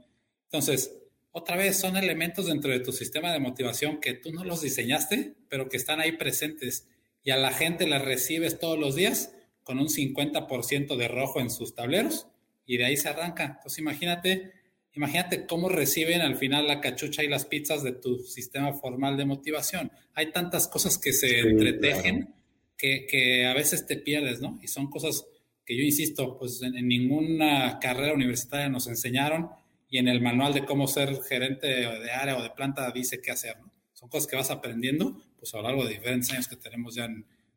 Entonces, 0.45 0.93
otra 1.37 1.57
vez, 1.57 1.77
son 1.77 1.97
elementos 1.97 2.45
dentro 2.45 2.71
de 2.71 2.79
tu 2.79 2.93
sistema 2.93 3.33
de 3.33 3.39
motivación 3.39 3.99
que 3.99 4.13
tú 4.13 4.31
no 4.31 4.45
los 4.45 4.61
diseñaste, 4.61 5.35
pero 5.49 5.67
que 5.67 5.75
están 5.75 5.99
ahí 5.99 6.13
presentes 6.13 6.87
y 7.25 7.31
a 7.31 7.35
la 7.35 7.51
gente 7.51 7.85
la 7.87 7.99
recibes 7.99 8.57
todos 8.57 8.79
los 8.79 8.95
días 8.95 9.33
con 9.61 9.77
un 9.77 9.89
50% 9.89 10.95
de 10.95 11.07
rojo 11.09 11.41
en 11.41 11.49
sus 11.49 11.75
tableros 11.75 12.27
y 12.65 12.77
de 12.77 12.85
ahí 12.85 12.95
se 12.95 13.09
arranca. 13.09 13.55
Entonces, 13.57 13.79
imagínate, 13.79 14.53
imagínate 14.93 15.45
cómo 15.45 15.67
reciben 15.67 16.21
al 16.21 16.37
final 16.37 16.67
la 16.67 16.79
cachucha 16.79 17.21
y 17.21 17.27
las 17.27 17.43
pizzas 17.43 17.83
de 17.83 17.91
tu 17.91 18.19
sistema 18.19 18.71
formal 18.71 19.17
de 19.17 19.25
motivación. 19.25 19.91
Hay 20.13 20.31
tantas 20.31 20.69
cosas 20.69 20.97
que 20.97 21.11
se 21.11 21.41
entretejen 21.41 22.33
que, 22.77 23.45
a 23.45 23.53
veces 23.53 23.85
te 23.85 23.97
pierdes, 23.97 24.39
¿no? 24.39 24.57
Y 24.63 24.69
son 24.69 24.89
cosas 24.89 25.25
que 25.65 25.75
yo 25.75 25.83
insisto, 25.83 26.37
pues 26.37 26.61
en, 26.61 26.87
ninguna 26.87 27.77
carrera 27.81 28.13
universitaria 28.13 28.69
nos 28.69 28.87
enseñaron 28.87 29.49
y 29.95 29.97
en 29.97 30.10
el 30.10 30.21
manual 30.21 30.53
de 30.53 30.65
cómo 30.65 30.89
ser 30.89 31.23
gerente 31.23 31.67
de 31.67 32.12
área 32.12 32.38
o 32.38 32.43
de 32.43 32.49
planta 32.49 32.91
dice 32.91 33.21
qué 33.21 33.31
hacer, 33.31 33.58
¿no? 33.62 33.71
Son 33.93 34.10
cosas 34.10 34.27
que 34.27 34.36
vas 34.36 34.51
aprendiendo 34.51 35.15
pues 35.39 35.53
a 35.53 35.58
lo 35.58 35.63
largo 35.63 35.86
de 35.86 35.91
diferentes 35.91 36.29
años 36.34 36.49
que 36.49 36.58
tenemos 36.58 36.95
ya 36.95 37.08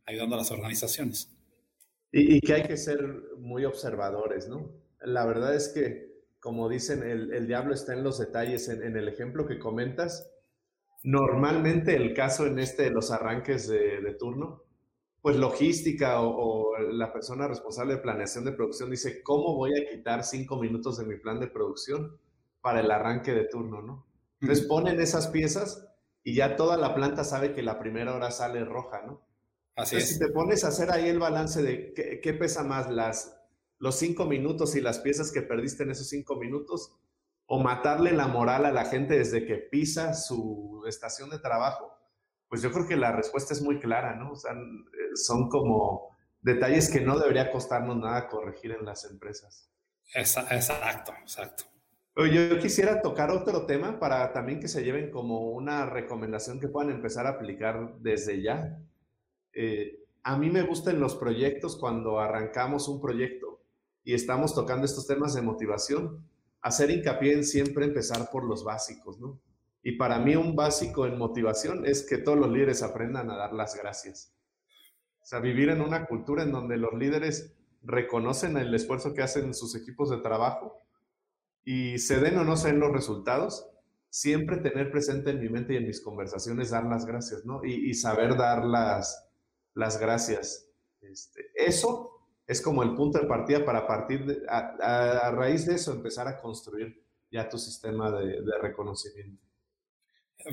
ayudando 0.06 0.36
a 0.36 0.38
las 0.38 0.52
organizaciones. 0.52 1.34
Y, 2.12 2.40
que 2.40 2.52
hay 2.52 2.62
que 2.62 2.76
ser 2.76 3.02
muy 3.38 3.64
observadores, 3.64 4.46
¿no? 4.46 4.70
La 5.00 5.26
verdad 5.26 5.52
es 5.52 5.70
que, 5.70 6.12
como 6.38 6.68
dicen, 6.68 7.02
el, 7.02 7.48
diablo 7.48 7.74
está 7.74 7.92
en 7.92 8.04
los 8.04 8.20
detalles. 8.20 8.68
En, 8.68 8.96
el 8.96 9.08
ejemplo 9.08 9.44
que 9.44 9.58
comentas, 9.58 10.30
normalmente 11.02 11.96
el 11.96 12.14
caso 12.14 12.46
en 12.46 12.60
este 12.60 12.84
de 12.84 12.90
los 12.90 13.10
arranques 13.10 13.66
de, 13.66 14.00
de 14.00 14.14
turno, 14.14 14.62
pues 15.22 15.34
logística 15.34 16.22
o, 16.22 16.78
la 16.92 17.12
persona 17.12 17.48
responsable 17.48 17.94
de 17.94 18.00
planeación 18.00 18.44
de 18.44 18.52
producción 18.52 18.90
dice, 18.90 19.24
¿cómo 19.24 19.56
voy 19.56 19.72
a 19.76 19.90
quitar 19.90 20.22
cinco 20.22 20.56
minutos 20.60 20.98
de 20.98 21.04
mi 21.04 21.16
plan 21.16 21.40
de 21.40 21.48
producción 21.48 22.16
para 22.60 22.80
el 22.80 22.90
arranque 22.90 23.32
de 23.32 23.44
turno, 23.44 23.82
no? 23.82 24.06
Entonces 24.40 24.66
ponen 24.66 25.00
esas 25.00 25.28
piezas 25.28 25.88
y 26.22 26.34
ya 26.34 26.56
toda 26.56 26.76
la 26.76 26.94
planta 26.94 27.24
sabe 27.24 27.52
que 27.52 27.62
la 27.62 27.78
primera 27.78 28.14
hora 28.14 28.30
sale 28.30 28.64
roja, 28.64 29.02
¿no? 29.02 29.26
Así 29.74 29.96
es. 29.96 30.08
Si 30.08 30.18
te 30.18 30.28
pones 30.28 30.64
a 30.64 30.68
hacer 30.68 30.90
ahí 30.90 31.08
el 31.08 31.18
balance 31.18 31.62
de 31.62 32.20
qué, 32.22 32.32
pesa 32.34 32.64
más, 32.64 32.90
las, 32.90 33.40
los 33.78 33.96
cinco 33.96 34.26
minutos 34.26 34.74
y 34.76 34.80
las 34.80 34.98
piezas 34.98 35.32
que 35.32 35.42
perdiste 35.42 35.84
en 35.84 35.90
esos 35.90 36.08
cinco 36.08 36.36
minutos, 36.36 36.94
o 37.46 37.60
matarle 37.60 38.12
la 38.12 38.26
moral 38.26 38.66
a 38.66 38.72
la 38.72 38.84
gente 38.84 39.16
desde 39.18 39.46
que 39.46 39.56
pisa 39.56 40.14
su 40.14 40.84
estación 40.86 41.30
de 41.30 41.38
trabajo, 41.38 41.96
pues 42.48 42.60
yo 42.60 42.70
creo 42.72 42.86
que 42.86 42.96
la 42.96 43.12
respuesta 43.12 43.54
es 43.54 43.62
muy 43.62 43.78
clara, 43.78 44.14
¿no? 44.16 44.32
O 44.32 44.36
sea, 44.36 44.52
eh, 44.52 44.56
son 45.14 45.48
como 45.48 46.14
detalles 46.40 46.90
que 46.90 47.00
no 47.00 47.18
debería 47.18 47.50
costarnos 47.50 47.96
nada 47.96 48.28
corregir 48.28 48.72
en 48.72 48.84
las 48.84 49.04
empresas. 49.04 49.70
Exacto, 50.14 51.12
exacto. 51.22 51.64
Yo 52.26 52.58
quisiera 52.58 53.00
tocar 53.00 53.30
otro 53.30 53.64
tema 53.64 54.00
para 54.00 54.32
también 54.32 54.58
que 54.58 54.66
se 54.66 54.82
lleven 54.82 55.12
como 55.12 55.52
una 55.52 55.86
recomendación 55.86 56.58
que 56.58 56.66
puedan 56.66 56.90
empezar 56.90 57.28
a 57.28 57.30
aplicar 57.30 57.94
desde 58.00 58.42
ya. 58.42 58.76
Eh, 59.52 60.00
a 60.24 60.36
mí 60.36 60.50
me 60.50 60.62
gustan 60.62 60.98
los 60.98 61.14
proyectos 61.14 61.76
cuando 61.76 62.18
arrancamos 62.18 62.88
un 62.88 63.00
proyecto 63.00 63.60
y 64.02 64.14
estamos 64.14 64.52
tocando 64.52 64.84
estos 64.84 65.06
temas 65.06 65.32
de 65.34 65.42
motivación, 65.42 66.28
hacer 66.60 66.90
hincapié 66.90 67.34
en 67.34 67.44
siempre 67.44 67.84
empezar 67.84 68.28
por 68.32 68.42
los 68.42 68.64
básicos, 68.64 69.20
¿no? 69.20 69.38
Y 69.84 69.92
para 69.92 70.18
mí 70.18 70.34
un 70.34 70.56
básico 70.56 71.06
en 71.06 71.18
motivación 71.18 71.86
es 71.86 72.04
que 72.04 72.18
todos 72.18 72.36
los 72.36 72.50
líderes 72.50 72.82
aprendan 72.82 73.30
a 73.30 73.36
dar 73.36 73.52
las 73.52 73.76
gracias. 73.76 74.34
O 75.22 75.24
sea, 75.24 75.38
vivir 75.38 75.68
en 75.68 75.80
una 75.80 76.06
cultura 76.06 76.42
en 76.42 76.50
donde 76.50 76.78
los 76.78 76.94
líderes 76.94 77.54
reconocen 77.84 78.56
el 78.56 78.74
esfuerzo 78.74 79.14
que 79.14 79.22
hacen 79.22 79.54
sus 79.54 79.76
equipos 79.76 80.10
de 80.10 80.18
trabajo 80.18 80.82
y 81.70 81.98
se 81.98 82.18
den 82.18 82.38
o 82.38 82.44
no 82.44 82.56
se 82.56 82.68
den 82.68 82.80
los 82.80 82.90
resultados, 82.90 83.68
siempre 84.08 84.56
tener 84.56 84.90
presente 84.90 85.28
en 85.28 85.38
mi 85.38 85.50
mente 85.50 85.74
y 85.74 85.76
en 85.76 85.86
mis 85.86 86.00
conversaciones 86.00 86.70
dar 86.70 86.86
las 86.86 87.04
gracias, 87.04 87.44
¿no? 87.44 87.62
Y, 87.62 87.92
saber 87.92 88.38
dar 88.38 88.64
las, 88.64 89.28
las 89.74 90.00
gracias. 90.00 90.66
Este, 91.02 91.44
eso 91.54 92.22
es 92.46 92.62
como 92.62 92.82
el 92.82 92.94
punto 92.94 93.18
de 93.18 93.26
partida 93.26 93.66
para 93.66 93.86
partir 93.86 94.24
de, 94.24 94.38
a, 94.48 95.30
raíz 95.30 95.66
de 95.66 95.74
eso 95.74 95.92
empezar 95.92 96.26
a 96.26 96.40
construir 96.40 97.04
ya 97.30 97.50
tu 97.50 97.58
sistema 97.58 98.10
de, 98.12 98.40
reconocimiento. 98.62 99.44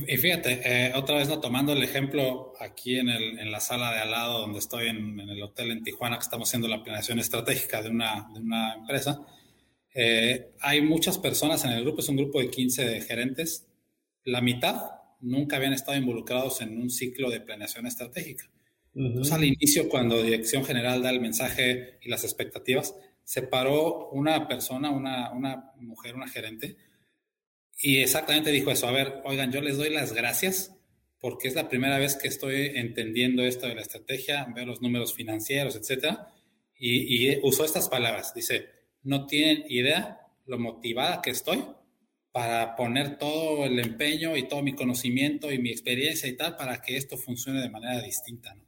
Y 0.08 0.18
fíjate, 0.18 0.64
eh, 0.66 0.94
otra 0.96 1.16
vez 1.16 1.30
no 1.30 1.40
tomando 1.40 1.72
el 1.72 1.82
ejemplo 1.82 2.52
aquí 2.60 3.00
en, 3.00 3.08
el, 3.08 3.40
en, 3.40 3.54
la 3.54 3.62
sala 3.62 3.94
de 3.94 4.00
al 4.00 4.12
lado 4.12 4.42
donde 4.42 4.60
estoy 4.60 4.88
en, 4.90 5.18
el 5.18 5.42
hotel 5.42 5.72
en 5.72 5.82
Tijuana 5.82 6.18
que 6.18 6.24
estamos 6.24 6.50
haciendo 6.50 6.68
la 6.68 6.84
planeación 6.84 7.20
estratégica 7.20 7.82
de 7.82 7.90
una, 7.90 8.28
de 8.34 8.42
una 8.42 8.74
empresa, 8.74 9.26
eh, 9.98 10.52
hay 10.60 10.82
muchas 10.82 11.18
personas 11.18 11.64
en 11.64 11.72
el 11.72 11.84
grupo, 11.84 12.02
es 12.02 12.10
un 12.10 12.18
grupo 12.18 12.42
de 12.42 12.50
15 12.50 13.00
gerentes, 13.02 13.66
la 14.26 14.42
mitad 14.42 14.92
nunca 15.22 15.56
habían 15.56 15.72
estado 15.72 15.98
involucrados 15.98 16.60
en 16.60 16.78
un 16.78 16.90
ciclo 16.90 17.30
de 17.30 17.40
planeación 17.40 17.88
estratégica. 17.88 18.52
Entonces, 18.94 19.34
al 19.34 19.46
inicio, 19.46 19.88
cuando 19.88 20.22
Dirección 20.22 20.66
General 20.66 21.02
da 21.02 21.10
el 21.10 21.22
mensaje 21.22 21.98
y 22.02 22.10
las 22.10 22.26
expectativas, 22.26 22.94
se 23.24 23.42
paró 23.42 24.10
una 24.10 24.48
persona, 24.48 24.92
una, 24.92 25.32
una 25.32 25.72
mujer, 25.80 26.16
una 26.16 26.28
gerente, 26.28 26.76
y 27.82 27.98
exactamente 27.98 28.52
dijo 28.52 28.72
eso, 28.72 28.88
a 28.88 28.92
ver, 28.92 29.22
oigan, 29.24 29.52
yo 29.52 29.62
les 29.62 29.78
doy 29.78 29.90
las 29.90 30.14
gracias 30.14 30.76
porque 31.20 31.48
es 31.48 31.56
la 31.56 31.70
primera 31.70 31.98
vez 31.98 32.16
que 32.16 32.28
estoy 32.28 32.72
entendiendo 32.76 33.44
esto 33.44 33.68
de 33.68 33.76
la 33.76 33.82
estrategia, 33.82 34.46
veo 34.54 34.66
los 34.66 34.82
números 34.82 35.14
financieros, 35.14 35.76
etcétera, 35.76 36.28
y, 36.78 37.32
y 37.32 37.40
usó 37.44 37.66
estas 37.66 37.90
palabras. 37.90 38.34
Dice, 38.34 38.75
no 39.06 39.26
tienen 39.26 39.64
idea 39.70 40.20
lo 40.46 40.60
motivada 40.60 41.22
que 41.22 41.32
estoy 41.32 41.64
para 42.32 42.76
poner 42.76 43.18
todo 43.18 43.66
el 43.66 43.80
empeño 43.80 44.36
y 44.36 44.48
todo 44.48 44.62
mi 44.62 44.74
conocimiento 44.74 45.52
y 45.52 45.60
mi 45.60 45.70
experiencia 45.70 46.28
y 46.28 46.36
tal 46.36 46.58
para 46.58 46.82
que 46.82 46.98
esto 46.98 47.18
funcione 47.18 47.62
de 47.62 47.70
manera 47.70 48.02
distinta. 48.02 48.54
¿no? 48.54 48.66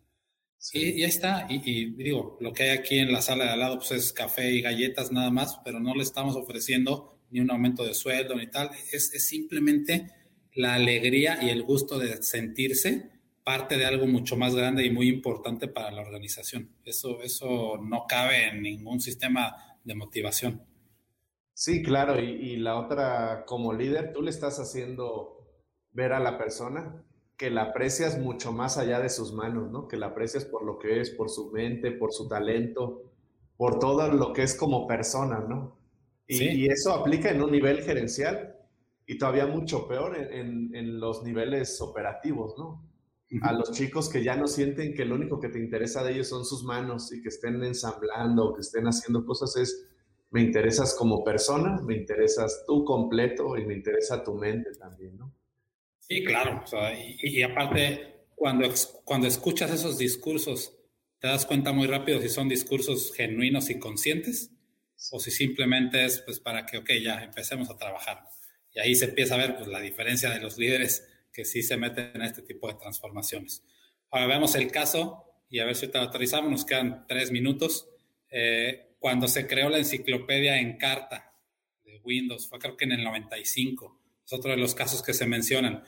Y, 0.73 1.01
ya 1.01 1.07
está. 1.07 1.47
Y, 1.49 1.91
digo, 1.91 2.37
lo 2.39 2.53
que 2.53 2.63
hay 2.63 2.77
aquí 2.77 2.99
en 2.99 3.11
la 3.11 3.21
sala 3.21 3.45
de 3.45 3.49
al 3.51 3.59
lado 3.59 3.79
pues 3.79 3.91
es 3.91 4.13
café 4.13 4.51
y 4.51 4.61
galletas 4.61 5.11
nada 5.11 5.31
más, 5.31 5.59
pero 5.65 5.79
no 5.79 5.93
le 5.95 6.03
estamos 6.03 6.35
ofreciendo 6.35 7.19
ni 7.29 7.41
un 7.41 7.51
aumento 7.51 7.83
de 7.83 7.93
sueldo 7.93 8.35
ni 8.35 8.47
tal. 8.47 8.71
Es, 8.93 9.13
es 9.13 9.27
simplemente 9.27 10.11
la 10.53 10.75
alegría 10.75 11.39
y 11.41 11.49
el 11.49 11.63
gusto 11.63 11.99
de 11.99 12.23
sentirse 12.23 13.11
parte 13.43 13.77
de 13.77 13.85
algo 13.85 14.07
mucho 14.07 14.35
más 14.35 14.55
grande 14.55 14.85
y 14.85 14.91
muy 14.91 15.07
importante 15.07 15.67
para 15.67 15.91
la 15.91 16.01
organización. 16.01 16.69
Eso, 16.83 17.21
eso 17.21 17.77
no 17.77 18.05
cabe 18.07 18.49
en 18.49 18.61
ningún 18.61 18.99
sistema 18.99 19.55
de 19.87 19.95
motivación. 19.95 20.61
Sí, 21.53 21.81
claro. 21.81 22.19
Y, 22.19 22.29
y 22.29 22.57
la 22.57 22.77
otra, 22.77 23.45
como 23.45 23.73
líder, 23.73 24.13
tú 24.13 24.21
le 24.21 24.29
estás 24.29 24.59
haciendo 24.59 25.37
ver 25.91 26.13
a 26.13 26.19
la 26.19 26.37
persona 26.37 27.03
que 27.37 27.51
la 27.51 27.63
aprecias 27.63 28.19
mucho 28.19 28.51
más 28.51 28.77
allá 28.77 28.99
de 28.99 29.09
sus 29.09 29.31
manos, 29.31 29.71
¿no? 29.71 29.87
Que 29.87 29.97
la 29.97 30.07
aprecias 30.07 30.43
por 30.43 30.65
lo 30.65 30.79
que 30.79 30.99
es, 30.99 31.11
por 31.11 31.29
su 31.29 31.51
mente, 31.51 31.91
por 31.91 32.11
su 32.11 32.27
talento, 32.27 33.03
por 33.55 33.79
todo 33.79 34.11
lo 34.11 34.33
que 34.33 34.43
es 34.43 34.55
como 34.55 34.87
persona, 34.87 35.39
¿no? 35.47 35.77
Y, 36.27 36.69
eso 36.69 36.91
aplica 36.93 37.29
en 37.29 37.41
un 37.41 37.51
nivel 37.51 37.83
gerencial 37.83 38.55
y 39.05 39.17
todavía 39.17 39.47
mucho 39.47 39.87
peor 39.87 40.17
en, 40.17 40.99
los 40.99 41.23
niveles 41.23 41.79
operativos, 41.79 42.55
¿no? 42.57 42.83
A 43.41 43.51
los 43.51 43.71
chicos 43.71 44.07
que 44.09 44.23
ya 44.23 44.35
no 44.37 44.47
sienten 44.47 44.93
que 44.93 45.03
lo 45.03 45.15
único 45.15 45.39
que 45.39 45.49
te 45.49 45.59
interesa 45.59 46.03
de 46.03 46.13
ellos 46.13 46.29
son 46.29 46.45
sus 46.45 46.63
manos 46.63 47.11
y 47.11 47.21
que 47.21 47.29
estén 47.29 47.61
ensamblando 47.63 48.45
o 48.45 48.53
que 48.53 48.61
estén 48.61 48.85
haciendo 48.85 49.25
cosas 49.25 49.57
es, 49.57 49.85
me 50.31 50.41
interesas 50.41 50.95
como 50.95 51.23
persona, 51.23 51.81
me 51.81 51.95
interesas 51.95 52.63
tú 52.65 52.85
completo 52.85 53.57
y 53.57 53.65
me 53.65 53.73
interesa 53.73 54.23
tu 54.23 54.35
mente 54.35 54.71
también, 54.75 55.17
¿no? 55.17 55.33
Sí, 55.99 56.23
claro. 56.23 56.63
y, 57.21 57.41
aparte, 57.41 58.27
cuando, 58.33 58.69
cuando 59.03 59.27
escuchas 59.27 59.71
esos 59.71 59.97
discursos, 59.97 60.77
te 61.19 61.27
das 61.27 61.45
cuenta 61.45 61.73
muy 61.73 61.87
rápido 61.87 62.21
si 62.21 62.29
son 62.29 62.47
discursos 62.47 63.13
genuinos 63.13 63.69
y 63.69 63.77
conscientes 63.77 64.51
o 65.11 65.19
si 65.19 65.31
simplemente 65.31 66.05
es 66.05 66.21
pues 66.21 66.39
para 66.39 66.65
que, 66.65 66.77
ok, 66.77 66.91
ya 67.03 67.23
empecemos 67.23 67.69
a 67.69 67.77
trabajar. 67.77 68.23
Y 68.73 68.79
ahí 68.79 68.95
se 68.95 69.05
empieza 69.05 69.35
a 69.35 69.39
ver 69.39 69.57
pues, 69.57 69.67
la 69.67 69.81
diferencia 69.81 70.29
de 70.29 70.39
los 70.39 70.57
líderes 70.57 71.05
que 71.37 71.45
sí 71.45 71.61
se 71.61 71.77
meten 71.77 72.13
en 72.15 72.23
este 72.23 72.41
tipo 72.41 72.67
de 72.67 72.73
transformaciones. 72.73 73.63
Ahora 74.09 74.25
vemos 74.25 74.55
el 74.55 74.71
caso 74.71 75.23
y 75.51 75.59
a 75.59 75.65
ver 75.65 75.75
si 75.75 75.87
te 75.87 75.99
aterrizamos, 75.99 76.49
nos 76.49 76.65
quedan 76.65 77.05
tres 77.07 77.29
minutos. 77.29 77.87
Eh, 78.31 78.95
cuando 78.97 79.27
se 79.27 79.45
creó 79.45 79.69
la 79.69 79.77
enciclopedia 79.77 80.57
en 80.57 80.77
carta 80.77 81.31
de 81.85 82.01
Windows, 82.03 82.49
fue 82.49 82.57
creo 82.57 82.75
que 82.75 82.85
en 82.85 82.93
el 82.93 83.03
95, 83.03 84.01
es 84.25 84.33
otro 84.33 84.49
de 84.49 84.57
los 84.57 84.73
casos 84.73 85.03
que 85.03 85.13
se 85.13 85.27
mencionan 85.27 85.83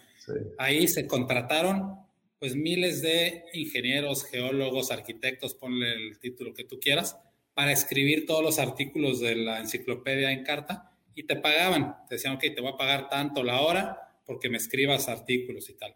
Ahí 0.60 0.88
se 0.88 1.08
contrataron 1.08 1.96
pues 2.38 2.56
miles 2.56 3.02
de 3.02 3.46
ingenieros, 3.54 4.26
geólogos, 4.26 4.92
arquitectos, 4.92 5.56
ponle 5.56 5.94
el 5.94 6.20
título 6.20 6.54
que 6.54 6.64
tú 6.64 6.80
quieras, 6.80 7.18
para 7.56 7.72
escribir 7.72 8.28
todos 8.28 8.44
los 8.44 8.60
artículos 8.60 9.20
de 9.20 9.36
la 9.36 9.60
enciclopedia 9.60 10.32
en 10.32 10.44
carta 10.44 10.92
y 11.16 11.24
te 11.24 11.38
pagaban. 11.38 11.96
Te 12.08 12.16
decían, 12.16 12.36
ok, 12.36 12.42
te 12.42 12.62
voy 12.62 12.72
a 12.72 12.78
pagar 12.78 13.10
tanto 13.10 13.44
la 13.44 13.62
hora 13.62 14.09
porque 14.30 14.48
me 14.48 14.58
escribas 14.58 15.10
artículos 15.10 15.68
y 15.72 15.74
tal. 15.74 15.96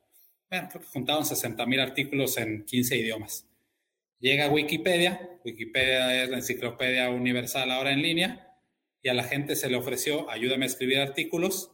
Bueno, 0.50 0.68
creo 0.72 0.82
que 0.82 0.88
juntaban 0.88 1.24
60 1.24 1.68
mil 1.68 1.80
artículos 1.80 2.36
en 2.38 2.66
15 2.66 2.98
idiomas. 2.98 3.48
Llega 4.20 4.50
Wikipedia, 4.50 5.38
Wikipedia 5.46 6.24
es 6.24 6.30
la 6.32 6.38
enciclopedia 6.38 7.12
universal 7.12 7.70
ahora 7.70 7.92
en 7.92 8.02
línea, 8.02 8.58
y 9.04 9.10
a 9.10 9.14
la 9.14 9.24
gente 9.24 9.56
se 9.56 9.70
le 9.70 9.76
ofreció, 9.76 10.32
ayúdame 10.32 10.66
a 10.66 10.68
escribir 10.68 10.98
artículos, 10.98 11.72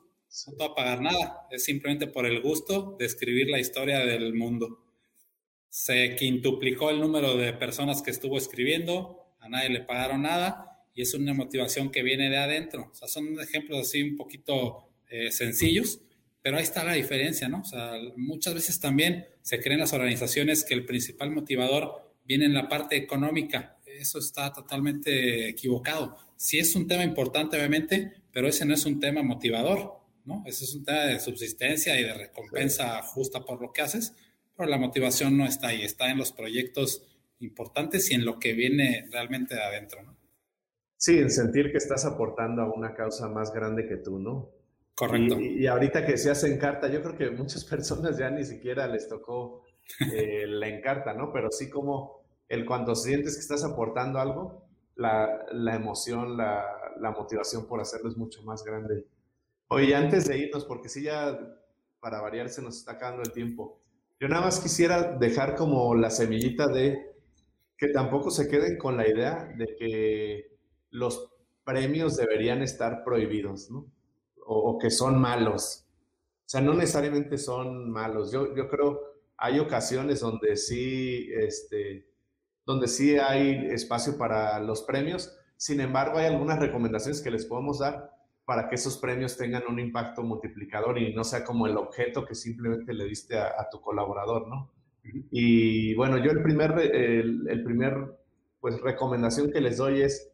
no 0.47 0.53
te 0.57 0.63
va 0.65 0.71
a 0.71 0.75
pagar 0.75 1.01
nada, 1.01 1.47
es 1.49 1.63
simplemente 1.63 2.07
por 2.07 2.25
el 2.25 2.41
gusto 2.41 2.97
de 2.99 3.05
escribir 3.05 3.47
la 3.49 3.59
historia 3.59 3.99
del 3.99 4.33
mundo. 4.33 4.83
Se 5.69 6.17
quintuplicó 6.17 6.89
el 6.89 6.99
número 6.99 7.37
de 7.37 7.53
personas 7.53 8.01
que 8.01 8.11
estuvo 8.11 8.37
escribiendo, 8.37 9.33
a 9.39 9.47
nadie 9.47 9.69
le 9.69 9.81
pagaron 9.81 10.23
nada 10.23 10.83
y 10.93 11.03
es 11.03 11.13
una 11.13 11.33
motivación 11.33 11.89
que 11.89 12.03
viene 12.03 12.29
de 12.29 12.37
adentro. 12.37 12.89
O 12.91 12.95
sea, 12.95 13.07
son 13.07 13.39
ejemplos 13.39 13.79
así 13.79 14.03
un 14.03 14.17
poquito 14.17 14.89
eh, 15.09 15.31
sencillos, 15.31 16.01
pero 16.41 16.57
ahí 16.57 16.63
está 16.63 16.83
la 16.83 16.93
diferencia, 16.93 17.49
¿no? 17.49 17.61
O 17.61 17.65
sea, 17.65 17.93
muchas 18.15 18.53
veces 18.53 18.79
también 18.79 19.27
se 19.41 19.59
creen 19.59 19.79
las 19.79 19.93
organizaciones 19.93 20.63
que 20.63 20.73
el 20.73 20.85
principal 20.85 21.31
motivador 21.31 22.13
viene 22.23 22.45
en 22.45 22.53
la 22.53 22.69
parte 22.69 22.95
económica. 22.95 23.77
Eso 23.85 24.19
está 24.19 24.53
totalmente 24.53 25.49
equivocado. 25.49 26.15
Sí 26.37 26.59
es 26.59 26.75
un 26.75 26.87
tema 26.87 27.03
importante, 27.03 27.57
obviamente, 27.57 28.13
pero 28.31 28.47
ese 28.47 28.65
no 28.65 28.73
es 28.73 28.85
un 28.85 28.99
tema 28.99 29.23
motivador. 29.23 29.99
¿no? 30.25 30.43
Ese 30.45 30.63
es 30.63 30.75
un 30.75 30.85
tema 30.85 31.01
de 31.05 31.19
subsistencia 31.19 31.99
y 31.99 32.03
de 32.03 32.13
recompensa 32.13 33.01
justa 33.01 33.43
por 33.43 33.61
lo 33.61 33.73
que 33.73 33.81
haces, 33.81 34.13
pero 34.55 34.69
la 34.69 34.77
motivación 34.77 35.37
no 35.37 35.45
está 35.45 35.69
ahí, 35.69 35.81
está 35.81 36.09
en 36.11 36.17
los 36.17 36.31
proyectos 36.31 37.03
importantes 37.39 38.11
y 38.11 38.15
en 38.15 38.25
lo 38.25 38.39
que 38.39 38.53
viene 38.53 39.07
realmente 39.11 39.55
de 39.55 39.63
adentro, 39.63 40.03
¿no? 40.03 40.17
Sí, 40.97 41.17
en 41.17 41.31
sentir 41.31 41.71
que 41.71 41.77
estás 41.77 42.03
aportando 42.05 42.61
a 42.61 42.73
una 42.73 42.93
causa 42.93 43.29
más 43.29 43.53
grande 43.53 43.87
que 43.87 43.95
tú, 43.95 44.19
¿no? 44.19 44.51
Correcto. 44.99 45.39
Y, 45.39 45.65
ahorita 45.65 46.05
que 46.05 46.17
se 46.17 46.29
hace 46.29 46.53
encarta, 46.53 46.89
yo 46.89 47.01
creo 47.01 47.15
que 47.15 47.31
muchas 47.31 47.63
personas 47.73 48.17
ya 48.17 48.29
ni 48.29 48.43
siquiera 48.43 48.85
les 48.85 49.07
tocó 49.07 49.63
eh, 50.13 50.45
la 50.45 50.67
encarta, 50.67 51.13
¿no? 51.13 51.31
Pero 51.31 51.51
sí 51.51 51.69
como 51.69 52.19
el 52.49 52.65
cuando 52.65 52.95
sientes 52.95 53.35
que 53.35 53.39
estás 53.39 53.63
aportando 53.63 54.19
algo, 54.19 54.65
la, 54.95 55.45
la 55.53 55.75
emoción, 55.75 56.35
la, 56.35 56.65
la 56.99 57.11
motivación 57.11 57.65
por 57.65 57.79
hacerlo 57.79 58.09
es 58.09 58.17
mucho 58.17 58.43
más 58.43 58.61
grande. 58.65 59.05
Oye, 59.69 59.95
antes 59.95 60.27
de 60.27 60.37
irnos, 60.37 60.65
porque 60.65 60.89
sí 60.89 61.03
ya 61.03 61.39
para 62.01 62.19
variar 62.19 62.49
se 62.49 62.61
nos 62.61 62.75
está 62.75 62.93
acabando 62.93 63.21
el 63.21 63.31
tiempo, 63.31 63.79
yo 64.19 64.27
nada 64.27 64.41
más 64.41 64.59
quisiera 64.59 65.13
dejar 65.13 65.55
como 65.55 65.95
la 65.95 66.09
semillita 66.09 66.67
de 66.67 67.13
que 67.77 67.87
tampoco 67.87 68.31
se 68.31 68.49
queden 68.49 68.77
con 68.77 68.97
la 68.97 69.07
idea 69.07 69.49
de 69.55 69.77
que 69.77 70.57
los 70.89 71.31
premios 71.63 72.17
deberían 72.17 72.61
estar 72.61 73.05
prohibidos, 73.05 73.71
¿no? 73.71 73.85
O, 74.51 74.79
que 74.79 74.89
son 74.89 75.19
malos. 75.21 75.85
O 76.39 76.49
sea, 76.49 76.61
no 76.61 76.73
necesariamente 76.73 77.37
son 77.37 77.91
malos. 77.91 78.31
Yo, 78.31 78.55
yo 78.55 78.67
creo 78.67 79.09
hay 79.39 79.59
ocasiones 79.59 80.19
donde 80.19 80.57
sí, 80.57 81.29
este, 81.31 82.05
donde 82.65 82.87
sí 82.87 83.17
hay 83.17 83.67
espacio 83.71 84.17
para 84.17 84.59
los 84.59 84.83
premios. 84.83 85.35
Sin 85.55 85.79
embargo, 85.79 86.17
hay 86.17 86.25
algunas 86.25 86.59
recomendaciones 86.59 87.21
que 87.21 87.31
les 87.31 87.45
podemos 87.45 87.79
dar 87.79 88.11
para 88.45 88.67
que 88.67 88.75
esos 88.75 88.97
premios 88.97 89.37
tengan 89.37 89.63
un 89.69 89.79
impacto 89.79 90.23
multiplicador 90.23 90.97
y 90.97 91.13
no 91.13 91.23
sea 91.23 91.45
como 91.45 91.67
el 91.67 91.77
objeto 91.77 92.25
que 92.25 92.35
simplemente 92.35 92.93
le 92.93 93.05
diste 93.05 93.37
a, 93.37 93.67
tu 93.71 93.79
colaborador, 93.79 94.47
¿no? 94.47 94.71
Y 95.31 95.93
bueno, 95.95 96.17
yo 96.17 96.31
el 96.31 96.41
primer, 96.41 96.77
el, 96.79 97.63
primer, 97.63 98.17
pues, 98.59 98.81
recomendación 98.81 99.51
que 99.51 99.61
les 99.61 99.77
doy 99.77 100.01
es, 100.01 100.28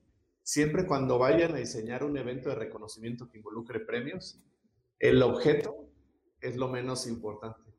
siempre 0.45 0.85
cuando 0.85 1.17
vayan 1.17 1.55
a 1.55 1.57
diseñar 1.57 2.03
un 2.03 2.15
evento 2.17 2.49
de 2.49 2.55
reconocimiento 2.55 3.27
que 3.27 3.39
involucre 3.39 3.79
premios, 3.79 4.39
el 4.99 5.23
objeto 5.23 5.89
es 6.39 6.55
lo 6.55 6.67
menos 6.67 7.07
importante. 7.07 7.73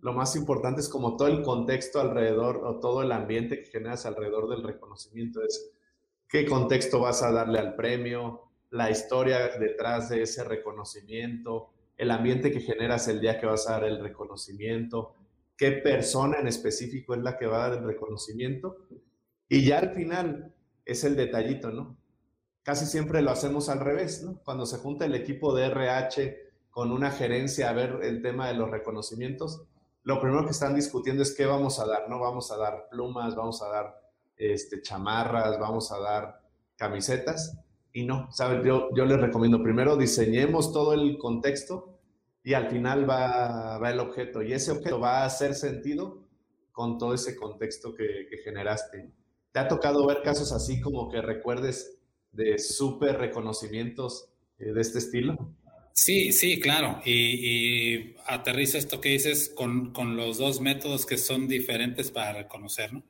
Lo 0.00 0.12
más 0.12 0.36
importante 0.36 0.80
es 0.80 0.88
como 0.88 1.16
todo 1.16 1.26
el 1.26 1.42
contexto 1.42 2.00
alrededor 2.00 2.58
o 2.64 2.78
todo 2.78 3.02
el 3.02 3.10
ambiente 3.10 3.60
que 3.60 3.68
generas 3.68 4.06
alrededor 4.06 4.48
del 4.48 4.62
reconocimiento. 4.62 5.42
Es 5.42 5.72
qué 6.28 6.46
contexto 6.46 7.00
vas 7.00 7.20
a 7.24 7.32
darle 7.32 7.58
al 7.58 7.74
premio, 7.74 8.42
la 8.70 8.92
historia 8.92 9.48
detrás 9.58 10.08
de 10.08 10.22
ese 10.22 10.44
reconocimiento, 10.44 11.70
el 11.96 12.12
ambiente 12.12 12.52
que 12.52 12.60
generas 12.60 13.08
el 13.08 13.20
día 13.20 13.40
que 13.40 13.46
vas 13.46 13.68
a 13.68 13.72
dar 13.72 13.84
el 13.84 13.98
reconocimiento, 13.98 15.16
qué 15.56 15.72
persona 15.72 16.38
en 16.38 16.46
específico 16.46 17.14
es 17.14 17.22
la 17.22 17.36
que 17.36 17.46
va 17.46 17.64
a 17.64 17.70
dar 17.70 17.78
el 17.78 17.84
reconocimiento. 17.84 18.86
Y 19.48 19.64
ya 19.66 19.80
al 19.80 19.90
final, 19.90 20.54
es 20.84 21.04
el 21.04 21.16
detallito, 21.16 21.70
¿no? 21.70 21.96
Casi 22.64 22.86
siempre 22.86 23.20
lo 23.20 23.30
hacemos 23.30 23.68
al 23.68 23.80
revés, 23.80 24.22
¿no? 24.22 24.40
Cuando 24.42 24.64
se 24.64 24.78
junta 24.78 25.04
el 25.04 25.14
equipo 25.14 25.54
de 25.54 25.66
RH 25.66 26.38
con 26.70 26.92
una 26.92 27.10
gerencia 27.10 27.68
a 27.68 27.74
ver 27.74 28.00
el 28.02 28.22
tema 28.22 28.48
de 28.48 28.54
los 28.54 28.70
reconocimientos, 28.70 29.62
lo 30.02 30.18
primero 30.18 30.44
que 30.44 30.52
están 30.52 30.74
discutiendo 30.74 31.22
es 31.22 31.34
qué 31.34 31.44
vamos 31.44 31.78
a 31.78 31.86
dar, 31.86 32.08
¿no? 32.08 32.20
Vamos 32.20 32.50
a 32.50 32.56
dar 32.56 32.88
plumas, 32.90 33.34
vamos 33.34 33.62
a 33.62 33.68
dar 33.68 34.00
este, 34.36 34.80
chamarras, 34.80 35.58
vamos 35.60 35.92
a 35.92 35.98
dar 35.98 36.40
camisetas. 36.76 37.58
Y 37.92 38.04
no, 38.04 38.32
¿sabes? 38.32 38.64
Yo, 38.64 38.88
yo 38.94 39.04
les 39.04 39.20
recomiendo 39.20 39.62
primero 39.62 39.96
diseñemos 39.96 40.72
todo 40.72 40.94
el 40.94 41.18
contexto 41.18 41.98
y 42.42 42.54
al 42.54 42.68
final 42.70 43.08
va, 43.08 43.76
va 43.76 43.90
el 43.90 44.00
objeto. 44.00 44.42
Y 44.42 44.54
ese 44.54 44.72
objeto 44.72 44.98
va 44.98 45.18
a 45.18 45.26
hacer 45.26 45.54
sentido 45.54 46.22
con 46.72 46.96
todo 46.96 47.12
ese 47.12 47.36
contexto 47.36 47.94
que, 47.94 48.26
que 48.28 48.38
generaste. 48.38 49.12
¿Te 49.52 49.60
ha 49.60 49.68
tocado 49.68 50.06
ver 50.06 50.22
casos 50.22 50.50
así 50.50 50.80
como 50.80 51.10
que 51.10 51.20
recuerdes 51.20 51.98
de 52.34 52.58
súper 52.58 53.18
reconocimientos 53.18 54.28
eh, 54.58 54.72
de 54.72 54.80
este 54.80 54.98
estilo? 54.98 55.54
Sí, 55.92 56.32
sí, 56.32 56.58
claro. 56.58 57.00
Y, 57.04 57.12
y 57.12 58.16
aterriza 58.26 58.78
esto 58.78 59.00
que 59.00 59.10
dices 59.10 59.52
con, 59.54 59.92
con, 59.92 60.16
los 60.16 60.38
dos 60.38 60.60
métodos 60.60 61.06
que 61.06 61.16
son 61.16 61.46
diferentes 61.46 62.10
para 62.10 62.32
reconocer, 62.32 62.92
¿no? 62.92 63.04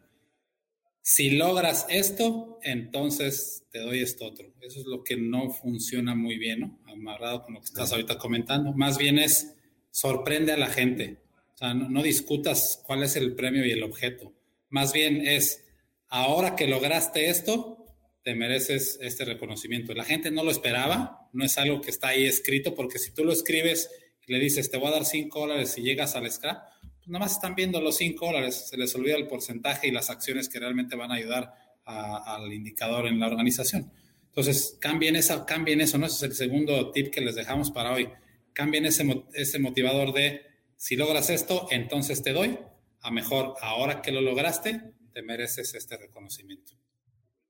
Si 1.01 1.31
logras 1.31 1.87
esto, 1.91 2.59
entonces 2.63 3.65
te 3.71 3.79
doy 3.79 4.01
esto 4.01 4.27
otro. 4.27 4.53
Eso 4.61 4.81
es 4.81 4.87
lo 4.87 5.03
que 5.03 5.17
no 5.17 5.51
funciona 5.51 6.15
muy 6.15 6.39
bien, 6.39 6.61
¿no? 6.61 6.79
Amarrado 6.87 7.43
con 7.43 7.55
lo 7.55 7.61
que 7.61 7.67
estás 7.67 7.93
ahorita 7.93 8.19
comentando. 8.19 8.73
Más 8.73 8.97
bien 8.99 9.19
es 9.19 9.55
sorprende 9.91 10.53
a 10.53 10.57
la 10.57 10.69
gente. 10.69 11.19
O 11.55 11.59
sea, 11.59 11.73
no, 11.73 11.89
no 11.89 12.03
discutas 12.03 12.83
cuál 12.87 13.03
es 13.03 13.17
el 13.17 13.35
premio 13.35 13.65
y 13.65 13.71
el 13.71 13.83
objeto. 13.83 14.33
Más 14.69 14.93
bien 14.93 15.27
es 15.27 15.65
ahora 16.09 16.57
que 16.57 16.69
lograste 16.69 17.29
esto, 17.29 17.84
te 18.25 18.35
mereces 18.35 18.99
este 19.03 19.27
reconocimiento. 19.27 19.93
La 19.93 20.05
gente 20.05 20.31
no 20.31 20.43
lo 20.43 20.51
esperaba, 20.51 21.29
no 21.35 21.45
es 21.45 21.59
algo 21.59 21.83
que 21.83 21.91
está 21.91 22.09
ahí 22.09 22.25
escrito, 22.25 22.75
porque 22.75 22.99
si 22.99 23.13
tú 23.13 23.23
lo 23.23 23.33
escribes 23.33 23.91
y 24.27 24.33
le 24.33 24.41
dices, 24.41 24.71
te 24.71 24.79
voy 24.79 24.89
a 24.89 24.93
dar 24.93 25.05
5 25.05 25.39
dólares 25.39 25.77
y 25.77 25.83
llegas 25.83 26.17
al 26.17 26.31
scrap, 26.33 26.71
pues 26.81 27.09
nada 27.09 27.27
más 27.27 27.33
están 27.33 27.55
viendo 27.55 27.83
los 27.83 27.99
5 27.99 28.25
dólares, 28.25 28.69
se 28.71 28.79
les 28.79 28.95
olvida 28.95 29.17
el 29.17 29.27
porcentaje 29.27 29.89
y 29.89 29.91
las 29.91 30.09
acciones 30.09 30.49
que 30.49 30.59
realmente 30.59 30.97
van 30.97 31.13
a 31.13 31.17
ayudar 31.17 31.53
al 31.85 32.51
indicador 32.51 33.07
en 33.07 33.21
la 33.21 33.27
organización. 33.27 33.93
Entonces, 34.29 34.79
cambien, 34.81 35.17
esa, 35.17 35.45
cambien 35.45 35.83
eso, 35.83 35.99
¿no? 35.99 36.07
Ese 36.07 36.17
es 36.17 36.23
el 36.23 36.35
segundo 36.35 36.93
tip 36.93 37.13
que 37.13 37.21
les 37.21 37.35
dejamos 37.35 37.71
para 37.71 37.93
hoy. 37.93 38.09
Cambien 38.55 38.87
ese, 38.87 39.05
ese 39.35 39.59
motivador 39.59 40.15
de, 40.15 40.41
si 40.77 40.97
logras 40.97 41.29
esto, 41.29 41.69
entonces 41.71 42.23
te 42.23 42.33
doy, 42.33 42.59
a 43.03 43.11
mejor, 43.11 43.55
ahora 43.61 44.01
que 44.01 44.13
lo 44.13 44.23
lograste, 44.23 44.81
te 45.13 45.21
mereces 45.21 45.75
este 45.75 45.99
reconocimiento. 45.99 46.73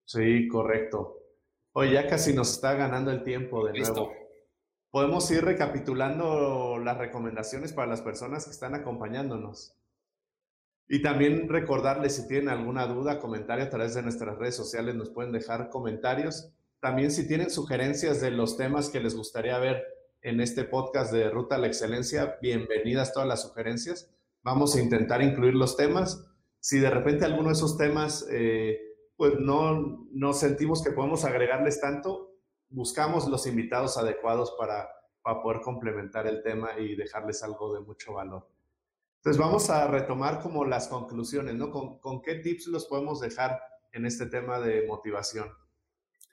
Sí, 0.05 0.49
correcto. 0.49 1.19
Oye, 1.73 1.93
ya 1.93 2.07
casi 2.09 2.33
nos 2.33 2.53
está 2.53 2.75
ganando 2.75 3.11
el 3.11 3.23
tiempo 3.23 3.67
de 3.67 3.73
Listo. 3.73 3.95
nuevo. 3.95 4.15
Podemos 4.91 5.29
ir 5.31 5.45
recapitulando 5.45 6.79
las 6.79 6.99
recomendaciones 6.99 7.73
para 7.73 7.89
las 7.89 8.01
personas 8.01 8.45
que 8.45 8.53
están 8.53 8.75
acompañándonos. 8.75 9.77
Y 10.87 11.03
también 11.03 11.49
recordarles 11.49 12.15
si 12.17 12.29
tienen 12.29 12.49
alguna 12.49 12.87
duda, 12.87 13.19
comentario 13.19 13.65
a 13.65 13.71
través 13.71 13.95
de 13.95 14.03
nuestras 14.03 14.39
redes 14.39 14.55
sociales, 14.55 14.95
nos 14.95 15.11
pueden 15.11 15.33
dejar 15.33 15.71
comentarios. 15.71 16.53
También 16.79 17.11
si 17.11 17.27
tienen 17.27 17.51
sugerencias 17.51 18.21
de 18.21 18.31
los 18.31 18.57
temas 18.57 18.91
que 18.91 19.01
les 19.01 19.17
gustaría 19.17 19.59
ver 19.59 19.83
en 20.21 20.41
este 20.41 20.65
podcast 20.65 21.13
de 21.13 21.29
Ruta 21.31 21.57
a 21.57 21.59
la 21.59 21.67
Excelencia, 21.67 22.39
bienvenidas 22.41 23.13
todas 23.13 23.29
las 23.29 23.43
sugerencias. 23.43 24.15
Vamos 24.43 24.77
a 24.77 24.81
intentar 24.81 25.23
incluir 25.23 25.55
los 25.55 25.77
temas 25.77 26.25
si 26.65 26.79
de 26.79 26.89
repente 26.89 27.27
alguno 27.27 27.49
de 27.49 27.53
esos 27.53 27.77
temas, 27.77 28.27
eh, 28.31 28.79
pues 29.17 29.39
no, 29.39 30.07
no 30.13 30.33
sentimos 30.33 30.83
que 30.83 30.91
podemos 30.91 31.25
agregarles 31.25 31.81
tanto, 31.81 32.35
buscamos 32.69 33.29
los 33.29 33.47
invitados 33.47 33.97
adecuados 33.97 34.55
para, 34.59 34.89
para 35.23 35.43
poder 35.43 35.61
complementar 35.61 36.27
el 36.27 36.43
tema 36.43 36.79
y 36.79 36.97
dejarles 36.97 37.43
algo 37.43 37.75
de 37.75 37.81
mucho 37.81 38.15
valor. 38.15 38.49
Entonces 39.17 39.41
vamos 39.41 39.71
a 39.71 39.87
retomar 39.87 40.41
como 40.41 40.65
las 40.65 40.89
conclusiones, 40.89 41.55
¿no? 41.55 41.71
¿Con, 41.71 41.99
con 41.99 42.21
qué 42.21 42.35
tips 42.37 42.67
los 42.67 42.87
podemos 42.87 43.21
dejar 43.21 43.59
en 43.93 44.05
este 44.07 44.27
tema 44.27 44.61
de 44.61 44.87
motivación? 44.87 45.49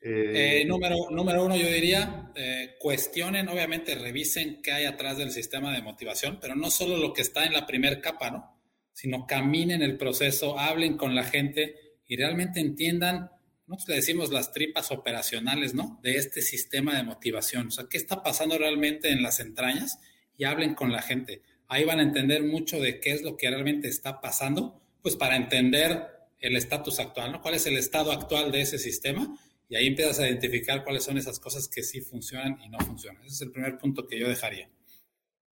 Eh, 0.04 0.62
eh, 0.62 0.66
número, 0.66 0.96
número 1.12 1.46
uno, 1.46 1.56
yo 1.56 1.68
diría, 1.68 2.32
eh, 2.36 2.76
cuestionen, 2.80 3.48
obviamente 3.48 3.94
revisen 3.94 4.60
qué 4.64 4.72
hay 4.72 4.86
atrás 4.86 5.18
del 5.18 5.32
sistema 5.32 5.72
de 5.72 5.84
motivación, 5.84 6.40
pero 6.42 6.56
no 6.56 6.72
solo 6.72 6.98
lo 6.98 7.14
que 7.14 7.22
está 7.22 7.46
en 7.46 7.54
la 7.54 7.68
primera 7.68 8.02
capa, 8.02 8.32
¿no? 8.32 8.60
sino 8.94 9.26
caminen 9.26 9.82
el 9.82 9.98
proceso, 9.98 10.60
hablen 10.60 10.98
con 10.98 11.16
la 11.16 11.24
gente 11.24 11.91
y 12.12 12.18
realmente 12.18 12.60
entiendan, 12.60 13.32
nosotros 13.68 13.88
le 13.88 13.96
decimos 13.96 14.32
las 14.32 14.52
tripas 14.52 14.92
operacionales, 14.92 15.74
¿no? 15.74 15.98
De 16.04 16.18
este 16.18 16.42
sistema 16.42 16.94
de 16.94 17.04
motivación. 17.04 17.68
O 17.68 17.72
sea, 17.72 17.86
¿qué 17.90 17.96
está 17.96 18.22
pasando 18.22 18.58
realmente 18.58 19.12
en 19.12 19.24
las 19.24 19.40
entrañas? 19.40 19.98
Y 20.36 20.44
hablen 20.44 20.76
con 20.76 20.92
la 20.92 21.02
gente. 21.02 21.42
Ahí 21.70 21.86
van 21.86 22.00
a 22.00 22.04
entender 22.04 22.44
mucho 22.44 22.82
de 22.82 23.00
qué 23.00 23.14
es 23.14 23.22
lo 23.22 23.38
que 23.38 23.50
realmente 23.50 23.88
está 23.88 24.20
pasando, 24.20 24.82
pues 25.02 25.16
para 25.16 25.38
entender 25.38 26.06
el 26.40 26.58
estatus 26.58 27.00
actual, 27.00 27.32
¿no? 27.32 27.42
¿Cuál 27.42 27.54
es 27.54 27.66
el 27.66 27.78
estado 27.78 28.12
actual 28.12 28.52
de 28.52 28.60
ese 28.60 28.78
sistema? 28.78 29.34
Y 29.70 29.78
ahí 29.78 29.88
empiezas 29.88 30.20
a 30.20 30.28
identificar 30.28 30.84
cuáles 30.84 31.06
son 31.06 31.18
esas 31.18 31.40
cosas 31.40 31.70
que 31.70 31.82
sí 31.82 32.02
funcionan 32.02 32.60
y 32.62 32.68
no 32.68 32.78
funcionan. 32.80 33.24
Ese 33.24 33.36
es 33.36 33.42
el 33.44 33.52
primer 33.54 33.78
punto 33.78 34.06
que 34.06 34.20
yo 34.20 34.28
dejaría. 34.28 34.70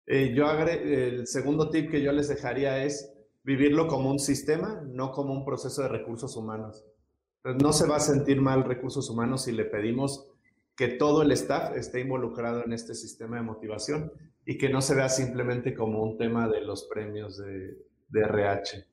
Eh, 0.07 0.33
yo 0.35 0.45
agre 0.47 1.07
el 1.07 1.25
segundo 1.25 1.69
tip 1.69 1.89
que 1.89 2.01
yo 2.01 2.11
les 2.11 2.27
dejaría 2.27 2.83
es 2.83 3.13
vivirlo 3.49 3.87
como 3.87 4.11
un 4.11 4.19
sistema, 4.19 4.79
no 4.85 5.11
como 5.11 5.33
un 5.33 5.43
proceso 5.43 5.81
de 5.81 5.87
recursos 5.87 6.37
humanos. 6.37 6.85
No 7.43 7.73
se 7.73 7.87
va 7.87 7.95
a 7.95 7.99
sentir 7.99 8.39
mal 8.39 8.63
recursos 8.63 9.09
humanos 9.09 9.45
si 9.45 9.53
le 9.53 9.65
pedimos 9.65 10.29
que 10.75 10.89
todo 10.89 11.23
el 11.23 11.31
staff 11.31 11.75
esté 11.75 12.01
involucrado 12.01 12.63
en 12.63 12.73
este 12.73 12.93
sistema 12.93 13.37
de 13.37 13.41
motivación 13.41 14.11
y 14.45 14.59
que 14.59 14.69
no 14.69 14.81
se 14.81 14.93
vea 14.93 15.09
simplemente 15.09 15.73
como 15.73 16.03
un 16.03 16.15
tema 16.15 16.47
de 16.47 16.61
los 16.61 16.83
premios 16.83 17.39
de, 17.39 17.75
de 18.09 18.21
RH. 18.21 18.85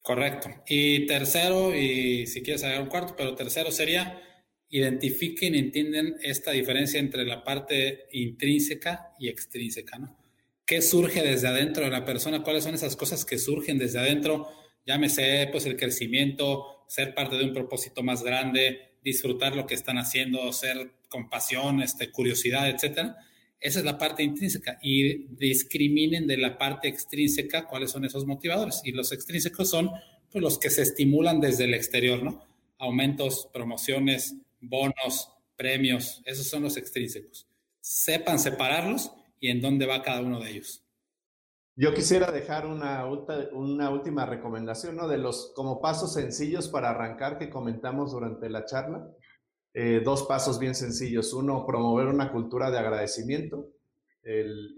Correcto. 0.00 0.50
Y 0.68 1.04
tercero, 1.06 1.74
y 1.74 2.24
si 2.28 2.40
quieres 2.40 2.62
agregar 2.62 2.84
un 2.84 2.88
cuarto, 2.88 3.14
pero 3.16 3.34
tercero 3.34 3.72
sería 3.72 4.22
identifiquen 4.68 5.56
y 5.56 5.58
entienden 5.58 6.14
esta 6.22 6.52
diferencia 6.52 7.00
entre 7.00 7.24
la 7.24 7.42
parte 7.42 8.06
intrínseca 8.12 9.12
y 9.18 9.28
extrínseca, 9.28 9.98
¿no? 9.98 10.17
Qué 10.68 10.82
surge 10.82 11.22
desde 11.22 11.48
adentro 11.48 11.82
de 11.82 11.90
la 11.90 12.04
persona, 12.04 12.42
cuáles 12.42 12.62
son 12.62 12.74
esas 12.74 12.94
cosas 12.94 13.24
que 13.24 13.38
surgen 13.38 13.78
desde 13.78 14.00
adentro, 14.00 14.48
llámese 14.84 15.48
pues 15.50 15.64
el 15.64 15.78
crecimiento, 15.78 16.84
ser 16.86 17.14
parte 17.14 17.36
de 17.36 17.44
un 17.44 17.54
propósito 17.54 18.02
más 18.02 18.22
grande, 18.22 18.96
disfrutar 19.02 19.56
lo 19.56 19.66
que 19.66 19.74
están 19.74 19.96
haciendo, 19.96 20.52
ser 20.52 20.92
compasión, 21.08 21.80
este, 21.80 22.12
curiosidad, 22.12 22.68
etcétera. 22.68 23.16
Esa 23.58 23.78
es 23.78 23.84
la 23.86 23.96
parte 23.96 24.22
intrínseca 24.22 24.78
y 24.82 25.28
discriminen 25.36 26.26
de 26.26 26.36
la 26.36 26.58
parte 26.58 26.86
extrínseca 26.86 27.66
cuáles 27.66 27.90
son 27.90 28.04
esos 28.04 28.26
motivadores. 28.26 28.82
Y 28.84 28.92
los 28.92 29.10
extrínsecos 29.10 29.70
son 29.70 29.90
pues, 30.30 30.42
los 30.42 30.58
que 30.58 30.68
se 30.68 30.82
estimulan 30.82 31.40
desde 31.40 31.64
el 31.64 31.72
exterior, 31.72 32.22
¿no? 32.22 32.44
Aumentos, 32.78 33.48
promociones, 33.54 34.34
bonos, 34.60 35.30
premios, 35.56 36.20
esos 36.26 36.46
son 36.46 36.62
los 36.64 36.76
extrínsecos. 36.76 37.48
Sepan 37.80 38.38
separarlos 38.38 39.12
y 39.40 39.50
en 39.50 39.60
dónde 39.60 39.86
va 39.86 40.02
cada 40.02 40.20
uno 40.20 40.40
de 40.40 40.50
ellos. 40.50 40.84
Yo 41.76 41.94
quisiera 41.94 42.32
dejar 42.32 42.66
una, 42.66 43.06
una 43.52 43.90
última 43.90 44.26
recomendación, 44.26 44.96
¿no? 44.96 45.06
De 45.06 45.16
los 45.16 45.52
como 45.54 45.80
pasos 45.80 46.12
sencillos 46.12 46.68
para 46.68 46.90
arrancar 46.90 47.38
que 47.38 47.50
comentamos 47.50 48.10
durante 48.10 48.50
la 48.50 48.64
charla. 48.64 49.08
Eh, 49.74 50.00
dos 50.04 50.24
pasos 50.24 50.58
bien 50.58 50.74
sencillos. 50.74 51.32
Uno, 51.32 51.64
promover 51.64 52.08
una 52.08 52.32
cultura 52.32 52.72
de 52.72 52.78
agradecimiento, 52.78 53.68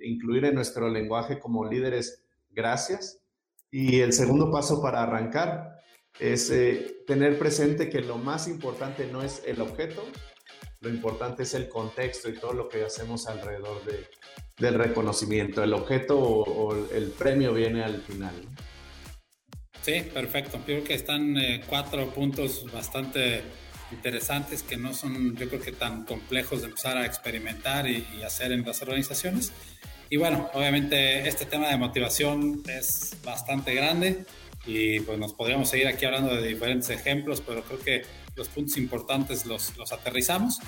incluir 0.03 0.45
en 0.45 0.55
nuestro 0.55 0.91
lenguaje 0.91 1.39
como 1.41 1.65
líderes 1.65 2.23
gracias. 2.51 3.23
Y 3.71 4.01
el 4.01 4.13
segundo 4.13 4.51
paso 4.51 4.83
para 4.83 5.03
arrancar 5.03 5.81
es 6.19 6.51
eh, 6.51 7.03
tener 7.07 7.39
presente 7.39 7.89
que 7.89 8.01
lo 8.01 8.19
más 8.19 8.49
importante 8.49 9.07
no 9.11 9.23
es 9.23 9.43
el 9.47 9.61
objeto, 9.61 10.03
lo 10.81 10.89
importante 10.89 11.43
es 11.43 11.55
el 11.55 11.69
contexto 11.69 12.29
y 12.29 12.39
todo 12.39 12.55
lo 12.55 12.69
que 12.69 12.85
hacemos 12.85 13.27
alrededor 13.27 13.85
de, 13.85 14.07
del 14.57 14.75
reconocimiento. 14.75 15.63
El 15.63 15.75
objeto 15.75 16.19
o, 16.19 16.75
el 16.91 17.11
premio 17.11 17.53
viene 17.53 17.85
al 17.85 18.01
final. 18.01 18.35
Sí, 19.83 20.03
perfecto. 20.13 20.61
Creo 20.65 20.83
que 20.83 20.95
están 20.95 21.37
eh, 21.37 21.63
cuatro 21.67 22.09
puntos 22.11 22.67
bastante 22.73 23.43
interesantes 23.93 24.63
que 24.63 24.77
no 24.77 24.95
son, 24.95 25.37
yo 25.37 25.49
creo 25.49 25.61
que 25.61 25.73
tan 25.73 26.05
complejos 26.05 26.63
de 26.63 26.69
empezar 26.69 26.97
a 26.97 27.05
experimentar 27.05 27.87
y, 27.87 28.07
y, 28.19 28.23
hacer 28.23 28.53
en 28.53 28.65
las 28.65 28.81
organizaciones. 28.81 29.53
Y 30.09 30.17
bueno, 30.17 30.49
obviamente 30.55 31.29
este 31.29 31.45
tema 31.45 31.69
de 31.69 31.77
motivación 31.77 32.63
es 32.69 33.17
bastante 33.23 33.75
grande 33.75 34.25
y 34.67 35.01
pues 35.01 35.19
nos 35.19 35.35
podríamos 35.35 35.69
seguir 35.69 35.89
aquí 35.89 36.05
hablando 36.05 36.35
de 36.35 36.47
diferentes 36.47 36.91
ejemplos, 36.91 37.43
pero 37.47 37.63
creo 37.63 37.81
que 37.81 38.03
los 38.41 38.49
puntos 38.49 38.79
importantes 38.79 39.45
los, 39.45 39.77
los 39.77 39.93
aterrizamos. 39.93 40.61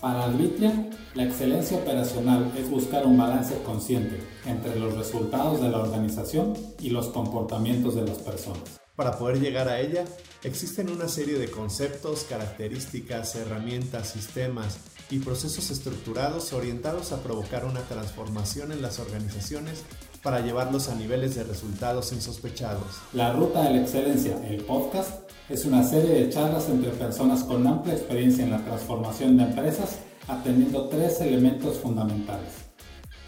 Para 0.00 0.24
Albitria, 0.24 0.90
la 1.14 1.24
excelencia 1.24 1.76
operacional 1.76 2.52
es 2.56 2.70
buscar 2.70 3.04
un 3.04 3.18
balance 3.18 3.60
consciente 3.64 4.20
entre 4.44 4.78
los 4.78 4.94
resultados 4.94 5.60
de 5.60 5.68
la 5.68 5.78
organización 5.78 6.54
y 6.78 6.90
los 6.90 7.08
comportamientos 7.08 7.96
de 7.96 8.02
las 8.06 8.18
personas. 8.18 8.80
Para 8.94 9.18
poder 9.18 9.40
llegar 9.40 9.68
a 9.68 9.80
ella, 9.80 10.04
existen 10.44 10.88
una 10.88 11.08
serie 11.08 11.36
de 11.36 11.50
conceptos, 11.50 12.24
características, 12.28 13.34
herramientas, 13.34 14.10
sistemas 14.10 14.78
y 15.10 15.18
procesos 15.18 15.70
estructurados 15.70 16.52
orientados 16.52 17.10
a 17.10 17.24
provocar 17.24 17.64
una 17.64 17.80
transformación 17.80 18.70
en 18.70 18.82
las 18.82 19.00
organizaciones 19.00 19.82
para 20.22 20.40
llevarlos 20.40 20.88
a 20.88 20.94
niveles 20.94 21.34
de 21.34 21.44
resultados 21.44 22.12
insospechados. 22.12 23.00
La 23.12 23.32
Ruta 23.32 23.62
de 23.62 23.74
la 23.74 23.82
Excelencia, 23.82 24.40
el 24.48 24.64
podcast, 24.64 25.25
es 25.48 25.64
una 25.64 25.84
serie 25.84 26.10
de 26.10 26.28
charlas 26.28 26.68
entre 26.68 26.90
personas 26.90 27.44
con 27.44 27.66
amplia 27.66 27.94
experiencia 27.94 28.44
en 28.44 28.50
la 28.50 28.64
transformación 28.64 29.36
de 29.36 29.44
empresas, 29.44 29.98
atendiendo 30.26 30.88
tres 30.88 31.20
elementos 31.20 31.78
fundamentales. 31.78 32.50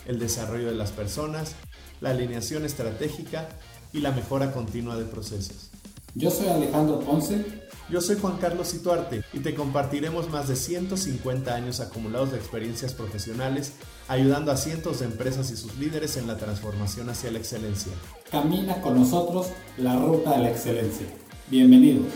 El 0.06 0.18
desarrollo 0.18 0.68
de 0.68 0.74
las 0.74 0.90
personas, 0.90 1.54
la 2.00 2.10
alineación 2.10 2.64
estratégica 2.64 3.48
y 3.92 4.00
la 4.00 4.10
mejora 4.10 4.52
continua 4.52 4.96
de 4.96 5.04
procesos. 5.04 5.70
Yo 6.14 6.30
soy 6.30 6.48
Alejandro 6.48 7.00
Ponce. 7.00 7.68
Yo 7.90 8.02
soy 8.02 8.16
Juan 8.16 8.36
Carlos 8.36 8.68
Situarte 8.68 9.22
y 9.32 9.38
te 9.38 9.54
compartiremos 9.54 10.28
más 10.28 10.46
de 10.48 10.56
150 10.56 11.54
años 11.54 11.80
acumulados 11.80 12.32
de 12.32 12.36
experiencias 12.36 12.92
profesionales 12.92 13.72
ayudando 14.08 14.52
a 14.52 14.58
cientos 14.58 15.00
de 15.00 15.06
empresas 15.06 15.50
y 15.50 15.56
sus 15.56 15.78
líderes 15.78 16.18
en 16.18 16.26
la 16.26 16.36
transformación 16.36 17.08
hacia 17.08 17.30
la 17.30 17.38
excelencia. 17.38 17.92
Camina 18.30 18.82
con 18.82 18.94
nosotros 18.94 19.46
la 19.78 19.96
ruta 19.96 20.32
de 20.32 20.42
la 20.42 20.50
excelencia. 20.50 21.06
Bienvenidos. 21.50 22.12